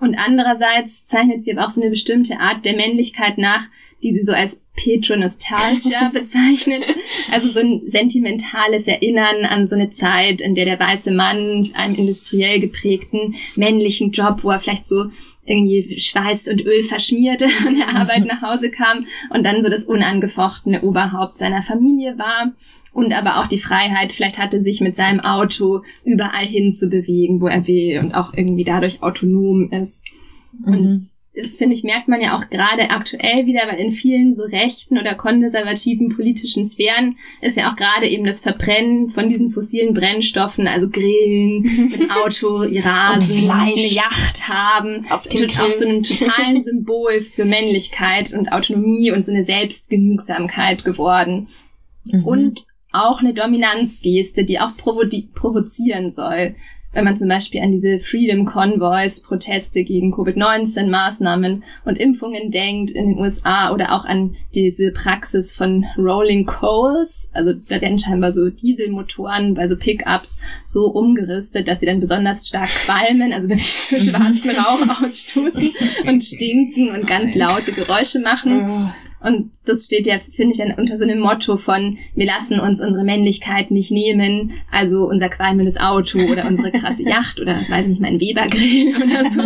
Und 0.00 0.16
andererseits 0.16 1.06
zeichnet 1.06 1.42
sie 1.42 1.52
aber 1.52 1.66
auch 1.66 1.70
so 1.70 1.80
eine 1.80 1.90
bestimmte 1.90 2.38
Art 2.38 2.64
der 2.64 2.76
Männlichkeit 2.76 3.38
nach, 3.38 3.66
die 4.02 4.12
sie 4.12 4.22
so 4.22 4.32
als 4.32 4.66
Petronostalgia 4.74 6.08
bezeichnet. 6.12 6.84
Also 7.30 7.48
so 7.48 7.60
ein 7.60 7.82
sentimentales 7.86 8.88
Erinnern 8.88 9.44
an 9.44 9.66
so 9.66 9.76
eine 9.76 9.90
Zeit, 9.90 10.40
in 10.40 10.54
der 10.54 10.64
der 10.64 10.80
weiße 10.80 11.12
Mann 11.12 11.70
einem 11.74 11.94
industriell 11.94 12.60
geprägten 12.60 13.34
männlichen 13.56 14.10
Job, 14.10 14.38
wo 14.42 14.50
er 14.50 14.60
vielleicht 14.60 14.86
so 14.86 15.06
irgendwie 15.44 15.98
Schweiß 15.98 16.48
und 16.48 16.64
Öl 16.64 16.82
verschmierte 16.82 17.48
von 17.62 17.74
der 17.74 17.94
Arbeit 17.94 18.24
nach 18.26 18.42
Hause 18.42 18.70
kam 18.70 19.06
und 19.30 19.44
dann 19.44 19.62
so 19.62 19.68
das 19.68 19.84
unangefochtene 19.84 20.82
Oberhaupt 20.82 21.38
seiner 21.38 21.62
Familie 21.62 22.18
war. 22.18 22.52
Und 22.92 23.14
aber 23.14 23.38
auch 23.38 23.46
die 23.46 23.58
Freiheit, 23.58 24.12
vielleicht 24.12 24.38
hatte 24.38 24.60
sich 24.60 24.82
mit 24.82 24.94
seinem 24.94 25.20
Auto 25.20 25.82
überall 26.04 26.46
hin 26.46 26.74
zu 26.74 26.90
bewegen, 26.90 27.40
wo 27.40 27.46
er 27.46 27.66
will 27.66 27.98
und 27.98 28.12
auch 28.12 28.34
irgendwie 28.34 28.64
dadurch 28.64 29.02
autonom 29.02 29.70
ist. 29.70 30.06
Mhm. 30.58 30.74
Und 30.74 31.10
das 31.34 31.56
finde 31.56 31.74
ich, 31.74 31.82
merkt 31.82 32.08
man 32.08 32.20
ja 32.20 32.36
auch 32.36 32.50
gerade 32.50 32.90
aktuell 32.90 33.46
wieder, 33.46 33.62
weil 33.66 33.78
in 33.78 33.90
vielen 33.90 34.34
so 34.34 34.44
rechten 34.44 34.98
oder 34.98 35.14
konservativen 35.14 36.10
politischen 36.14 36.62
Sphären 36.62 37.16
ist 37.40 37.56
ja 37.56 37.70
auch 37.70 37.76
gerade 37.76 38.06
eben 38.06 38.26
das 38.26 38.40
Verbrennen 38.40 39.08
von 39.08 39.30
diesen 39.30 39.50
fossilen 39.50 39.94
Brennstoffen, 39.94 40.66
also 40.66 40.90
Grillen 40.90 41.88
mit 41.90 42.10
Auto, 42.22 42.58
Rasen, 42.58 43.50
eine 43.50 43.74
Yacht 43.74 44.46
haben, 44.48 45.06
Auf 45.10 45.26
dem 45.26 45.48
auch 45.58 45.70
so 45.70 45.84
Grill. 45.84 45.96
ein 45.96 46.02
totalen 46.02 46.60
Symbol 46.60 47.20
für 47.22 47.46
Männlichkeit 47.46 48.34
und 48.34 48.52
Autonomie 48.52 49.10
und 49.10 49.24
so 49.24 49.32
eine 49.32 49.44
Selbstgenügsamkeit 49.44 50.84
geworden. 50.84 51.48
Mhm. 52.04 52.24
Und 52.26 52.66
auch 52.92 53.20
eine 53.20 53.32
Dominanzgeste, 53.32 54.44
die 54.44 54.60
auch 54.60 54.76
provo 54.76 55.04
provozieren 55.34 56.10
soll. 56.10 56.54
Wenn 56.92 57.04
man 57.04 57.16
zum 57.16 57.28
Beispiel 57.28 57.62
an 57.62 57.72
diese 57.72 57.98
Freedom 57.98 58.44
Convoys, 58.44 59.22
Proteste 59.22 59.82
gegen 59.84 60.12
Covid-19-Maßnahmen 60.12 61.62
und 61.84 61.98
Impfungen 61.98 62.50
denkt 62.50 62.90
in 62.90 63.10
den 63.10 63.18
USA 63.18 63.72
oder 63.72 63.92
auch 63.92 64.04
an 64.04 64.34
diese 64.54 64.92
Praxis 64.92 65.54
von 65.54 65.86
Rolling 65.96 66.44
Coals. 66.44 67.30
Also 67.32 67.54
da 67.54 67.80
werden 67.80 67.98
scheinbar 67.98 68.30
so 68.32 68.50
Dieselmotoren 68.50 69.54
bei 69.54 69.66
so 69.66 69.76
Pickups 69.76 70.40
so 70.64 70.86
umgerüstet, 70.86 71.66
dass 71.66 71.80
sie 71.80 71.86
dann 71.86 72.00
besonders 72.00 72.46
stark 72.46 72.68
qualmen, 72.68 73.32
also 73.32 73.48
wirklich 73.48 73.72
so 73.72 73.96
schwarzen 73.96 74.50
Rauch 74.50 75.02
ausstoßen 75.02 75.70
und 76.06 76.22
stinken 76.22 76.90
und 76.90 77.06
ganz 77.06 77.34
laute 77.34 77.72
Geräusche 77.72 78.20
machen. 78.20 78.92
Und 79.22 79.50
das 79.66 79.84
steht 79.84 80.06
ja, 80.06 80.18
finde 80.18 80.52
ich, 80.52 80.58
dann 80.58 80.74
unter 80.78 80.96
so 80.96 81.04
einem 81.04 81.20
Motto 81.20 81.56
von, 81.56 81.96
wir 82.14 82.26
lassen 82.26 82.60
uns 82.60 82.80
unsere 82.80 83.04
Männlichkeit 83.04 83.70
nicht 83.70 83.90
nehmen, 83.90 84.52
also 84.70 85.08
unser 85.08 85.28
qualmendes 85.28 85.78
Auto 85.78 86.18
oder 86.30 86.46
unsere 86.46 86.72
krasse 86.72 87.02
Yacht 87.08 87.40
oder, 87.40 87.58
weiß 87.68 87.86
nicht, 87.86 88.00
mein 88.00 88.20
Webergrill 88.20 88.96
oder 89.02 89.30
so. 89.30 89.42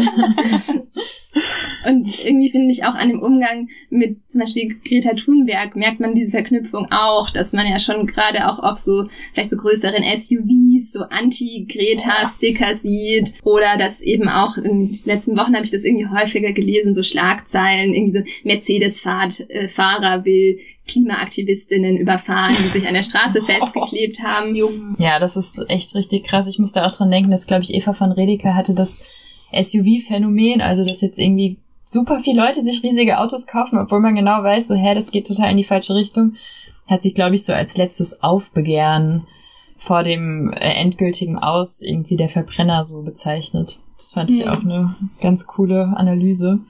Und 1.87 2.25
irgendwie 2.25 2.51
finde 2.51 2.73
ich 2.73 2.85
auch 2.85 2.95
an 2.95 3.11
dem 3.11 3.21
Umgang 3.21 3.69
mit 3.91 4.19
zum 4.27 4.41
Beispiel 4.41 4.77
Greta 4.85 5.15
Thunberg 5.15 5.77
merkt 5.77 6.01
man 6.01 6.15
diese 6.15 6.33
Verknüpfung 6.33 6.89
auch, 6.91 7.31
dass 7.31 7.53
man 7.53 7.67
ja 7.67 7.79
schon 7.79 8.07
gerade 8.07 8.49
auch 8.49 8.59
auf 8.59 8.79
so, 8.79 9.07
vielleicht 9.33 9.51
so 9.51 9.57
größeren 9.57 10.03
SUVs, 10.03 10.93
so 10.93 11.03
Anti-Greta-Sticker 11.11 12.75
sieht 12.75 13.35
oder 13.45 13.77
dass 13.79 14.03
eben 14.03 14.29
auch 14.29 14.57
in 14.57 14.87
den 14.87 14.99
letzten 15.05 15.37
Wochen 15.37 15.55
habe 15.55 15.65
ich 15.65 15.71
das 15.71 15.85
irgendwie 15.85 16.09
häufiger 16.09 16.53
gelesen, 16.53 16.95
so 16.95 17.03
Schlagzeilen, 17.03 17.95
irgendwie 17.95 18.19
so 18.19 18.25
Mercedes-Fahrer 19.66 20.24
will 20.24 20.59
Klimaaktivistinnen 20.88 21.96
überfahren, 21.96 22.55
die 22.64 22.68
sich 22.79 22.87
an 22.88 22.94
der 22.94 23.02
Straße 23.02 23.42
festgeklebt 23.46 24.22
haben. 24.22 24.96
Ja, 24.98 25.18
das 25.18 25.37
ist 25.37 25.62
echt 25.68 25.94
richtig 25.94 26.24
krass. 26.24 26.46
Ich 26.46 26.59
musste 26.59 26.87
auch 26.87 26.92
dran 26.92 27.11
denken, 27.11 27.31
dass, 27.31 27.46
glaube 27.46 27.62
ich, 27.62 27.74
Eva 27.74 27.92
von 27.92 28.12
Redeker 28.12 28.55
hatte 28.55 28.74
das 28.74 29.02
SUV-Phänomen, 29.52 30.61
also 30.61 30.85
dass 30.85 31.00
jetzt 31.00 31.18
irgendwie 31.18 31.59
super 31.83 32.20
viele 32.20 32.42
Leute 32.44 32.62
sich 32.62 32.83
riesige 32.83 33.18
Autos 33.18 33.46
kaufen, 33.46 33.79
obwohl 33.79 34.00
man 34.00 34.16
genau 34.16 34.42
weiß, 34.42 34.68
so, 34.68 34.74
hä, 34.74 34.94
das 34.94 35.11
geht 35.11 35.26
total 35.26 35.50
in 35.50 35.57
die 35.57 35.64
falsche 35.64 35.94
Richtung, 35.94 36.35
hat 36.87 37.02
sich, 37.02 37.14
glaube 37.14 37.35
ich, 37.37 37.44
so 37.44 37.52
als 37.52 37.76
letztes 37.76 38.22
Aufbegehren 38.22 39.26
vor 39.79 40.02
dem 40.02 40.52
äh, 40.55 40.81
endgültigen 40.81 41.38
Aus 41.38 41.83
irgendwie 41.83 42.16
der 42.16 42.29
Verbrenner 42.29 42.85
so 42.85 43.02
bezeichnet. 43.02 43.79
Das 43.96 44.12
fand 44.12 44.31
ich 44.31 44.44
Mhm. 44.44 44.50
auch 44.50 44.61
eine 44.62 44.96
ganz 45.20 45.46
coole 45.46 45.92
Analyse. 45.96 46.61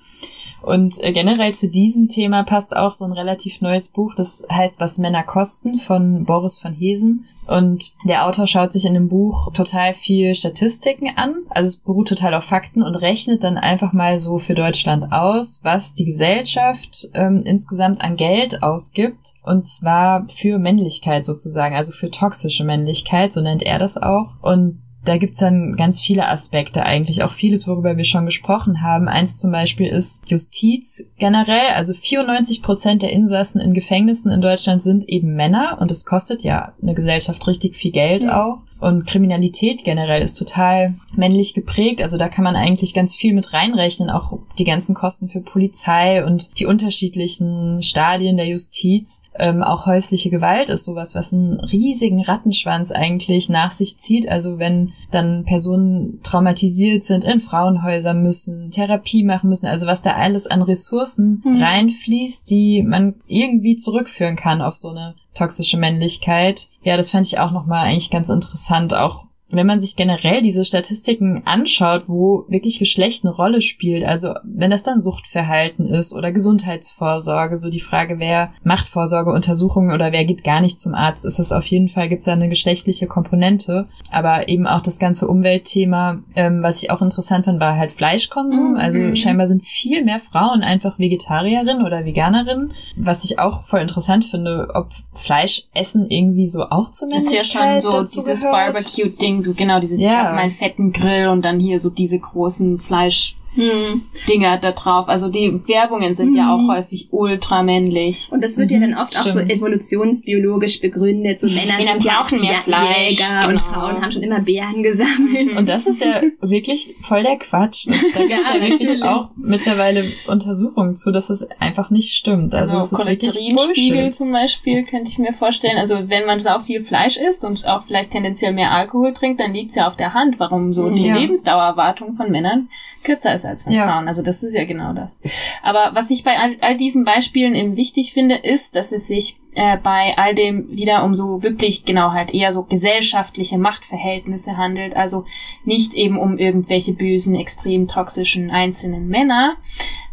Und 0.66 1.00
äh, 1.02 1.12
generell 1.12 1.54
zu 1.54 1.68
diesem 1.68 2.08
Thema 2.08 2.42
passt 2.42 2.76
auch 2.76 2.92
so 2.92 3.04
ein 3.04 3.12
relativ 3.12 3.60
neues 3.60 3.88
Buch, 3.88 4.14
das 4.16 4.44
heißt 4.50 4.74
Was 4.78 4.98
Männer 4.98 5.22
kosten 5.22 5.78
von 5.78 6.24
Boris 6.24 6.58
von 6.58 6.74
Hesen. 6.74 7.28
Und 7.46 7.92
der 8.04 8.26
Autor 8.26 8.48
schaut 8.48 8.72
sich 8.72 8.84
in 8.84 8.94
dem 8.94 9.08
Buch 9.08 9.52
total 9.52 9.94
viel 9.94 10.34
Statistiken 10.34 11.10
an. 11.14 11.36
Also 11.50 11.68
es 11.68 11.76
beruht 11.76 12.08
total 12.08 12.34
auf 12.34 12.42
Fakten 12.42 12.82
und 12.82 12.96
rechnet 12.96 13.44
dann 13.44 13.56
einfach 13.56 13.92
mal 13.92 14.18
so 14.18 14.38
für 14.38 14.56
Deutschland 14.56 15.12
aus, 15.12 15.60
was 15.62 15.94
die 15.94 16.06
Gesellschaft 16.06 17.08
ähm, 17.14 17.44
insgesamt 17.46 18.00
an 18.00 18.16
Geld 18.16 18.64
ausgibt. 18.64 19.34
Und 19.44 19.64
zwar 19.64 20.26
für 20.34 20.58
Männlichkeit 20.58 21.24
sozusagen, 21.24 21.76
also 21.76 21.92
für 21.92 22.10
toxische 22.10 22.64
Männlichkeit, 22.64 23.32
so 23.32 23.40
nennt 23.40 23.62
er 23.62 23.78
das 23.78 23.96
auch. 23.96 24.34
Und 24.42 24.82
da 25.08 25.16
gibt's 25.18 25.38
dann 25.38 25.76
ganz 25.76 26.00
viele 26.00 26.28
Aspekte 26.28 26.84
eigentlich, 26.84 27.22
auch 27.22 27.32
vieles, 27.32 27.66
worüber 27.66 27.96
wir 27.96 28.04
schon 28.04 28.26
gesprochen 28.26 28.82
haben. 28.82 29.08
Eins 29.08 29.36
zum 29.36 29.52
Beispiel 29.52 29.88
ist 29.88 30.28
Justiz 30.28 31.04
generell. 31.18 31.74
Also 31.74 31.94
94 31.94 32.62
Prozent 32.62 33.02
der 33.02 33.12
Insassen 33.12 33.60
in 33.60 33.74
Gefängnissen 33.74 34.30
in 34.30 34.40
Deutschland 34.40 34.82
sind 34.82 35.08
eben 35.08 35.34
Männer 35.34 35.78
und 35.80 35.90
es 35.90 36.04
kostet 36.04 36.42
ja 36.42 36.72
eine 36.82 36.94
Gesellschaft 36.94 37.46
richtig 37.46 37.76
viel 37.76 37.92
Geld 37.92 38.24
Ja. 38.24 38.44
auch. 38.44 38.58
Und 38.78 39.06
Kriminalität 39.06 39.84
generell 39.84 40.20
ist 40.20 40.34
total 40.34 40.94
männlich 41.14 41.54
geprägt. 41.54 42.02
Also 42.02 42.18
da 42.18 42.28
kann 42.28 42.44
man 42.44 42.56
eigentlich 42.56 42.92
ganz 42.92 43.16
viel 43.16 43.32
mit 43.32 43.54
reinrechnen, 43.54 44.10
auch 44.10 44.38
die 44.58 44.64
ganzen 44.64 44.94
Kosten 44.94 45.30
für 45.30 45.40
Polizei 45.40 46.22
und 46.24 46.58
die 46.58 46.66
unterschiedlichen 46.66 47.82
Stadien 47.82 48.36
der 48.36 48.48
Justiz. 48.48 49.22
Ähm, 49.38 49.62
auch 49.62 49.86
häusliche 49.86 50.30
Gewalt 50.30 50.70
ist 50.70 50.84
sowas, 50.84 51.14
was 51.14 51.32
einen 51.32 51.60
riesigen 51.60 52.22
Rattenschwanz 52.22 52.92
eigentlich 52.92 53.48
nach 53.48 53.70
sich 53.70 53.98
zieht. 53.98 54.28
Also 54.28 54.58
wenn 54.58 54.92
dann 55.10 55.44
Personen 55.44 56.20
traumatisiert 56.22 57.04
sind, 57.04 57.24
in 57.24 57.40
Frauenhäuser 57.40 58.14
müssen, 58.14 58.70
Therapie 58.70 59.24
machen 59.24 59.50
müssen, 59.50 59.66
also 59.66 59.86
was 59.86 60.02
da 60.02 60.12
alles 60.12 60.46
an 60.46 60.62
Ressourcen 60.62 61.42
mhm. 61.44 61.62
reinfließt, 61.62 62.50
die 62.50 62.82
man 62.82 63.14
irgendwie 63.26 63.76
zurückführen 63.76 64.36
kann 64.36 64.62
auf 64.62 64.74
so 64.74 64.90
eine 64.90 65.14
toxische 65.34 65.76
Männlichkeit. 65.76 66.68
Ja, 66.82 66.96
das 66.96 67.10
fand 67.10 67.26
ich 67.26 67.38
auch 67.38 67.50
nochmal 67.50 67.86
eigentlich 67.86 68.10
ganz 68.10 68.28
interessant, 68.28 68.94
auch 68.94 69.26
wenn 69.48 69.66
man 69.66 69.80
sich 69.80 69.94
generell 69.94 70.42
diese 70.42 70.64
Statistiken 70.64 71.42
anschaut, 71.44 72.04
wo 72.08 72.44
wirklich 72.48 72.78
Geschlecht 72.78 73.24
eine 73.24 73.34
Rolle 73.34 73.60
spielt, 73.60 74.04
also 74.04 74.34
wenn 74.42 74.70
das 74.70 74.82
dann 74.82 75.00
Suchtverhalten 75.00 75.86
ist 75.86 76.14
oder 76.14 76.32
Gesundheitsvorsorge, 76.32 77.56
so 77.56 77.70
die 77.70 77.80
Frage, 77.80 78.18
wer 78.18 78.50
macht 78.64 78.88
Vorsorgeuntersuchungen 78.88 79.94
oder 79.94 80.10
wer 80.10 80.24
geht 80.24 80.42
gar 80.42 80.60
nicht 80.60 80.80
zum 80.80 80.94
Arzt, 80.94 81.24
ist 81.24 81.38
es 81.38 81.52
auf 81.52 81.66
jeden 81.66 81.88
Fall, 81.88 82.08
gibt 82.08 82.20
es 82.20 82.26
da 82.26 82.32
eine 82.32 82.48
geschlechtliche 82.48 83.06
Komponente. 83.06 83.86
Aber 84.10 84.48
eben 84.48 84.66
auch 84.66 84.82
das 84.82 84.98
ganze 84.98 85.28
Umweltthema, 85.28 86.18
ähm, 86.34 86.62
was 86.62 86.82
ich 86.82 86.90
auch 86.90 87.02
interessant 87.02 87.44
fand, 87.44 87.60
war 87.60 87.76
halt 87.76 87.92
Fleischkonsum. 87.92 88.72
Mhm. 88.72 88.76
Also 88.76 89.14
scheinbar 89.14 89.46
sind 89.46 89.64
viel 89.64 90.04
mehr 90.04 90.20
Frauen 90.20 90.62
einfach 90.62 90.98
Vegetarierinnen 90.98 91.84
oder 91.84 92.04
Veganerinnen, 92.04 92.72
was 92.96 93.24
ich 93.24 93.38
auch 93.38 93.64
voll 93.64 93.80
interessant 93.80 94.24
finde, 94.24 94.68
ob 94.74 94.90
Fleischessen 95.14 96.10
irgendwie 96.10 96.46
so 96.46 96.62
auch 96.64 96.90
zumindest. 96.90 97.32
Ist 97.32 97.54
ja 97.54 97.80
schon 97.80 97.80
so 97.80 98.02
dieses 98.02 98.42
Barbecue-Ding 98.42 99.35
so 99.42 99.54
genau 99.54 99.80
dieses, 99.80 100.02
ja. 100.02 100.08
ich 100.08 100.16
habe 100.16 100.34
meinen 100.34 100.52
fetten 100.52 100.92
Grill 100.92 101.28
und 101.28 101.42
dann 101.42 101.60
hier 101.60 101.80
so 101.80 101.90
diese 101.90 102.18
großen 102.18 102.78
Fleisch 102.78 103.36
hm. 103.56 104.02
Dinger 104.28 104.58
da 104.58 104.72
drauf. 104.72 105.08
Also 105.08 105.28
die 105.28 105.66
Werbungen 105.66 106.14
sind 106.14 106.28
hm. 106.28 106.36
ja 106.36 106.54
auch 106.54 106.60
hm. 106.60 106.70
häufig 106.70 107.08
ultramännlich. 107.10 108.28
Und 108.30 108.42
das 108.42 108.58
wird 108.58 108.70
mhm. 108.70 108.82
ja 108.82 108.88
dann 108.88 108.98
oft 108.98 109.14
Stimmt. 109.14 109.26
auch 109.26 109.30
so 109.30 109.40
evolutionsbiologisch 109.40 110.80
begründet. 110.80 111.40
So 111.40 111.48
Männer 111.48 111.80
sind 111.80 112.04
ja 112.04 112.22
auch 112.22 112.30
mehr 112.30 112.60
Fleisch, 112.64 113.10
Jäger 113.10 113.46
genau. 113.46 113.48
und 113.48 113.60
Frauen 113.60 114.02
haben 114.02 114.12
schon 114.12 114.22
immer 114.22 114.40
Beeren 114.40 114.82
gesammelt. 114.82 115.56
Und 115.56 115.68
das 115.68 115.86
ist 115.86 116.02
ja 116.02 116.22
wirklich 116.40 116.94
voll 117.02 117.22
der 117.22 117.38
Quatsch. 117.38 117.86
Da 117.86 117.92
gibt 118.20 118.32
es 118.32 118.48
ja, 118.48 118.56
ja 118.56 118.60
wirklich 118.60 119.02
auch 119.02 119.30
mittlerweile 119.36 120.04
Untersuchungen 120.28 120.94
zu, 120.94 121.10
dass 121.10 121.30
es 121.30 121.48
einfach 121.58 121.90
nicht 121.90 122.12
stimmt. 122.12 122.54
Also, 122.54 122.76
also 122.76 122.96
es 122.96 123.00
ist 123.00 123.06
Cholesterinspiegel 123.06 124.12
zum 124.12 124.32
Beispiel 124.32 124.84
könnte 124.84 125.10
ich 125.10 125.18
mir 125.18 125.32
vorstellen. 125.32 125.78
Also 125.78 126.08
wenn 126.08 126.26
man 126.26 126.46
auch 126.46 126.62
viel 126.62 126.84
Fleisch 126.84 127.16
isst 127.16 127.44
und 127.44 127.66
auch 127.68 127.84
vielleicht 127.84 128.10
tendenziell 128.10 128.52
mehr 128.52 128.72
Alkohol 128.72 129.12
trinkt, 129.12 129.40
dann 129.40 129.52
liegt 129.52 129.70
es 129.70 129.76
ja 129.76 129.88
auf 129.88 129.96
der 129.96 130.14
Hand, 130.14 130.38
warum 130.38 130.72
so 130.74 130.90
die 130.90 131.06
ja. 131.06 131.16
Lebensdauererwartung 131.16 132.14
von 132.14 132.30
Männern 132.30 132.68
kürzer 133.06 133.34
ist 133.34 133.45
als 133.46 133.62
von 133.62 133.72
ja. 133.72 133.86
Frauen. 133.86 134.08
Also 134.08 134.22
das 134.22 134.42
ist 134.42 134.54
ja 134.54 134.64
genau 134.64 134.92
das. 134.92 135.22
Aber 135.62 135.90
was 135.94 136.10
ich 136.10 136.24
bei 136.24 136.38
all, 136.38 136.56
all 136.60 136.76
diesen 136.76 137.04
Beispielen 137.04 137.54
eben 137.54 137.76
wichtig 137.76 138.12
finde, 138.12 138.36
ist, 138.36 138.76
dass 138.76 138.92
es 138.92 139.06
sich 139.06 139.38
äh, 139.54 139.78
bei 139.78 140.14
all 140.16 140.34
dem 140.34 140.68
wieder 140.76 141.02
um 141.02 141.14
so 141.14 141.42
wirklich 141.42 141.84
genau 141.84 142.12
halt 142.12 142.34
eher 142.34 142.52
so 142.52 142.62
gesellschaftliche 142.62 143.58
Machtverhältnisse 143.58 144.56
handelt. 144.56 144.96
Also 144.96 145.24
nicht 145.64 145.94
eben 145.94 146.18
um 146.18 146.38
irgendwelche 146.38 146.92
bösen, 146.92 147.34
extrem 147.34 147.88
toxischen 147.88 148.50
einzelnen 148.50 149.08
Männer, 149.08 149.56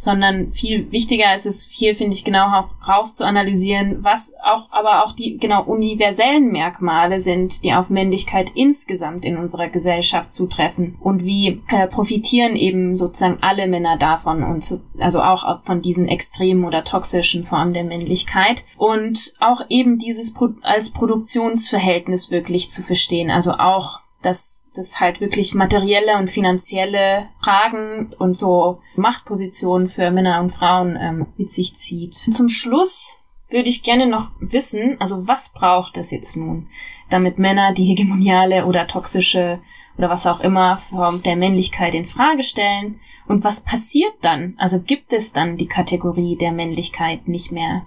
sondern 0.04 0.51
viel 0.51 0.91
wichtiger 0.91 1.34
ist 1.34 1.45
es 1.45 1.68
hier, 1.72 1.95
finde 1.95 2.14
ich, 2.14 2.24
genau 2.24 2.70
rauszuanalysieren, 2.88 4.04
was 4.04 4.36
auch 4.43 4.72
aber 4.72 5.04
auch 5.04 5.14
die 5.14 5.38
genau 5.38 5.64
universellen 5.64 6.51
Merkmale 6.51 7.22
sind, 7.22 7.64
die 7.64 7.74
auf 7.74 7.89
Männlichkeit 7.89 8.49
insgesamt 8.56 9.26
in 9.26 9.38
unserer 9.38 9.70
Gesellschaft 9.70 10.32
zutreffen. 10.32 10.97
Und 10.99 11.24
wie 11.24 11.62
äh, 11.70 11.88
profitieren 11.88 12.56
eben 12.56 12.95
sozusagen 12.95 13.38
alle 13.41 13.68
Männer 13.68 13.97
davon 13.97 14.43
und 14.43 14.64
so, 14.64 14.82
also 14.99 15.22
auch 15.22 15.64
von 15.64 15.82
diesen 15.82 16.08
extremen 16.08 16.66
oder 16.66 16.84
toxischen 16.84 17.45
Formen 17.45 17.74
der 17.74 17.84
Männlichkeit. 17.84 18.64
Und 18.78 19.34
auch 19.39 19.62
eben 19.70 19.97
dieses 19.97 20.34
Pro 20.34 20.49
als 20.62 20.91
Produktionsverhältnis 20.91 22.32
wirklich 22.32 22.70
zu 22.70 22.84
verstehen, 22.84 23.32
also 23.32 23.54
auch 23.54 24.03
dass 24.24 24.65
das 24.74 24.99
halt 24.99 25.21
wirklich 25.21 25.53
materielle 25.53 26.17
und 26.17 26.32
finanzielle 26.32 27.28
Fragen 27.41 28.13
und 28.17 28.34
so 28.34 28.80
Machtpositionen 28.95 29.89
für 29.89 30.09
Männer 30.11 30.41
und 30.41 30.51
Frauen 30.51 30.97
ähm, 30.99 31.28
mit 31.38 31.51
sich 31.51 31.76
zieht. 31.76 32.15
Zum 32.15 32.49
Schluss 32.49 33.19
würde 33.49 33.69
ich 33.69 33.84
gerne 33.84 34.07
noch 34.07 34.32
wissen, 34.39 34.97
also 34.99 35.28
was 35.28 35.53
braucht 35.53 35.97
es 35.97 36.09
jetzt 36.11 36.36
nun, 36.36 36.67
damit 37.09 37.38
Männer 37.38 37.74
die 37.74 37.86
hegemoniale 37.86 38.65
oder 38.65 38.88
toxische 38.88 39.61
oder 39.97 40.09
was 40.09 40.26
auch 40.26 40.39
immer 40.39 40.78
Form 40.78 41.21
der 41.21 41.36
Männlichkeit 41.36 41.93
in 41.93 42.07
Frage 42.07 42.41
stellen 42.41 42.99
und 43.28 43.43
was 43.43 43.63
passiert 43.63 44.13
dann? 44.21 44.55
Also 44.57 44.82
gibt 44.82 45.13
es 45.13 45.34
dann 45.34 45.57
die 45.57 45.67
Kategorie 45.67 46.36
der 46.36 46.51
Männlichkeit 46.51 47.28
nicht 47.28 47.51
mehr? 47.51 47.86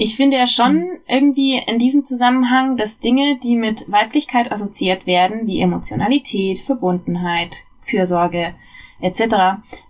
Ich 0.00 0.14
finde 0.14 0.36
ja 0.36 0.46
schon 0.46 0.76
hm. 0.76 0.98
irgendwie 1.08 1.58
in 1.58 1.80
diesem 1.80 2.04
Zusammenhang, 2.04 2.76
dass 2.76 3.00
Dinge, 3.00 3.38
die 3.42 3.56
mit 3.56 3.90
Weiblichkeit 3.90 4.52
assoziiert 4.52 5.06
werden, 5.06 5.46
wie 5.46 5.60
Emotionalität, 5.60 6.60
Verbundenheit, 6.60 7.64
Fürsorge 7.82 8.54
etc., 9.00 9.22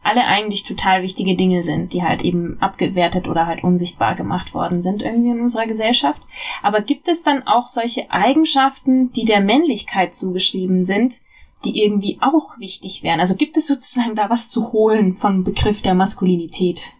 alle 0.03 0.25
eigentlich 0.25 0.65
total 0.65 1.03
wichtige 1.03 1.37
Dinge 1.37 1.63
sind, 1.63 1.93
die 1.93 2.03
halt 2.03 2.23
eben 2.23 2.57
abgewertet 2.61 3.29
oder 3.29 3.47
halt 3.47 3.63
unsichtbar 3.65 4.15
gemacht 4.15 4.55
worden 4.55 4.81
sind 4.81 5.03
irgendwie 5.03 5.31
in 5.31 5.41
unserer 5.41 5.67
Gesellschaft. 5.67 6.21
Aber 6.63 6.81
gibt 6.81 7.09
es 7.09 7.23
dann 7.23 7.47
auch 7.47 7.69
solche 7.69 8.11
Eigenschaften, 8.11 9.11
die 9.13 9.25
der 9.25 9.41
Männlichkeit 9.41 10.15
zugeschrieben 10.15 10.85
sind, 10.85 11.21
die 11.65 11.83
irgendwie 11.83 12.19
auch 12.21 12.59
wichtig 12.59 13.03
wären? 13.03 13.21
Also 13.21 13.35
gibt 13.35 13.57
es 13.57 13.67
sozusagen 13.67 14.17
da 14.17 14.31
was 14.31 14.49
zu 14.49 14.73
holen 14.73 15.17
vom 15.17 15.45
Begriff 15.45 15.83
der 15.83 15.95
Maskulinität? 15.95 16.93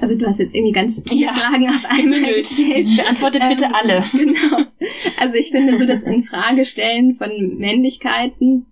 Also 0.00 0.18
du 0.18 0.26
hast 0.26 0.38
jetzt 0.38 0.54
irgendwie 0.54 0.72
ganz 0.72 1.04
viele 1.08 1.26
ja, 1.26 1.32
Fragen 1.34 1.68
auf 1.68 1.84
einmal 1.88 2.34
gestellt. 2.34 2.88
Beantwortet 2.96 3.42
bitte 3.48 3.64
ähm, 3.66 3.74
alle. 3.74 4.02
Genau. 4.12 4.64
Also 5.18 5.36
ich 5.36 5.50
finde 5.50 5.78
so 5.78 5.86
das 5.86 6.04
Infragestellen 6.04 7.14
von 7.14 7.30
Männlichkeiten, 7.58 8.66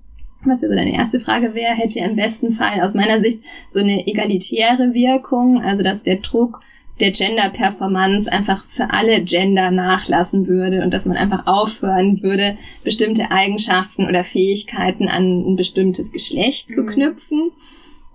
was 0.45 0.63
ja 0.63 0.69
so 0.69 0.75
deine 0.75 0.95
erste 0.95 1.21
Frage 1.21 1.55
wäre, 1.55 1.75
hätte 1.75 2.01
im 2.01 2.17
besten 2.17 2.53
Fall 2.53 2.81
aus 2.81 2.95
meiner 2.95 3.21
Sicht 3.21 3.41
so 3.67 3.81
eine 3.81 4.07
egalitäre 4.07 4.95
Wirkung, 4.95 5.63
also 5.63 5.83
dass 5.83 6.03
der 6.03 6.17
Druck 6.17 6.61
der 7.01 7.13
Gender-Performance 7.13 8.31
einfach 8.31 8.65
für 8.65 8.91
alle 8.91 9.23
Gender 9.23 9.71
nachlassen 9.71 10.49
würde 10.49 10.83
und 10.83 10.93
dass 10.93 11.07
man 11.07 11.17
einfach 11.17 11.47
aufhören 11.47 12.23
würde, 12.23 12.57
bestimmte 12.83 13.31
Eigenschaften 13.31 14.07
oder 14.07 14.25
Fähigkeiten 14.25 15.09
an 15.09 15.53
ein 15.53 15.57
bestimmtes 15.57 16.13
Geschlecht 16.13 16.71
mhm. 16.71 16.73
zu 16.73 16.87
knüpfen. 16.87 17.51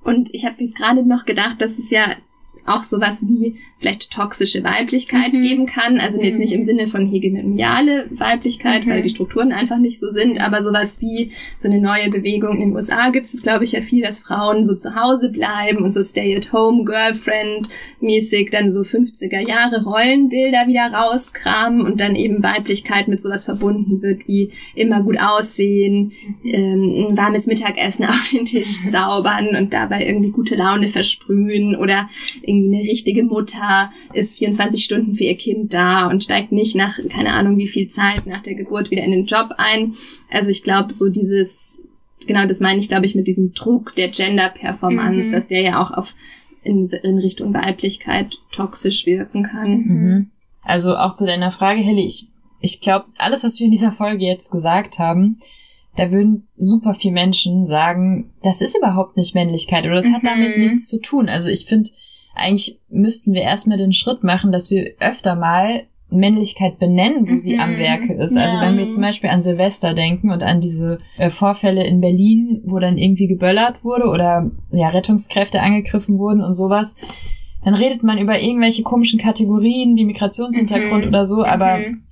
Und 0.03 0.34
ich 0.34 0.45
habe 0.45 0.55
jetzt 0.59 0.76
gerade 0.76 1.07
noch 1.07 1.26
gedacht, 1.26 1.61
dass 1.61 1.78
es 1.78 1.91
ja 1.91 2.07
auch 2.66 2.84
sowas 2.84 3.26
wie 3.28 3.55
vielleicht 3.80 4.11
toxische 4.11 4.64
Weiblichkeit 4.64 5.34
mhm. 5.34 5.41
geben 5.41 5.66
kann. 5.66 5.99
Also 5.99 6.22
jetzt 6.22 6.39
nicht 6.39 6.53
im 6.53 6.61
mhm. 6.61 6.66
Sinne 6.66 6.88
von 6.88 7.05
hegemoniale 7.05 8.05
Weiblichkeit, 8.11 8.86
mhm. 8.86 8.91
weil 8.91 9.01
die 9.01 9.09
Strukturen 9.09 9.51
einfach 9.51 9.78
nicht 9.78 9.99
so 9.99 10.09
sind, 10.09 10.39
aber 10.39 10.64
sowas 10.64 11.01
wie 11.01 11.32
so 11.57 11.70
eine 11.70 11.82
neue 11.82 12.09
Bewegung 12.09 12.55
in 12.55 12.70
den 12.70 12.76
USA 12.76 13.09
gibt 13.09 13.26
es, 13.26 13.43
glaube 13.43 13.66
ich, 13.66 13.74
ja 13.74 13.82
viel, 13.82 14.01
dass 14.01 14.20
Frauen 14.20 14.64
so 14.64 14.76
zu 14.76 14.95
Hause 14.95 15.32
bleiben 15.32 15.84
und 15.84 15.91
so 15.91 16.01
Stay-at-home, 16.01 16.86
Girlfriend-mäßig 16.86 18.51
dann 18.51 18.72
so 18.72 18.82
50er 18.82 19.45
Jahre 19.47 19.84
Rollenbilder 19.84 20.68
wieder 20.68 20.93
rauskramen 20.93 21.82
und 21.82 21.99
dann 21.99 22.16
eben 22.16 22.41
Weiblichkeit 22.41 23.07
mit 23.09 23.20
sowas 23.20 23.43
verbunden 23.43 24.01
wird, 24.01 24.28
wie 24.28 24.51
immer 24.76 25.03
gut 25.03 25.20
aussehen, 25.20 26.14
ähm, 26.45 27.07
ein 27.09 27.18
warmes 27.18 27.47
Mittagessen 27.47 28.05
auf 28.09 28.30
den 28.32 28.45
Tisch 28.45 28.84
zaubern 28.89 29.55
und 29.55 29.74
dabei 29.74 30.05
irgendwie 30.05 30.32
gute 30.32 30.55
Laune 30.55 30.88
versprühen 30.88 31.76
oder 31.76 32.09
irgendwie 32.54 32.78
eine 32.78 32.89
richtige 32.89 33.24
Mutter 33.24 33.91
ist 34.14 34.38
24 34.38 34.84
Stunden 34.84 35.16
für 35.16 35.24
ihr 35.24 35.38
Kind 35.38 35.74
da 35.74 36.08
und 36.08 36.24
steigt 36.24 36.51
nicht 36.51 36.76
nach, 36.76 36.97
keine 37.10 37.34
Ahnung, 37.34 37.58
wie 37.58 37.68
viel 37.68 37.88
Zeit 37.88 38.26
nach 38.26 38.43
der 38.43 38.56
Geburt 38.56 38.91
wieder 38.91 39.04
in 39.04 39.12
den 39.12 39.26
Job 39.26 39.56
ein. 39.58 39.95
Also 40.30 40.49
ich 40.49 40.64
glaube, 40.64 40.93
so 40.93 41.10
dieses, 41.10 41.88
genau 42.28 42.45
das 42.45 42.60
meine 42.60 42.80
ich, 42.80 42.88
glaube 42.88 43.06
ich, 43.06 43.16
mit 43.16 43.28
diesem 43.28 43.54
Druck 43.54 43.95
der 43.95 44.10
Gender-Performance, 44.10 45.30
mhm. 45.30 45.32
dass 45.32 45.47
der 45.47 45.62
ja 45.62 45.82
auch 45.82 45.91
auf 45.91 46.16
in, 46.64 46.88
in 47.04 47.18
Richtung 47.20 47.54
Weiblichkeit 47.54 48.38
toxisch 48.51 49.06
wirken 49.06 49.43
kann. 49.43 49.70
Mhm. 49.70 50.32
Also 50.62 50.95
auch 50.95 51.14
zu 51.14 51.26
deiner 51.26 51.51
Frage, 51.51 51.82
Helly, 51.82 52.06
ich, 52.06 52.28
ich 52.62 52.80
glaube, 52.80 53.06
alles, 53.18 53.43
was 53.43 53.60
wir 53.60 53.66
in 53.66 53.72
dieser 53.72 53.91
Folge 53.91 54.26
jetzt 54.26 54.51
gesagt 54.51 54.99
haben, 54.99 55.39
da 55.95 56.12
würden 56.12 56.47
super 56.56 56.95
viele 56.95 57.14
Menschen 57.14 57.68
sagen, 57.68 58.34
das 58.41 58.62
ist 58.62 58.78
überhaupt 58.78 59.18
nicht 59.18 59.36
Männlichkeit 59.36 59.86
oder 59.86 59.95
das 59.95 60.08
mhm. 60.08 60.16
hat 60.16 60.24
damit 60.24 60.58
mhm. 60.58 60.64
nichts 60.64 60.88
zu 60.88 60.99
tun. 60.99 61.30
Also 61.30 61.47
ich 61.47 61.66
finde, 61.66 61.89
eigentlich 62.34 62.79
müssten 62.89 63.34
wir 63.34 63.41
erstmal 63.41 63.77
den 63.77 63.93
Schritt 63.93 64.23
machen, 64.23 64.51
dass 64.51 64.71
wir 64.71 64.93
öfter 64.99 65.36
mal 65.36 65.84
Männlichkeit 66.09 66.79
benennen, 66.79 67.25
wo 67.27 67.31
mhm. 67.31 67.38
sie 67.38 67.57
am 67.57 67.73
mhm. 67.73 67.79
Werke 67.79 68.13
ist. 68.13 68.36
Ja. 68.36 68.43
Also 68.43 68.59
wenn 68.59 68.77
wir 68.77 68.89
zum 68.89 69.01
Beispiel 69.01 69.29
an 69.29 69.41
Silvester 69.41 69.93
denken 69.93 70.31
und 70.31 70.43
an 70.43 70.61
diese 70.61 70.99
äh, 71.17 71.29
Vorfälle 71.29 71.86
in 71.86 72.01
Berlin, 72.01 72.61
wo 72.65 72.79
dann 72.79 72.97
irgendwie 72.97 73.27
geböllert 73.27 73.84
wurde 73.84 74.05
oder 74.05 74.51
ja 74.71 74.89
Rettungskräfte 74.89 75.61
angegriffen 75.61 76.17
wurden 76.19 76.43
und 76.43 76.53
sowas, 76.53 76.97
dann 77.63 77.73
redet 77.73 78.03
man 78.03 78.19
über 78.19 78.39
irgendwelche 78.39 78.84
komischen 78.84 79.19
Kategorien 79.19 79.95
wie 79.95 80.05
Migrationshintergrund 80.05 81.03
mhm. 81.03 81.09
oder 81.09 81.25
so, 81.25 81.43
aber 81.43 81.79
mhm 81.79 82.03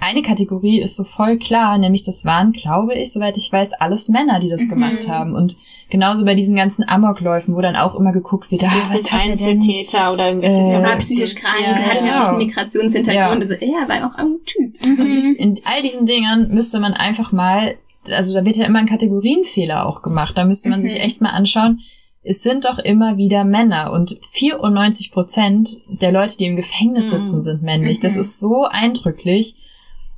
eine 0.00 0.22
Kategorie 0.22 0.80
ist 0.80 0.96
so 0.96 1.04
voll 1.04 1.38
klar, 1.38 1.76
nämlich 1.78 2.04
das 2.04 2.24
waren, 2.24 2.52
glaube 2.52 2.94
ich, 2.94 3.12
soweit 3.12 3.36
ich 3.36 3.50
weiß, 3.52 3.72
alles 3.74 4.08
Männer, 4.08 4.40
die 4.40 4.48
das 4.48 4.64
Mhm. 4.66 4.70
gemacht 4.70 5.08
haben. 5.08 5.34
Und 5.34 5.56
genauso 5.90 6.24
bei 6.24 6.34
diesen 6.34 6.54
ganzen 6.56 6.88
Amokläufen, 6.88 7.54
wo 7.56 7.60
dann 7.60 7.76
auch 7.76 7.94
immer 7.94 8.12
geguckt 8.12 8.50
wird, 8.50 8.62
ah, 8.64 8.66
Das 8.74 8.94
was 8.94 9.02
sind 9.02 9.12
hat 9.12 9.26
er 9.26 9.36
denn? 9.36 9.48
Einzeltäter 9.56 10.12
oder 10.12 10.28
irgendwelche 10.28 10.60
Äh, 10.60 10.70
Verrückten. 10.70 10.98
psychisch 11.00 11.34
krank, 11.34 11.56
Ja, 11.62 11.74
hatte 11.74 12.06
ja. 12.06 12.22
auch 12.24 12.28
einen 12.28 12.38
Migrationshintergrund. 12.38 13.14
Ja. 13.44 13.48
Also 13.50 13.54
er 13.54 13.88
war 13.88 14.06
auch 14.10 14.14
ein 14.16 14.36
Typ. 14.46 14.74
Und 14.82 14.98
Mhm. 14.98 15.34
in 15.38 15.60
all 15.64 15.82
diesen 15.82 16.06
Dingern 16.06 16.48
müsste 16.54 16.78
man 16.80 16.92
einfach 16.94 17.32
mal, 17.32 17.76
also 18.10 18.34
da 18.34 18.44
wird 18.44 18.56
ja 18.56 18.66
immer 18.66 18.78
ein 18.78 18.88
Kategorienfehler 18.88 19.86
auch 19.86 20.02
gemacht. 20.02 20.38
Da 20.38 20.44
müsste 20.44 20.70
man 20.70 20.80
Mhm. 20.80 20.84
sich 20.84 21.00
echt 21.00 21.20
mal 21.20 21.30
anschauen. 21.30 21.80
Es 22.22 22.42
sind 22.42 22.66
doch 22.66 22.78
immer 22.78 23.16
wieder 23.16 23.44
Männer 23.44 23.92
und 23.92 24.20
94 24.30 25.10
Prozent 25.10 25.78
der 25.88 26.12
Leute, 26.12 26.36
die 26.36 26.44
im 26.46 26.56
Gefängnis 26.56 27.06
Mhm. 27.12 27.24
sitzen, 27.24 27.42
sind 27.42 27.62
männlich. 27.62 27.98
Das 28.00 28.14
Mhm. 28.14 28.20
ist 28.20 28.38
so 28.40 28.64
eindrücklich, 28.64 29.54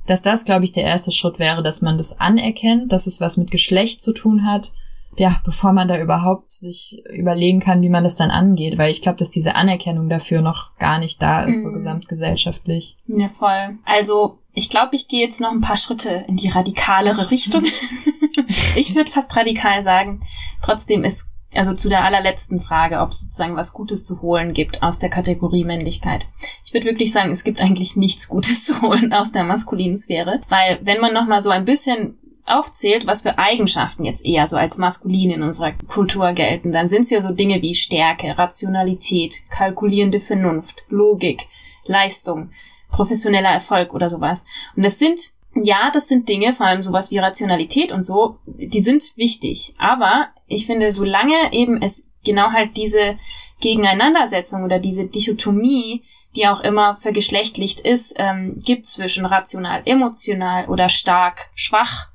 dass 0.07 0.21
das, 0.21 0.45
glaube 0.45 0.65
ich, 0.65 0.73
der 0.73 0.83
erste 0.83 1.11
Schritt 1.11 1.39
wäre, 1.39 1.63
dass 1.63 1.81
man 1.81 1.97
das 1.97 2.19
anerkennt, 2.19 2.91
dass 2.91 3.07
es 3.07 3.21
was 3.21 3.37
mit 3.37 3.51
Geschlecht 3.51 4.01
zu 4.01 4.13
tun 4.13 4.45
hat. 4.45 4.71
Ja, 5.15 5.39
bevor 5.45 5.73
man 5.73 5.87
da 5.87 5.99
überhaupt 6.01 6.51
sich 6.51 7.03
überlegen 7.13 7.59
kann, 7.59 7.83
wie 7.83 7.89
man 7.89 8.03
das 8.03 8.15
dann 8.15 8.31
angeht, 8.31 8.79
weil 8.79 8.89
ich 8.89 9.03
glaube, 9.03 9.19
dass 9.19 9.29
diese 9.29 9.55
Anerkennung 9.55 10.09
dafür 10.09 10.41
noch 10.41 10.75
gar 10.79 10.97
nicht 10.97 11.21
da 11.21 11.43
ist, 11.43 11.61
so 11.61 11.69
Mhm. 11.69 11.75
gesamtgesellschaftlich. 11.75 12.97
Ja, 13.05 13.29
voll. 13.29 13.77
Also, 13.85 14.39
ich 14.53 14.69
glaube, 14.69 14.95
ich 14.95 15.07
gehe 15.07 15.23
jetzt 15.23 15.39
noch 15.39 15.51
ein 15.51 15.61
paar 15.61 15.77
Schritte 15.77 16.25
in 16.27 16.37
die 16.37 16.49
radikalere 16.49 17.29
Richtung. 17.29 17.63
ich 18.75 18.95
würde 18.95 19.11
fast 19.11 19.35
radikal 19.35 19.83
sagen, 19.83 20.23
trotzdem 20.63 21.03
ist, 21.03 21.29
also 21.55 21.73
zu 21.73 21.89
der 21.89 22.03
allerletzten 22.03 22.59
Frage, 22.59 22.99
ob 22.99 23.09
es 23.09 23.21
sozusagen 23.21 23.55
was 23.55 23.73
Gutes 23.73 24.05
zu 24.05 24.21
holen 24.21 24.53
gibt 24.53 24.83
aus 24.83 24.99
der 24.99 25.09
Kategorie 25.09 25.63
Männlichkeit. 25.63 26.25
Ich 26.65 26.73
würde 26.73 26.87
wirklich 26.87 27.11
sagen, 27.11 27.31
es 27.31 27.43
gibt 27.43 27.61
eigentlich 27.61 27.95
nichts 27.95 28.27
Gutes 28.27 28.63
zu 28.65 28.81
holen 28.81 29.13
aus 29.13 29.31
der 29.31 29.43
maskulinen 29.43 29.97
Sphäre, 29.97 30.41
weil 30.49 30.79
wenn 30.81 30.99
man 30.99 31.13
nochmal 31.13 31.41
so 31.41 31.49
ein 31.49 31.65
bisschen 31.65 32.17
aufzählt, 32.45 33.07
was 33.07 33.21
für 33.21 33.37
Eigenschaften 33.37 34.03
jetzt 34.03 34.25
eher 34.25 34.47
so 34.47 34.57
als 34.57 34.77
maskulin 34.77 35.31
in 35.31 35.43
unserer 35.43 35.71
Kultur 35.87 36.33
gelten, 36.33 36.71
dann 36.71 36.87
sind 36.87 37.03
es 37.03 37.09
ja 37.09 37.21
so 37.21 37.31
Dinge 37.31 37.61
wie 37.61 37.73
Stärke, 37.73 38.37
Rationalität, 38.37 39.49
kalkulierende 39.49 40.19
Vernunft, 40.19 40.83
Logik, 40.89 41.47
Leistung, 41.85 42.49
professioneller 42.89 43.49
Erfolg 43.49 43.93
oder 43.93 44.09
sowas. 44.09 44.45
Und 44.75 44.83
das 44.83 44.99
sind, 44.99 45.31
ja, 45.55 45.91
das 45.91 46.07
sind 46.07 46.27
Dinge, 46.29 46.53
vor 46.53 46.65
allem 46.65 46.83
sowas 46.83 47.11
wie 47.11 47.19
Rationalität 47.19 47.91
und 47.91 48.03
so, 48.03 48.37
die 48.45 48.81
sind 48.81 49.03
wichtig. 49.17 49.75
Aber 49.77 50.29
ich 50.47 50.65
finde, 50.65 50.91
solange 50.91 51.53
eben 51.53 51.81
es 51.81 52.09
genau 52.23 52.51
halt 52.51 52.75
diese 52.75 53.17
Gegeneinandersetzung 53.61 54.63
oder 54.63 54.79
diese 54.79 55.05
Dichotomie, 55.05 56.03
die 56.35 56.47
auch 56.47 56.61
immer 56.61 56.97
vergeschlechtlicht 56.97 57.81
ist, 57.81 58.15
ähm, 58.17 58.59
gibt 58.65 58.87
zwischen 58.87 59.25
rational, 59.25 59.83
emotional 59.85 60.67
oder 60.67 60.89
stark, 60.89 61.49
schwach 61.53 62.07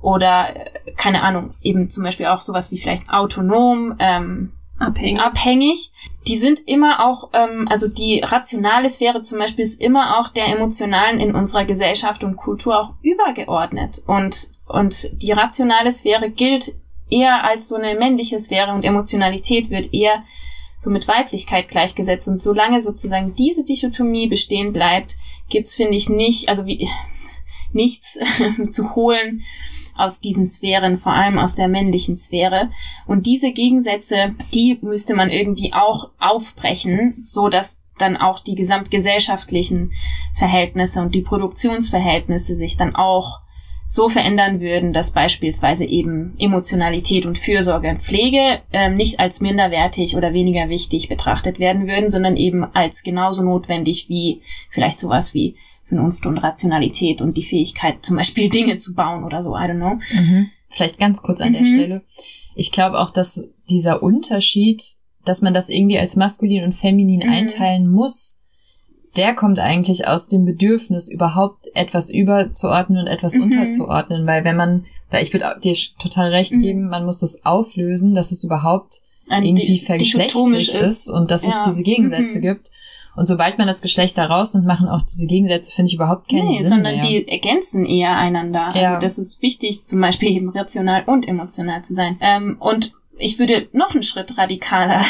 oder 0.00 0.56
äh, 0.56 0.92
keine 0.96 1.22
Ahnung, 1.22 1.54
eben 1.62 1.88
zum 1.88 2.02
Beispiel 2.02 2.26
auch 2.26 2.40
sowas 2.40 2.72
wie 2.72 2.78
vielleicht 2.78 3.08
autonom, 3.08 3.94
ähm, 4.00 4.52
Abhängig. 4.82 5.20
abhängig. 5.20 5.92
Die 6.26 6.36
sind 6.36 6.60
immer 6.66 7.04
auch, 7.06 7.30
ähm, 7.32 7.66
also 7.68 7.88
die 7.88 8.20
rationale 8.20 8.88
Sphäre 8.88 9.20
zum 9.22 9.38
Beispiel 9.38 9.64
ist 9.64 9.80
immer 9.80 10.20
auch 10.20 10.30
der 10.30 10.46
emotionalen 10.46 11.20
in 11.20 11.34
unserer 11.34 11.64
Gesellschaft 11.64 12.24
und 12.24 12.36
Kultur 12.36 12.78
auch 12.78 12.90
übergeordnet. 13.02 14.02
Und, 14.06 14.50
und 14.66 15.22
die 15.22 15.32
rationale 15.32 15.90
Sphäre 15.90 16.30
gilt 16.30 16.74
eher 17.08 17.44
als 17.44 17.68
so 17.68 17.76
eine 17.76 17.98
männliche 17.98 18.38
Sphäre 18.38 18.72
und 18.72 18.84
Emotionalität 18.84 19.70
wird 19.70 19.92
eher 19.92 20.24
so 20.78 20.90
mit 20.90 21.06
Weiblichkeit 21.06 21.68
gleichgesetzt. 21.68 22.28
Und 22.28 22.40
solange 22.40 22.82
sozusagen 22.82 23.34
diese 23.34 23.64
Dichotomie 23.64 24.26
bestehen 24.28 24.72
bleibt, 24.72 25.16
gibt's 25.48 25.74
finde 25.74 25.94
ich, 25.94 26.08
nicht, 26.08 26.48
also 26.48 26.66
wie, 26.66 26.88
nichts 27.72 28.18
zu 28.72 28.94
holen 28.94 29.44
aus 30.02 30.20
diesen 30.20 30.46
Sphären, 30.46 30.98
vor 30.98 31.12
allem 31.12 31.38
aus 31.38 31.54
der 31.54 31.68
männlichen 31.68 32.16
Sphäre. 32.16 32.70
Und 33.06 33.26
diese 33.26 33.52
Gegensätze, 33.52 34.34
die 34.52 34.78
müsste 34.82 35.14
man 35.14 35.30
irgendwie 35.30 35.72
auch 35.72 36.10
aufbrechen, 36.18 37.22
so 37.24 37.48
dass 37.48 37.82
dann 37.98 38.16
auch 38.16 38.40
die 38.40 38.54
gesamtgesellschaftlichen 38.54 39.92
Verhältnisse 40.34 41.00
und 41.00 41.14
die 41.14 41.22
Produktionsverhältnisse 41.22 42.56
sich 42.56 42.76
dann 42.76 42.96
auch 42.96 43.42
so 43.86 44.08
verändern 44.08 44.60
würden, 44.60 44.92
dass 44.92 45.10
beispielsweise 45.10 45.84
eben 45.84 46.34
Emotionalität 46.38 47.26
und 47.26 47.38
Fürsorge 47.38 47.90
und 47.90 48.00
Pflege 48.00 48.60
ähm, 48.72 48.96
nicht 48.96 49.20
als 49.20 49.40
minderwertig 49.40 50.16
oder 50.16 50.32
weniger 50.32 50.68
wichtig 50.70 51.08
betrachtet 51.08 51.58
werden 51.58 51.86
würden, 51.86 52.08
sondern 52.08 52.36
eben 52.36 52.64
als 52.64 53.02
genauso 53.02 53.42
notwendig 53.42 54.08
wie 54.08 54.40
vielleicht 54.70 54.98
sowas 54.98 55.34
wie 55.34 55.56
Vernunft 55.84 56.26
und 56.26 56.38
Rationalität 56.38 57.20
und 57.20 57.36
die 57.36 57.42
Fähigkeit, 57.42 58.02
zum 58.04 58.16
Beispiel 58.16 58.48
Dinge 58.50 58.76
zu 58.76 58.94
bauen 58.94 59.24
oder 59.24 59.42
so, 59.42 59.50
I 59.56 59.62
don't 59.62 59.76
know. 59.76 59.94
Mhm. 59.94 60.48
Vielleicht 60.70 60.98
ganz 60.98 61.22
kurz 61.22 61.40
an 61.40 61.52
der 61.52 61.62
Mhm. 61.62 61.74
Stelle. 61.74 62.02
Ich 62.54 62.70
glaube 62.72 62.98
auch, 62.98 63.10
dass 63.10 63.48
dieser 63.70 64.02
Unterschied, 64.02 64.82
dass 65.24 65.42
man 65.42 65.54
das 65.54 65.68
irgendwie 65.68 65.98
als 65.98 66.16
maskulin 66.16 66.64
und 66.64 66.74
feminin 66.74 67.26
Mhm. 67.26 67.32
einteilen 67.32 67.90
muss, 67.90 68.38
der 69.16 69.34
kommt 69.34 69.58
eigentlich 69.58 70.08
aus 70.08 70.26
dem 70.28 70.44
Bedürfnis, 70.46 71.10
überhaupt 71.10 71.66
etwas 71.74 72.10
überzuordnen 72.10 73.00
und 73.02 73.06
etwas 73.06 73.36
Mhm. 73.36 73.42
unterzuordnen, 73.42 74.26
weil 74.26 74.44
wenn 74.44 74.56
man, 74.56 74.86
weil 75.10 75.22
ich 75.22 75.32
würde 75.34 75.54
dir 75.62 75.76
total 76.00 76.30
recht 76.30 76.52
Mhm. 76.52 76.60
geben, 76.60 76.88
man 76.88 77.04
muss 77.04 77.20
das 77.20 77.44
auflösen, 77.44 78.14
dass 78.14 78.32
es 78.32 78.42
überhaupt 78.44 79.00
irgendwie 79.30 79.78
vergeschlechtlich 79.78 80.32
dichotomisch 80.32 80.74
ist. 80.74 81.08
und 81.10 81.30
dass 81.30 81.46
es 81.46 81.54
Ja. 81.56 81.62
diese 81.66 81.82
Gegensätze 81.82 82.38
Mhm. 82.38 82.42
gibt. 82.42 82.70
Und 83.14 83.26
sobald 83.26 83.58
man 83.58 83.66
das 83.66 83.82
Geschlecht 83.82 84.16
da 84.16 84.26
rausnimmt, 84.26 84.66
machen 84.66 84.88
auch 84.88 85.02
diese 85.02 85.26
Gegensätze, 85.26 85.74
finde 85.74 85.88
ich, 85.88 85.94
überhaupt 85.94 86.28
keinen 86.30 86.48
nee, 86.48 86.58
Sinn 86.58 86.68
sondern 86.68 86.96
mehr. 86.96 87.06
die 87.06 87.28
ergänzen 87.28 87.84
eher 87.84 88.16
einander. 88.16 88.68
Ja. 88.74 88.88
Also 88.88 89.00
das 89.00 89.18
ist 89.18 89.42
wichtig, 89.42 89.86
zum 89.86 90.00
Beispiel 90.00 90.30
eben 90.30 90.48
rational 90.50 91.04
und 91.06 91.28
emotional 91.28 91.82
zu 91.82 91.94
sein. 91.94 92.16
Ähm, 92.20 92.56
und 92.58 92.92
ich 93.18 93.38
würde 93.38 93.68
noch 93.72 93.92
einen 93.92 94.02
Schritt 94.02 94.36
radikaler 94.38 95.04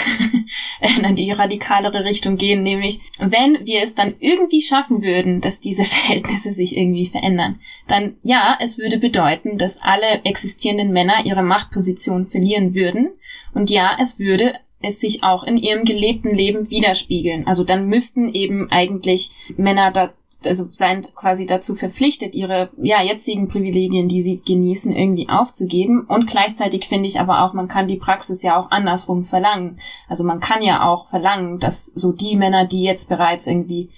in 1.09 1.17
die 1.17 1.31
radikalere 1.31 2.05
Richtung 2.05 2.37
gehen, 2.37 2.63
nämlich 2.63 3.01
wenn 3.21 3.65
wir 3.65 3.83
es 3.83 3.95
dann 3.95 4.15
irgendwie 4.19 4.61
schaffen 4.61 5.03
würden, 5.03 5.41
dass 5.41 5.61
diese 5.61 5.85
Verhältnisse 5.85 6.53
sich 6.53 6.77
irgendwie 6.77 7.07
verändern, 7.07 7.61
dann 7.89 8.17
ja, 8.23 8.57
es 8.61 8.79
würde 8.79 8.99
bedeuten, 8.99 9.59
dass 9.59 9.81
alle 9.81 10.25
existierenden 10.25 10.93
Männer 10.93 11.25
ihre 11.25 11.43
Machtposition 11.43 12.27
verlieren 12.27 12.75
würden 12.75 13.13
und 13.55 13.71
ja, 13.71 13.97
es 14.01 14.19
würde 14.19 14.55
es 14.83 15.01
sich 15.01 15.23
auch 15.23 15.45
in 15.45 15.57
ihrem 15.57 15.85
gelebten 15.85 16.31
Leben 16.31 16.71
widerspiegeln. 16.71 17.47
Also 17.47 17.65
dann 17.65 17.87
müssten 17.87 18.33
eben 18.35 18.71
eigentlich 18.71 19.31
Männer 19.57 19.91
da, 19.91 20.11
also 20.45 20.67
sein 20.71 21.07
quasi 21.15 21.47
dazu 21.47 21.75
verpflichtet, 21.75 22.35
ihre 22.35 22.71
ja 22.81 23.03
jetzigen 23.03 23.49
Privilegien, 23.49 24.09
die 24.09 24.23
sie 24.23 24.41
genießen, 24.45 24.95
irgendwie 24.95 25.29
aufzugeben. 25.29 26.05
Und 26.07 26.27
gleichzeitig 26.27 26.89
finde 26.89 27.07
ich 27.07 27.21
aber 27.21 27.45
auch, 27.45 27.53
man 27.53 27.69
kann 27.69 27.89
die 27.89 27.97
Praxis 27.97 28.43
ja 28.43 28.59
auch 28.59 28.71
andersrum 28.71 29.25
verlangen. 29.25 29.81
Also 30.09 30.25
man 30.25 30.41
kann 30.41 30.63
ja 30.63 30.89
auch 30.89 31.09
verlangen, 31.09 31.59
dass 31.59 31.87
so 31.87 32.13
die 32.13 32.37
Männer, 32.37 32.67
die 32.67 32.83
jetzt 32.83 33.09
bereits 33.09 33.47
irgendwie 33.47 33.91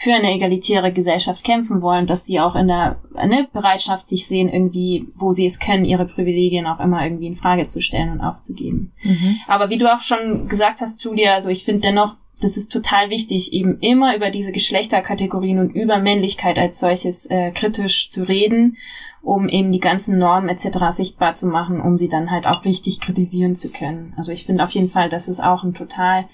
für 0.00 0.14
eine 0.14 0.32
egalitäre 0.32 0.92
Gesellschaft 0.92 1.42
kämpfen 1.42 1.82
wollen, 1.82 2.06
dass 2.06 2.24
sie 2.24 2.38
auch 2.38 2.54
in 2.54 2.68
der 2.68 3.00
eine 3.14 3.48
Bereitschaft 3.52 4.06
sich 4.06 4.28
sehen, 4.28 4.48
irgendwie, 4.48 5.08
wo 5.16 5.32
sie 5.32 5.44
es 5.44 5.58
können, 5.58 5.84
ihre 5.84 6.06
Privilegien 6.06 6.68
auch 6.68 6.78
immer 6.78 7.02
irgendwie 7.02 7.26
in 7.26 7.34
Frage 7.34 7.66
zu 7.66 7.82
stellen 7.82 8.12
und 8.12 8.20
aufzugeben. 8.20 8.92
Mhm. 9.02 9.40
Aber 9.48 9.70
wie 9.70 9.76
du 9.78 9.92
auch 9.92 10.00
schon 10.00 10.48
gesagt 10.48 10.82
hast, 10.82 11.02
Julia, 11.02 11.34
also 11.34 11.48
ich 11.48 11.64
finde 11.64 11.80
dennoch, 11.80 12.14
das 12.40 12.56
ist 12.56 12.70
total 12.70 13.10
wichtig, 13.10 13.52
eben 13.52 13.80
immer 13.80 14.14
über 14.14 14.30
diese 14.30 14.52
Geschlechterkategorien 14.52 15.58
und 15.58 15.74
über 15.74 15.98
Männlichkeit 15.98 16.58
als 16.58 16.78
solches 16.78 17.26
äh, 17.26 17.50
kritisch 17.50 18.08
zu 18.08 18.22
reden, 18.22 18.76
um 19.20 19.48
eben 19.48 19.72
die 19.72 19.80
ganzen 19.80 20.16
Normen 20.16 20.48
etc. 20.48 20.78
sichtbar 20.90 21.34
zu 21.34 21.48
machen, 21.48 21.80
um 21.80 21.98
sie 21.98 22.08
dann 22.08 22.30
halt 22.30 22.46
auch 22.46 22.64
richtig 22.64 23.00
kritisieren 23.00 23.56
zu 23.56 23.70
können. 23.70 24.14
Also 24.16 24.30
ich 24.30 24.46
finde 24.46 24.62
auf 24.62 24.70
jeden 24.70 24.90
Fall, 24.90 25.08
das 25.08 25.26
ist 25.26 25.40
auch 25.40 25.64
ein 25.64 25.74
total 25.74 26.28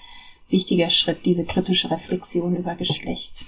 wichtiger 0.49 0.91
Schritt, 0.91 1.25
diese 1.25 1.45
kritische 1.45 1.89
Reflexion 1.89 2.55
über 2.55 2.75
Geschlecht. 2.75 3.43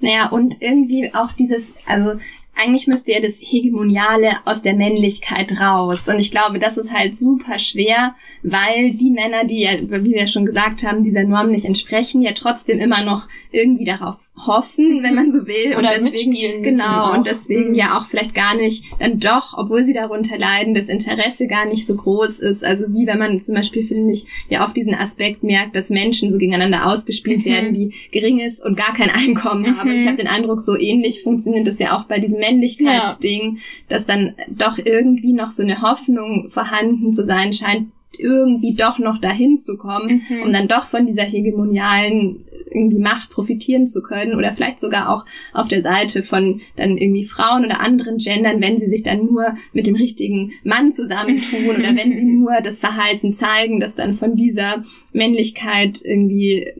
Naja, 0.00 0.28
und 0.28 0.56
irgendwie 0.60 1.12
auch 1.14 1.32
dieses, 1.32 1.76
also 1.86 2.18
eigentlich 2.58 2.88
müsste 2.88 3.12
ja 3.12 3.20
das 3.20 3.40
Hegemoniale 3.40 4.32
aus 4.44 4.62
der 4.62 4.74
Männlichkeit 4.74 5.60
raus. 5.60 6.08
Und 6.08 6.18
ich 6.18 6.30
glaube, 6.30 6.58
das 6.58 6.76
ist 6.76 6.92
halt 6.92 7.16
super 7.16 7.58
schwer, 7.58 8.16
weil 8.42 8.92
die 8.94 9.10
Männer, 9.10 9.44
die 9.44 9.60
ja, 9.60 9.70
wie 9.80 10.12
wir 10.12 10.26
schon 10.26 10.44
gesagt 10.44 10.82
haben, 10.84 11.04
dieser 11.04 11.22
Norm 11.24 11.50
nicht 11.50 11.64
entsprechen, 11.64 12.20
ja 12.20 12.32
trotzdem 12.32 12.80
immer 12.80 13.04
noch 13.04 13.28
irgendwie 13.52 13.84
darauf 13.84 14.16
hoffen, 14.46 15.02
wenn 15.02 15.14
man 15.14 15.30
so 15.30 15.46
will. 15.46 15.72
Oder 15.76 15.78
und 15.78 15.84
deswegen, 15.96 16.30
mitspielen 16.30 16.62
Genau, 16.62 17.12
und 17.14 17.26
deswegen 17.26 17.68
Mhm. 17.70 17.74
ja 17.74 17.98
auch 17.98 18.06
vielleicht 18.06 18.34
gar 18.34 18.54
nicht, 18.56 18.84
dann 18.98 19.18
doch, 19.18 19.54
obwohl 19.56 19.84
sie 19.84 19.94
darunter 19.94 20.38
leiden, 20.38 20.74
das 20.74 20.88
Interesse 20.88 21.46
gar 21.48 21.66
nicht 21.66 21.86
so 21.86 21.96
groß 21.96 22.40
ist. 22.40 22.64
Also 22.64 22.84
wie 22.92 23.06
wenn 23.06 23.18
man 23.18 23.42
zum 23.42 23.54
Beispiel, 23.54 23.86
finde 23.86 24.12
ich, 24.12 24.26
ja 24.48 24.64
auf 24.64 24.72
diesen 24.72 24.94
Aspekt 24.94 25.42
merkt, 25.42 25.74
dass 25.76 25.90
Menschen 25.90 26.30
so 26.30 26.38
gegeneinander 26.38 26.86
ausgespielt 26.86 27.40
Mhm. 27.40 27.44
werden, 27.50 27.74
die 27.74 27.92
geringes 28.12 28.60
und 28.60 28.76
gar 28.76 28.94
kein 28.94 29.10
Einkommen 29.10 29.76
haben. 29.76 29.90
Und 29.90 29.96
ich 29.96 30.02
Mhm. 30.04 30.08
habe 30.08 30.16
den 30.18 30.26
Eindruck, 30.28 30.60
so 30.60 30.76
ähnlich 30.76 31.22
funktioniert 31.22 31.66
das 31.66 31.78
ja 31.78 31.96
auch 31.98 32.04
bei 32.04 32.18
diesem 32.18 32.40
Männlichkeitsding, 32.40 33.58
dass 33.88 34.06
dann 34.06 34.34
doch 34.48 34.78
irgendwie 34.78 35.32
noch 35.32 35.50
so 35.50 35.62
eine 35.62 35.82
Hoffnung 35.82 36.48
vorhanden 36.48 37.12
zu 37.12 37.24
sein 37.24 37.52
scheint, 37.52 37.88
irgendwie 38.18 38.74
doch 38.74 38.98
noch 38.98 39.20
dahin 39.20 39.58
zu 39.58 39.78
kommen, 39.78 40.22
Mhm. 40.28 40.42
um 40.42 40.52
dann 40.52 40.68
doch 40.68 40.88
von 40.88 41.06
dieser 41.06 41.24
hegemonialen 41.24 42.44
irgendwie 42.70 42.98
Macht 42.98 43.30
profitieren 43.30 43.86
zu 43.86 44.02
können 44.02 44.34
oder 44.34 44.52
vielleicht 44.52 44.80
sogar 44.80 45.10
auch 45.10 45.24
auf 45.52 45.68
der 45.68 45.82
Seite 45.82 46.22
von 46.22 46.60
dann 46.76 46.96
irgendwie 46.96 47.24
Frauen 47.24 47.64
oder 47.64 47.80
anderen 47.80 48.18
Gendern, 48.18 48.60
wenn 48.60 48.78
sie 48.78 48.86
sich 48.86 49.02
dann 49.02 49.24
nur 49.24 49.56
mit 49.72 49.86
dem 49.86 49.94
richtigen 49.94 50.52
Mann 50.64 50.92
zusammentun 50.92 51.66
oder 51.68 51.96
wenn 51.96 52.14
sie 52.14 52.24
nur 52.24 52.60
das 52.62 52.80
Verhalten 52.80 53.32
zeigen, 53.32 53.80
das 53.80 53.94
dann 53.94 54.14
von 54.14 54.34
dieser 54.34 54.82
Männlichkeit 55.12 56.00
irgendwie, 56.04 56.62
äh, 56.62 56.74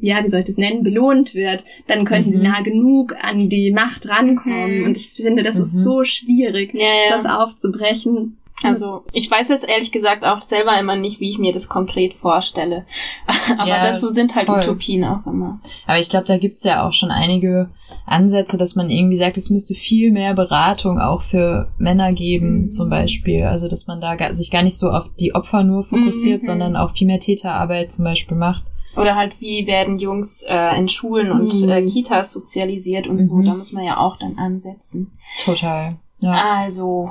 ja, 0.00 0.24
wie 0.24 0.28
soll 0.28 0.40
ich 0.40 0.46
das 0.46 0.58
nennen, 0.58 0.82
belohnt 0.82 1.34
wird, 1.34 1.64
dann 1.86 2.04
könnten 2.04 2.30
mhm. 2.30 2.34
sie 2.34 2.42
nah 2.42 2.62
genug 2.62 3.14
an 3.20 3.48
die 3.48 3.72
Macht 3.72 4.08
rankommen. 4.08 4.80
Mhm. 4.80 4.84
Und 4.86 4.96
ich 4.96 5.10
finde, 5.10 5.42
das 5.42 5.56
mhm. 5.56 5.62
ist 5.62 5.82
so 5.82 6.04
schwierig, 6.04 6.74
ja, 6.74 6.80
ja. 6.80 7.16
das 7.16 7.26
aufzubrechen. 7.26 8.36
Also 8.64 9.04
ich 9.12 9.30
weiß 9.30 9.50
es 9.50 9.64
ehrlich 9.64 9.92
gesagt 9.92 10.24
auch 10.24 10.42
selber 10.42 10.78
immer 10.78 10.96
nicht, 10.96 11.20
wie 11.20 11.30
ich 11.30 11.38
mir 11.38 11.52
das 11.52 11.68
konkret 11.68 12.14
vorstelle. 12.14 12.84
Aber 13.58 13.68
ja, 13.68 13.86
das 13.86 14.00
so 14.00 14.08
sind 14.08 14.34
halt 14.34 14.46
voll. 14.46 14.60
Utopien 14.60 15.04
auch 15.04 15.26
immer. 15.26 15.60
Aber 15.86 15.98
ich 15.98 16.08
glaube, 16.08 16.26
da 16.26 16.38
gibt's 16.38 16.64
ja 16.64 16.86
auch 16.86 16.92
schon 16.92 17.10
einige 17.10 17.70
Ansätze, 18.06 18.56
dass 18.56 18.76
man 18.76 18.90
irgendwie 18.90 19.16
sagt, 19.16 19.36
es 19.36 19.50
müsste 19.50 19.74
viel 19.74 20.12
mehr 20.12 20.34
Beratung 20.34 20.98
auch 20.98 21.22
für 21.22 21.68
Männer 21.78 22.12
geben, 22.12 22.62
mhm. 22.62 22.70
zum 22.70 22.90
Beispiel. 22.90 23.44
Also 23.44 23.68
dass 23.68 23.86
man 23.86 24.00
da 24.00 24.16
sich 24.34 24.50
gar 24.50 24.62
nicht 24.62 24.78
so 24.78 24.90
auf 24.90 25.10
die 25.18 25.34
Opfer 25.34 25.62
nur 25.62 25.84
fokussiert, 25.84 26.42
mhm. 26.42 26.46
sondern 26.46 26.76
auch 26.76 26.92
viel 26.92 27.06
mehr 27.06 27.20
Täterarbeit 27.20 27.92
zum 27.92 28.04
Beispiel 28.04 28.36
macht. 28.36 28.64
Oder 28.96 29.16
halt, 29.16 29.40
wie 29.40 29.66
werden 29.66 29.98
Jungs 29.98 30.44
äh, 30.48 30.78
in 30.78 30.88
Schulen 30.88 31.32
und 31.32 31.62
mhm. 31.62 31.70
äh, 31.70 31.86
Kitas 31.86 32.32
sozialisiert 32.32 33.06
und 33.06 33.20
so. 33.20 33.36
Mhm. 33.36 33.46
Da 33.46 33.54
muss 33.54 33.72
man 33.72 33.84
ja 33.84 33.96
auch 33.98 34.16
dann 34.18 34.36
ansetzen. 34.38 35.12
Total. 35.44 35.98
Ja. 36.18 36.60
Also, 36.60 37.10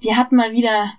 wir 0.00 0.16
hatten 0.16 0.36
mal 0.36 0.52
wieder 0.52 0.92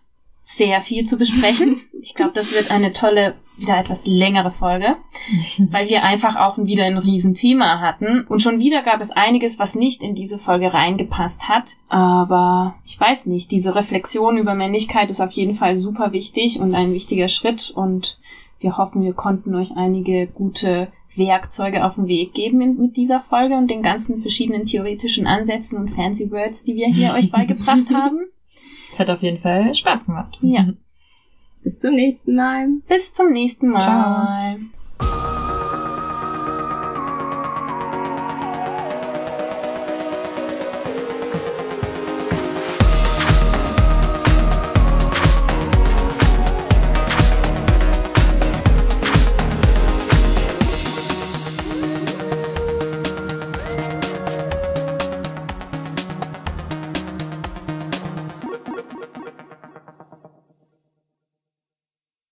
sehr 0.43 0.81
viel 0.81 1.05
zu 1.05 1.17
besprechen. 1.17 1.81
Ich 1.99 2.13
glaube, 2.13 2.31
das 2.35 2.53
wird 2.53 2.71
eine 2.71 2.93
tolle, 2.93 3.35
wieder 3.57 3.77
etwas 3.77 4.05
längere 4.07 4.51
Folge, 4.51 4.95
weil 5.71 5.89
wir 5.89 6.03
einfach 6.03 6.37
auch 6.37 6.57
wieder 6.57 6.85
ein 6.85 6.97
Riesenthema 6.97 7.81
hatten. 7.81 8.25
Und 8.29 8.41
schon 8.41 8.59
wieder 8.59 8.81
gab 8.81 9.01
es 9.01 9.11
einiges, 9.11 9.59
was 9.59 9.75
nicht 9.75 10.01
in 10.01 10.15
diese 10.15 10.37
Folge 10.37 10.73
reingepasst 10.73 11.49
hat. 11.49 11.75
Aber 11.89 12.75
ich 12.85 12.97
weiß 12.97 13.25
nicht, 13.25 13.51
diese 13.51 13.75
Reflexion 13.75 14.37
über 14.37 14.53
Männlichkeit 14.53 15.09
ist 15.09 15.19
auf 15.19 15.31
jeden 15.31 15.53
Fall 15.53 15.75
super 15.75 16.13
wichtig 16.13 16.61
und 16.61 16.75
ein 16.75 16.93
wichtiger 16.93 17.27
Schritt. 17.27 17.71
Und 17.71 18.19
wir 18.59 18.77
hoffen, 18.77 19.03
wir 19.03 19.13
konnten 19.13 19.53
euch 19.55 19.75
einige 19.75 20.27
gute 20.27 20.87
Werkzeuge 21.17 21.83
auf 21.83 21.95
den 21.95 22.07
Weg 22.07 22.33
geben 22.33 22.61
in, 22.61 22.77
mit 22.77 22.95
dieser 22.95 23.19
Folge 23.19 23.55
und 23.55 23.69
den 23.69 23.81
ganzen 23.81 24.21
verschiedenen 24.21 24.65
theoretischen 24.65 25.27
Ansätzen 25.27 25.79
und 25.79 25.89
fancy 25.89 26.31
Words, 26.31 26.63
die 26.63 26.75
wir 26.75 26.87
hier 26.87 27.15
euch 27.15 27.31
beigebracht 27.31 27.89
haben. 27.91 28.19
Es 28.91 28.99
hat 28.99 29.09
auf 29.09 29.21
jeden 29.21 29.41
Fall 29.41 29.73
Spaß 29.73 30.05
gemacht. 30.05 30.38
Ja. 30.41 30.67
Bis 31.63 31.79
zum 31.79 31.95
nächsten 31.95 32.35
Mal. 32.35 32.67
Bis 32.88 33.13
zum 33.13 33.31
nächsten 33.31 33.69
Mal. 33.69 33.79
Ciao. 33.79 34.67